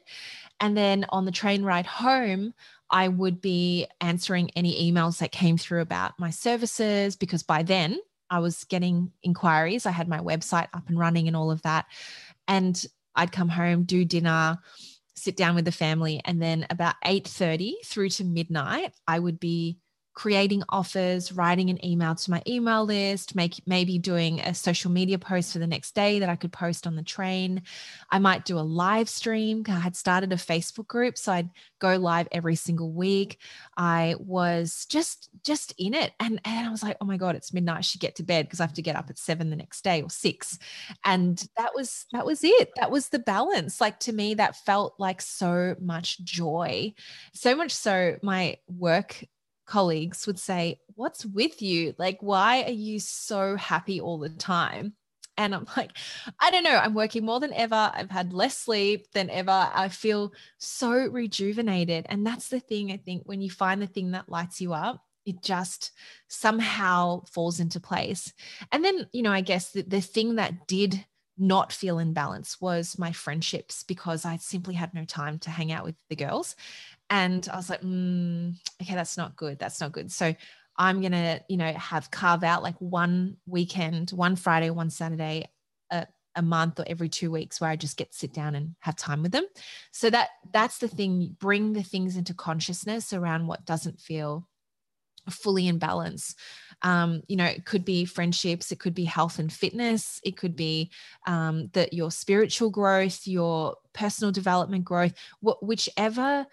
And 0.60 0.76
then 0.76 1.04
on 1.08 1.24
the 1.24 1.32
train 1.32 1.64
ride 1.64 1.84
home, 1.84 2.54
I 2.92 3.08
would 3.08 3.40
be 3.40 3.88
answering 4.00 4.50
any 4.54 4.88
emails 4.88 5.18
that 5.18 5.32
came 5.32 5.58
through 5.58 5.80
about 5.80 6.12
my 6.20 6.30
services 6.30 7.16
because 7.16 7.42
by 7.42 7.64
then 7.64 7.98
I 8.30 8.38
was 8.38 8.62
getting 8.62 9.10
inquiries. 9.24 9.84
I 9.84 9.90
had 9.90 10.06
my 10.06 10.20
website 10.20 10.68
up 10.72 10.88
and 10.88 10.96
running 10.96 11.26
and 11.26 11.36
all 11.36 11.50
of 11.50 11.60
that. 11.62 11.86
And 12.46 12.80
I'd 13.16 13.32
come 13.32 13.48
home, 13.48 13.82
do 13.82 14.04
dinner, 14.04 14.58
sit 15.16 15.36
down 15.36 15.56
with 15.56 15.64
the 15.64 15.72
family, 15.72 16.20
and 16.24 16.40
then 16.40 16.68
about 16.70 16.94
8:30 17.04 17.74
through 17.84 18.10
to 18.10 18.24
midnight, 18.24 18.92
I 19.08 19.18
would 19.18 19.40
be 19.40 19.78
creating 20.14 20.62
offers, 20.68 21.32
writing 21.32 21.70
an 21.70 21.84
email 21.84 22.14
to 22.14 22.30
my 22.30 22.40
email 22.46 22.84
list, 22.84 23.34
make 23.34 23.60
maybe 23.66 23.98
doing 23.98 24.40
a 24.40 24.54
social 24.54 24.90
media 24.90 25.18
post 25.18 25.52
for 25.52 25.58
the 25.58 25.66
next 25.66 25.94
day 25.94 26.20
that 26.20 26.28
I 26.28 26.36
could 26.36 26.52
post 26.52 26.86
on 26.86 26.94
the 26.94 27.02
train. 27.02 27.62
I 28.10 28.20
might 28.20 28.44
do 28.44 28.58
a 28.58 28.60
live 28.60 29.08
stream. 29.08 29.64
I 29.68 29.72
had 29.72 29.96
started 29.96 30.32
a 30.32 30.36
Facebook 30.36 30.86
group, 30.86 31.18
so 31.18 31.32
I'd 31.32 31.50
go 31.80 31.96
live 31.96 32.28
every 32.30 32.54
single 32.54 32.92
week. 32.92 33.38
I 33.76 34.14
was 34.18 34.86
just 34.88 35.30
just 35.42 35.74
in 35.78 35.94
it, 35.94 36.12
and 36.20 36.40
and 36.44 36.66
I 36.66 36.70
was 36.70 36.82
like, 36.82 36.96
oh 37.00 37.06
my 37.06 37.16
god, 37.16 37.34
it's 37.34 37.52
midnight. 37.52 37.78
I 37.78 37.82
should 37.82 38.00
get 38.00 38.14
to 38.16 38.22
bed 38.22 38.46
because 38.46 38.60
I 38.60 38.64
have 38.64 38.74
to 38.74 38.82
get 38.82 38.96
up 38.96 39.10
at 39.10 39.18
seven 39.18 39.50
the 39.50 39.56
next 39.56 39.82
day 39.82 40.00
or 40.00 40.10
six, 40.10 40.58
and 41.04 41.44
that 41.56 41.74
was 41.74 42.06
that 42.12 42.24
was 42.24 42.44
it. 42.44 42.70
That 42.76 42.92
was 42.92 43.08
the 43.08 43.18
balance. 43.18 43.80
Like 43.80 43.98
to 44.00 44.12
me, 44.12 44.34
that 44.34 44.56
felt 44.64 44.94
like 44.98 45.20
so 45.20 45.74
much 45.80 46.22
joy, 46.22 46.94
so 47.32 47.56
much 47.56 47.72
so 47.72 48.16
my 48.22 48.58
work 48.68 49.24
colleagues 49.66 50.26
would 50.26 50.38
say, 50.38 50.80
What's 50.94 51.26
with 51.26 51.60
you? 51.60 51.94
Like, 51.98 52.18
why 52.20 52.62
are 52.62 52.70
you 52.70 53.00
so 53.00 53.56
happy 53.56 54.00
all 54.00 54.18
the 54.18 54.28
time? 54.28 54.94
And 55.36 55.54
I'm 55.54 55.66
like, 55.76 55.96
I 56.38 56.50
don't 56.50 56.62
know. 56.62 56.76
I'm 56.76 56.94
working 56.94 57.24
more 57.24 57.40
than 57.40 57.52
ever. 57.52 57.90
I've 57.92 58.10
had 58.10 58.32
less 58.32 58.56
sleep 58.56 59.10
than 59.12 59.30
ever. 59.30 59.70
I 59.74 59.88
feel 59.88 60.32
so 60.58 60.92
rejuvenated. 60.92 62.06
And 62.08 62.26
that's 62.26 62.48
the 62.48 62.60
thing, 62.60 62.92
I 62.92 62.98
think, 62.98 63.22
when 63.24 63.40
you 63.40 63.50
find 63.50 63.82
the 63.82 63.86
thing 63.86 64.12
that 64.12 64.28
lights 64.28 64.60
you 64.60 64.72
up, 64.72 65.02
it 65.26 65.42
just 65.42 65.92
somehow 66.28 67.24
falls 67.24 67.58
into 67.58 67.80
place. 67.80 68.32
And 68.70 68.84
then, 68.84 69.08
you 69.12 69.22
know, 69.22 69.32
I 69.32 69.40
guess 69.40 69.72
the, 69.72 69.82
the 69.82 70.00
thing 70.00 70.36
that 70.36 70.66
did 70.66 71.04
not 71.36 71.72
feel 71.72 71.98
in 71.98 72.12
balance 72.12 72.60
was 72.60 72.98
my 72.98 73.10
friendships 73.10 73.82
because 73.82 74.24
I 74.24 74.36
simply 74.36 74.74
had 74.74 74.94
no 74.94 75.04
time 75.04 75.38
to 75.40 75.50
hang 75.50 75.72
out 75.72 75.84
with 75.84 75.96
the 76.08 76.16
girls. 76.16 76.54
And 77.14 77.48
I 77.52 77.56
was 77.56 77.70
like, 77.70 77.80
mm, 77.80 78.56
okay, 78.82 78.94
that's 78.96 79.16
not 79.16 79.36
good. 79.36 79.56
That's 79.60 79.80
not 79.80 79.92
good. 79.92 80.10
So 80.10 80.34
I'm 80.76 81.00
going 81.00 81.12
to, 81.12 81.40
you 81.48 81.56
know, 81.56 81.72
have 81.74 82.10
carve 82.10 82.42
out 82.42 82.64
like 82.64 82.74
one 82.80 83.36
weekend, 83.46 84.10
one 84.10 84.34
Friday, 84.34 84.70
one 84.70 84.90
Saturday, 84.90 85.46
a, 85.92 86.08
a 86.34 86.42
month 86.42 86.80
or 86.80 86.84
every 86.88 87.08
two 87.08 87.30
weeks 87.30 87.60
where 87.60 87.70
I 87.70 87.76
just 87.76 87.96
get 87.96 88.10
to 88.10 88.18
sit 88.18 88.34
down 88.34 88.56
and 88.56 88.74
have 88.80 88.96
time 88.96 89.22
with 89.22 89.30
them. 89.30 89.44
So 89.92 90.10
that 90.10 90.30
that's 90.52 90.78
the 90.78 90.88
thing. 90.88 91.36
Bring 91.38 91.72
the 91.72 91.84
things 91.84 92.16
into 92.16 92.34
consciousness 92.34 93.12
around 93.12 93.46
what 93.46 93.64
doesn't 93.64 94.00
feel 94.00 94.48
fully 95.30 95.68
in 95.68 95.78
balance. 95.78 96.34
Um, 96.82 97.22
you 97.28 97.36
know, 97.36 97.44
it 97.44 97.64
could 97.64 97.84
be 97.84 98.06
friendships, 98.06 98.72
it 98.72 98.80
could 98.80 98.94
be 98.94 99.04
health 99.04 99.38
and 99.38 99.52
fitness, 99.52 100.20
it 100.24 100.36
could 100.36 100.56
be 100.56 100.90
um, 101.28 101.70
that 101.74 101.92
your 101.92 102.10
spiritual 102.10 102.70
growth, 102.70 103.24
your 103.24 103.76
personal 103.92 104.32
development 104.32 104.84
growth, 104.84 105.14
wh- 105.40 105.62
whichever 105.62 106.44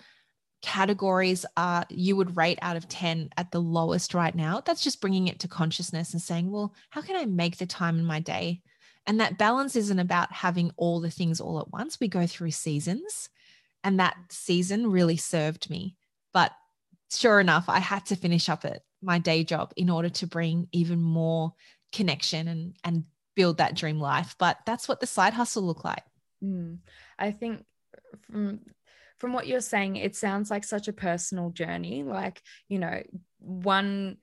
categories 0.61 1.45
are 1.57 1.85
you 1.89 2.15
would 2.15 2.37
rate 2.37 2.59
out 2.61 2.77
of 2.77 2.87
10 2.87 3.29
at 3.35 3.51
the 3.51 3.59
lowest 3.59 4.13
right 4.13 4.35
now 4.35 4.61
that's 4.61 4.83
just 4.83 5.01
bringing 5.01 5.27
it 5.27 5.39
to 5.39 5.47
consciousness 5.47 6.13
and 6.13 6.21
saying 6.21 6.51
well 6.51 6.73
how 6.91 7.01
can 7.01 7.15
i 7.15 7.25
make 7.25 7.57
the 7.57 7.65
time 7.65 7.97
in 7.97 8.05
my 8.05 8.19
day? 8.19 8.61
And 9.07 9.19
that 9.19 9.39
balance 9.39 9.75
isn't 9.75 9.99
about 9.99 10.31
having 10.31 10.71
all 10.77 10.99
the 10.99 11.09
things 11.09 11.41
all 11.41 11.59
at 11.59 11.71
once. 11.71 11.99
We 11.99 12.07
go 12.07 12.27
through 12.27 12.51
seasons 12.51 13.29
and 13.83 13.99
that 13.99 14.15
season 14.29 14.91
really 14.91 15.17
served 15.17 15.71
me. 15.71 15.95
But 16.33 16.51
sure 17.11 17.41
enough 17.41 17.67
i 17.67 17.79
had 17.79 18.05
to 18.05 18.15
finish 18.15 18.47
up 18.47 18.63
at 18.63 18.83
my 19.01 19.19
day 19.19 19.43
job 19.43 19.73
in 19.75 19.89
order 19.89 20.07
to 20.07 20.25
bring 20.27 20.69
even 20.71 21.01
more 21.01 21.53
connection 21.91 22.47
and 22.47 22.75
and 22.85 23.03
build 23.35 23.57
that 23.57 23.75
dream 23.75 23.99
life. 23.99 24.35
But 24.37 24.59
that's 24.65 24.87
what 24.87 24.99
the 24.99 25.07
side 25.07 25.33
hustle 25.33 25.63
looked 25.63 25.85
like. 25.85 26.03
Mm. 26.43 26.79
i 27.19 27.31
think 27.31 27.63
from 28.21 28.59
from 29.21 29.33
what 29.33 29.45
you're 29.45 29.61
saying, 29.61 29.97
it 29.97 30.15
sounds 30.15 30.49
like 30.49 30.63
such 30.63 30.87
a 30.87 30.93
personal 30.93 31.51
journey. 31.51 32.01
Like, 32.01 32.41
you 32.67 32.79
know, 32.79 33.03
one, 33.37 34.17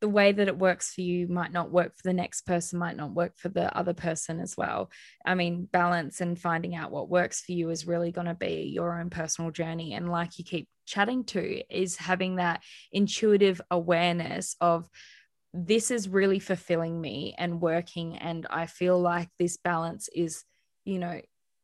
the 0.00 0.08
way 0.08 0.32
that 0.32 0.48
it 0.48 0.56
works 0.56 0.94
for 0.94 1.02
you 1.02 1.28
might 1.28 1.52
not 1.52 1.70
work 1.70 1.94
for 1.94 2.02
the 2.02 2.14
next 2.14 2.46
person, 2.46 2.78
might 2.78 2.96
not 2.96 3.12
work 3.12 3.36
for 3.36 3.50
the 3.50 3.76
other 3.76 3.92
person 3.92 4.40
as 4.40 4.56
well. 4.56 4.90
I 5.26 5.34
mean, 5.34 5.68
balance 5.70 6.22
and 6.22 6.40
finding 6.40 6.74
out 6.74 6.90
what 6.90 7.10
works 7.10 7.42
for 7.42 7.52
you 7.52 7.68
is 7.68 7.86
really 7.86 8.10
going 8.10 8.26
to 8.26 8.32
be 8.34 8.72
your 8.74 8.98
own 8.98 9.10
personal 9.10 9.50
journey. 9.50 9.92
And 9.92 10.10
like 10.10 10.38
you 10.38 10.44
keep 10.46 10.66
chatting 10.86 11.24
to, 11.24 11.62
is 11.68 11.96
having 11.96 12.36
that 12.36 12.62
intuitive 12.92 13.60
awareness 13.70 14.56
of, 14.62 14.88
this 15.52 15.90
is 15.90 16.08
really 16.08 16.38
fulfilling 16.38 17.00
me 17.00 17.34
and 17.38 17.62
working 17.62 18.18
and 18.18 18.46
i 18.50 18.66
feel 18.66 19.00
like 19.00 19.30
this 19.38 19.56
balance 19.56 20.06
is 20.14 20.44
you 20.84 20.98
know 20.98 21.18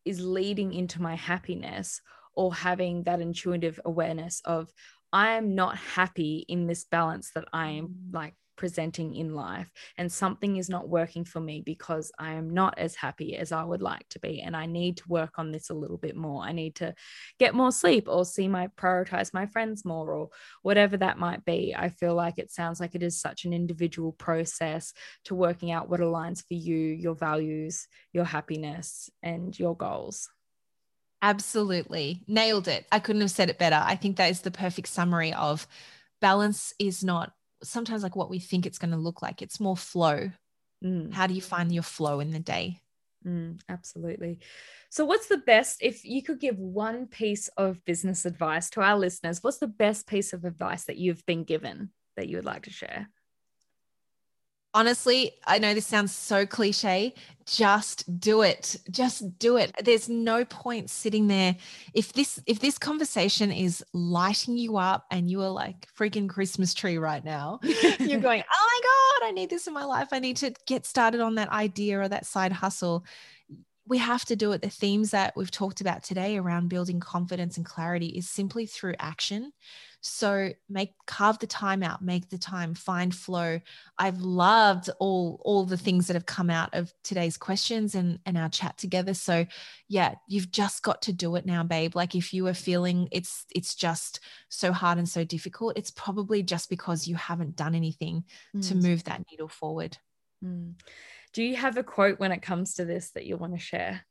is 0.07 0.20
leading 0.20 0.72
into 0.72 1.03
my 1.03 1.14
happiness 1.14 2.00
or 2.35 2.55
having 2.55 3.03
that 3.05 3.20
intuitive 3.20 3.80
awareness 3.85 4.41
of 4.45 4.72
I 5.12 5.33
am 5.33 5.55
not 5.55 5.76
happy 5.76 6.45
in 6.49 6.66
this 6.66 6.85
balance 6.85 7.33
that 7.35 7.45
I 7.53 7.68
am 7.70 7.89
mm. 7.89 8.14
like 8.14 8.35
presenting 8.57 9.14
in 9.14 9.35
life 9.35 9.70
and 9.99 10.11
something 10.11 10.57
is 10.57 10.68
not 10.68 10.89
working 10.89 11.24
for 11.24 11.41
me 11.41 11.62
because 11.64 12.12
I 12.18 12.35
am 12.35 12.55
not 12.55 12.78
as 12.78 12.95
happy 12.95 13.37
as 13.37 13.51
I 13.51 13.64
would 13.64 13.83
like 13.83 14.09
to 14.11 14.20
be 14.20 14.41
and 14.41 14.57
I 14.57 14.66
need 14.66 14.99
to 14.99 15.09
work 15.09 15.39
on 15.39 15.51
this 15.51 15.70
a 15.70 15.74
little 15.74 15.97
bit 15.97 16.16
more. 16.16 16.43
I 16.43 16.53
need 16.53 16.76
to 16.76 16.95
get 17.39 17.55
more 17.55 17.72
sleep 17.72 18.09
or 18.09 18.24
see 18.24 18.49
my 18.49 18.68
prioritize 18.68 19.35
my 19.35 19.47
friends 19.47 19.85
more 19.85 20.12
or 20.12 20.28
whatever 20.62 20.97
that 20.99 21.18
might 21.18 21.45
be. 21.45 21.74
I 21.76 21.89
feel 21.89 22.14
like 22.14 22.39
it 22.39 22.51
sounds 22.51 22.78
like 22.78 22.95
it 22.95 23.03
is 23.03 23.20
such 23.20 23.45
an 23.45 23.53
individual 23.53 24.12
process 24.12 24.93
to 25.24 25.35
working 25.35 25.72
out 25.72 25.89
what 25.89 26.01
aligns 26.01 26.47
for 26.47 26.55
you 26.55 26.76
your 26.76 27.14
values 27.14 27.89
your 28.12 28.24
happiness 28.24 29.11
and 29.22 29.59
your 29.59 29.76
goals 29.76 30.28
Absolutely. 31.22 32.24
Nailed 32.26 32.66
it. 32.66 32.86
I 32.90 32.98
couldn't 32.98 33.22
have 33.22 33.30
said 33.30 33.48
it 33.48 33.58
better. 33.58 33.80
I 33.80 33.94
think 33.94 34.16
that 34.16 34.30
is 34.30 34.40
the 34.40 34.50
perfect 34.50 34.88
summary 34.88 35.32
of 35.32 35.66
balance 36.20 36.74
is 36.78 37.04
not 37.04 37.32
sometimes 37.62 38.02
like 38.02 38.16
what 38.16 38.28
we 38.28 38.40
think 38.40 38.66
it's 38.66 38.78
going 38.78 38.90
to 38.90 38.96
look 38.96 39.22
like. 39.22 39.40
It's 39.40 39.60
more 39.60 39.76
flow. 39.76 40.30
Mm. 40.84 41.12
How 41.12 41.28
do 41.28 41.34
you 41.34 41.40
find 41.40 41.72
your 41.72 41.84
flow 41.84 42.18
in 42.18 42.32
the 42.32 42.40
day? 42.40 42.80
Mm, 43.24 43.60
absolutely. 43.68 44.40
So, 44.90 45.04
what's 45.04 45.28
the 45.28 45.38
best, 45.38 45.78
if 45.80 46.04
you 46.04 46.24
could 46.24 46.40
give 46.40 46.58
one 46.58 47.06
piece 47.06 47.46
of 47.56 47.84
business 47.84 48.24
advice 48.24 48.68
to 48.70 48.80
our 48.80 48.98
listeners, 48.98 49.42
what's 49.42 49.58
the 49.58 49.68
best 49.68 50.08
piece 50.08 50.32
of 50.32 50.44
advice 50.44 50.84
that 50.86 50.98
you've 50.98 51.24
been 51.24 51.44
given 51.44 51.90
that 52.16 52.28
you 52.28 52.36
would 52.36 52.44
like 52.44 52.64
to 52.64 52.70
share? 52.70 53.08
Honestly, 54.74 55.32
I 55.46 55.58
know 55.58 55.74
this 55.74 55.86
sounds 55.86 56.14
so 56.14 56.46
cliche. 56.46 57.14
Just 57.44 58.20
do 58.20 58.42
it. 58.42 58.76
Just 58.90 59.38
do 59.38 59.56
it. 59.56 59.72
There's 59.82 60.08
no 60.08 60.44
point 60.44 60.90
sitting 60.90 61.26
there. 61.26 61.56
If 61.92 62.12
this 62.12 62.40
if 62.46 62.60
this 62.60 62.78
conversation 62.78 63.50
is 63.50 63.84
lighting 63.92 64.56
you 64.56 64.76
up 64.76 65.06
and 65.10 65.30
you 65.30 65.42
are 65.42 65.50
like 65.50 65.88
freaking 65.98 66.28
Christmas 66.28 66.72
tree 66.72 66.98
right 66.98 67.24
now, 67.24 67.58
you're 67.98 68.20
going, 68.20 68.42
"Oh 68.52 68.80
my 69.20 69.20
god, 69.22 69.28
I 69.28 69.32
need 69.32 69.50
this 69.50 69.66
in 69.66 69.74
my 69.74 69.84
life. 69.84 70.08
I 70.12 70.20
need 70.20 70.36
to 70.38 70.54
get 70.66 70.86
started 70.86 71.20
on 71.20 71.34
that 71.34 71.48
idea 71.50 72.00
or 72.00 72.08
that 72.08 72.26
side 72.26 72.52
hustle." 72.52 73.04
we 73.84 73.98
have 73.98 74.24
to 74.24 74.36
do 74.36 74.52
it. 74.52 74.62
The 74.62 74.70
themes 74.70 75.10
that 75.10 75.34
we've 75.36 75.50
talked 75.50 75.80
about 75.80 76.04
today 76.04 76.38
around 76.38 76.68
building 76.68 77.00
confidence 77.00 77.56
and 77.56 77.66
clarity 77.66 78.06
is 78.06 78.28
simply 78.28 78.64
through 78.64 78.94
action. 79.00 79.52
So 80.05 80.50
make 80.68 80.94
carve 81.07 81.38
the 81.38 81.46
time 81.46 81.82
out, 81.84 82.03
make 82.03 82.28
the 82.28 82.36
time, 82.36 82.74
find 82.74 83.14
flow. 83.14 83.61
I've 83.96 84.20
loved 84.20 84.90
all 84.98 85.40
all 85.44 85.64
the 85.64 85.76
things 85.76 86.09
that 86.09 86.14
have 86.14 86.26
come 86.26 86.50
out 86.50 86.70
of 86.74 86.92
today's 87.05 87.36
questions 87.36 87.94
and 87.94 88.18
and 88.26 88.36
our 88.36 88.48
chat 88.48 88.76
together. 88.76 89.14
So 89.14 89.46
yeah, 89.88 90.16
you've 90.26 90.50
just 90.50 90.82
got 90.82 91.03
to 91.03 91.12
do 91.12 91.36
it 91.36 91.46
now, 91.46 91.62
babe. 91.62 91.94
Like 91.94 92.16
if 92.16 92.34
you 92.34 92.48
are 92.48 92.55
feeling 92.55 93.09
it's 93.12 93.46
it's 93.55 93.76
just 93.76 94.18
so 94.48 94.72
hard 94.72 94.98
and 94.98 95.09
so 95.09 95.22
difficult, 95.22 95.78
it's 95.78 95.92
probably 95.92 96.42
just 96.42 96.68
because 96.68 97.07
you 97.07 97.14
haven't 97.14 97.55
done 97.55 97.76
anything 97.76 98.24
mm. 98.55 98.68
to 98.68 98.74
move 98.74 99.05
that 99.05 99.22
needle 99.30 99.48
forward. 99.48 99.96
Mm. 100.44 100.74
Do 101.32 101.44
you 101.44 101.55
have 101.55 101.76
a 101.76 101.84
quote 101.84 102.18
when 102.18 102.32
it 102.32 102.42
comes 102.42 102.74
to 102.74 102.84
this 102.84 103.12
that 103.12 103.24
you 103.24 103.36
want 103.36 103.55
to 103.55 103.61
share? 103.61 104.05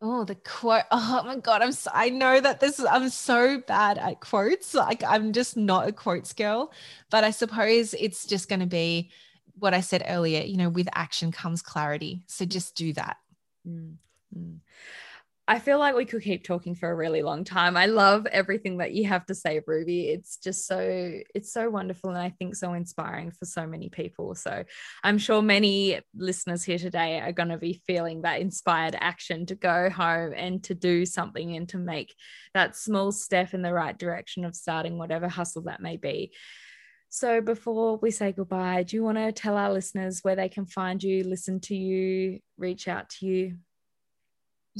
Oh, 0.00 0.24
the 0.24 0.36
quote. 0.36 0.84
Oh 0.92 1.22
my 1.24 1.36
God. 1.36 1.62
I'm 1.62 1.72
so, 1.72 1.90
I 1.92 2.10
know 2.10 2.40
that 2.40 2.60
this 2.60 2.78
is, 2.78 2.84
I'm 2.84 3.08
so 3.08 3.60
bad 3.66 3.98
at 3.98 4.20
quotes. 4.20 4.74
Like 4.74 5.02
I'm 5.04 5.32
just 5.32 5.56
not 5.56 5.88
a 5.88 5.92
quotes 5.92 6.32
girl, 6.32 6.72
but 7.10 7.24
I 7.24 7.30
suppose 7.30 7.94
it's 7.94 8.26
just 8.26 8.48
going 8.48 8.60
to 8.60 8.66
be 8.66 9.10
what 9.58 9.74
I 9.74 9.80
said 9.80 10.04
earlier, 10.06 10.42
you 10.42 10.56
know, 10.56 10.68
with 10.68 10.88
action 10.94 11.32
comes 11.32 11.62
clarity. 11.62 12.22
So 12.26 12.44
just 12.44 12.76
do 12.76 12.92
that. 12.92 13.16
Mm-hmm. 13.66 14.54
I 15.50 15.58
feel 15.58 15.78
like 15.78 15.96
we 15.96 16.04
could 16.04 16.22
keep 16.22 16.44
talking 16.44 16.74
for 16.74 16.90
a 16.90 16.94
really 16.94 17.22
long 17.22 17.42
time. 17.42 17.74
I 17.74 17.86
love 17.86 18.26
everything 18.26 18.76
that 18.78 18.92
you 18.92 19.08
have 19.08 19.24
to 19.26 19.34
say, 19.34 19.62
Ruby. 19.66 20.10
It's 20.10 20.36
just 20.36 20.66
so 20.66 20.78
it's 21.34 21.54
so 21.54 21.70
wonderful 21.70 22.10
and 22.10 22.18
I 22.18 22.28
think 22.28 22.54
so 22.54 22.74
inspiring 22.74 23.30
for 23.30 23.46
so 23.46 23.66
many 23.66 23.88
people. 23.88 24.34
So 24.34 24.62
I'm 25.02 25.16
sure 25.16 25.40
many 25.40 26.00
listeners 26.14 26.64
here 26.64 26.76
today 26.76 27.18
are 27.20 27.32
going 27.32 27.48
to 27.48 27.56
be 27.56 27.80
feeling 27.86 28.22
that 28.22 28.42
inspired 28.42 28.94
action 29.00 29.46
to 29.46 29.54
go 29.54 29.88
home 29.88 30.34
and 30.36 30.62
to 30.64 30.74
do 30.74 31.06
something 31.06 31.56
and 31.56 31.66
to 31.70 31.78
make 31.78 32.14
that 32.52 32.76
small 32.76 33.10
step 33.10 33.54
in 33.54 33.62
the 33.62 33.72
right 33.72 33.98
direction 33.98 34.44
of 34.44 34.54
starting 34.54 34.98
whatever 34.98 35.28
hustle 35.28 35.62
that 35.62 35.80
may 35.80 35.96
be. 35.96 36.30
So 37.08 37.40
before 37.40 37.96
we 37.96 38.10
say 38.10 38.32
goodbye, 38.32 38.82
do 38.82 38.96
you 38.96 39.02
want 39.02 39.16
to 39.16 39.32
tell 39.32 39.56
our 39.56 39.72
listeners 39.72 40.20
where 40.20 40.36
they 40.36 40.50
can 40.50 40.66
find 40.66 41.02
you, 41.02 41.24
listen 41.24 41.58
to 41.60 41.74
you, 41.74 42.40
reach 42.58 42.86
out 42.86 43.08
to 43.08 43.26
you? 43.26 43.56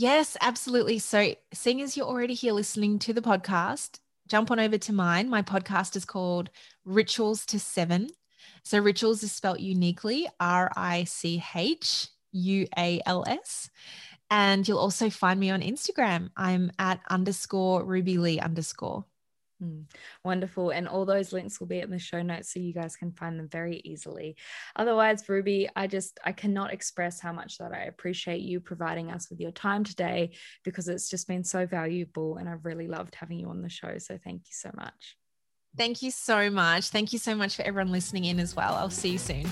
Yes, 0.00 0.36
absolutely. 0.40 1.00
So, 1.00 1.34
seeing 1.52 1.82
as 1.82 1.96
you're 1.96 2.06
already 2.06 2.34
here 2.34 2.52
listening 2.52 3.00
to 3.00 3.12
the 3.12 3.20
podcast, 3.20 3.98
jump 4.28 4.48
on 4.52 4.60
over 4.60 4.78
to 4.78 4.92
mine. 4.92 5.28
My 5.28 5.42
podcast 5.42 5.96
is 5.96 6.04
called 6.04 6.50
Richuals 6.86 7.44
to 7.46 7.58
Seven. 7.58 8.08
So, 8.62 8.78
rituals 8.78 9.24
is 9.24 9.32
spelt 9.32 9.58
uniquely 9.58 10.28
R 10.38 10.70
I 10.76 11.02
C 11.02 11.42
H 11.52 12.06
U 12.30 12.68
A 12.78 13.00
L 13.06 13.24
S. 13.26 13.70
And 14.30 14.68
you'll 14.68 14.78
also 14.78 15.10
find 15.10 15.40
me 15.40 15.50
on 15.50 15.62
Instagram. 15.62 16.30
I'm 16.36 16.70
at 16.78 17.00
underscore 17.10 17.84
Ruby 17.84 18.18
Lee 18.18 18.38
underscore. 18.38 19.04
Mm, 19.62 19.84
wonderful. 20.24 20.70
And 20.70 20.86
all 20.86 21.04
those 21.04 21.32
links 21.32 21.58
will 21.58 21.66
be 21.66 21.80
in 21.80 21.90
the 21.90 21.98
show 21.98 22.22
notes 22.22 22.52
so 22.52 22.60
you 22.60 22.72
guys 22.72 22.96
can 22.96 23.12
find 23.12 23.38
them 23.38 23.48
very 23.48 23.80
easily. 23.84 24.36
Otherwise, 24.76 25.28
Ruby, 25.28 25.68
I 25.74 25.86
just, 25.86 26.20
I 26.24 26.32
cannot 26.32 26.72
express 26.72 27.20
how 27.20 27.32
much 27.32 27.58
that 27.58 27.72
I 27.72 27.84
appreciate 27.84 28.40
you 28.40 28.60
providing 28.60 29.10
us 29.10 29.28
with 29.30 29.40
your 29.40 29.50
time 29.50 29.84
today 29.84 30.30
because 30.64 30.88
it's 30.88 31.08
just 31.08 31.26
been 31.26 31.44
so 31.44 31.66
valuable 31.66 32.36
and 32.36 32.48
I've 32.48 32.64
really 32.64 32.86
loved 32.86 33.14
having 33.14 33.40
you 33.40 33.48
on 33.48 33.62
the 33.62 33.68
show. 33.68 33.98
So 33.98 34.18
thank 34.22 34.42
you 34.42 34.52
so 34.52 34.70
much. 34.76 35.16
Thank 35.76 36.02
you 36.02 36.10
so 36.10 36.50
much. 36.50 36.88
Thank 36.88 37.12
you 37.12 37.18
so 37.18 37.34
much 37.34 37.56
for 37.56 37.62
everyone 37.62 37.92
listening 37.92 38.24
in 38.24 38.40
as 38.40 38.56
well. 38.56 38.74
I'll 38.74 38.90
see 38.90 39.10
you 39.10 39.18
soon. 39.18 39.46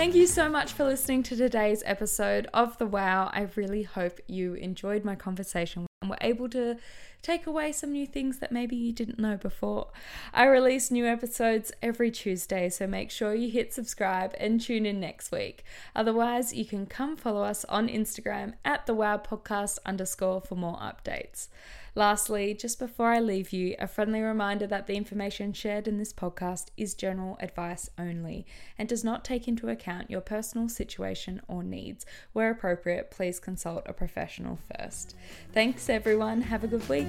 Thank 0.00 0.14
you 0.14 0.26
so 0.26 0.48
much 0.48 0.72
for 0.72 0.84
listening 0.84 1.22
to 1.24 1.36
today's 1.36 1.82
episode 1.84 2.48
of 2.54 2.78
The 2.78 2.86
Wow. 2.86 3.28
I 3.34 3.48
really 3.54 3.82
hope 3.82 4.18
you 4.26 4.54
enjoyed 4.54 5.04
my 5.04 5.14
conversation 5.14 5.84
and 6.00 6.08
were 6.08 6.16
able 6.22 6.48
to 6.48 6.78
take 7.20 7.46
away 7.46 7.72
some 7.72 7.92
new 7.92 8.06
things 8.06 8.38
that 8.38 8.50
maybe 8.50 8.76
you 8.76 8.94
didn't 8.94 9.18
know 9.18 9.36
before. 9.36 9.88
I 10.32 10.46
release 10.46 10.90
new 10.90 11.04
episodes 11.04 11.70
every 11.82 12.10
Tuesday, 12.10 12.70
so 12.70 12.86
make 12.86 13.10
sure 13.10 13.34
you 13.34 13.50
hit 13.50 13.74
subscribe 13.74 14.34
and 14.38 14.58
tune 14.58 14.86
in 14.86 15.00
next 15.00 15.32
week. 15.32 15.64
Otherwise, 15.94 16.54
you 16.54 16.64
can 16.64 16.86
come 16.86 17.14
follow 17.14 17.42
us 17.42 17.66
on 17.66 17.86
Instagram 17.88 18.54
at 18.64 18.86
the 18.86 18.94
Wow 18.94 19.18
Podcast 19.18 19.80
underscore 19.84 20.40
for 20.40 20.54
more 20.54 20.78
updates. 20.78 21.48
Lastly, 21.94 22.54
just 22.54 22.78
before 22.78 23.10
I 23.10 23.20
leave 23.20 23.52
you, 23.52 23.74
a 23.78 23.86
friendly 23.86 24.20
reminder 24.20 24.66
that 24.66 24.86
the 24.86 24.96
information 24.96 25.52
shared 25.52 25.88
in 25.88 25.98
this 25.98 26.12
podcast 26.12 26.66
is 26.76 26.94
general 26.94 27.36
advice 27.40 27.90
only 27.98 28.46
and 28.78 28.88
does 28.88 29.04
not 29.04 29.24
take 29.24 29.48
into 29.48 29.68
account 29.68 30.10
your 30.10 30.20
personal 30.20 30.68
situation 30.68 31.40
or 31.48 31.62
needs. 31.62 32.06
Where 32.32 32.50
appropriate, 32.50 33.10
please 33.10 33.40
consult 33.40 33.82
a 33.86 33.92
professional 33.92 34.58
first. 34.76 35.14
Thanks, 35.52 35.88
everyone. 35.88 36.42
Have 36.42 36.64
a 36.64 36.68
good 36.68 36.88
week. 36.88 37.08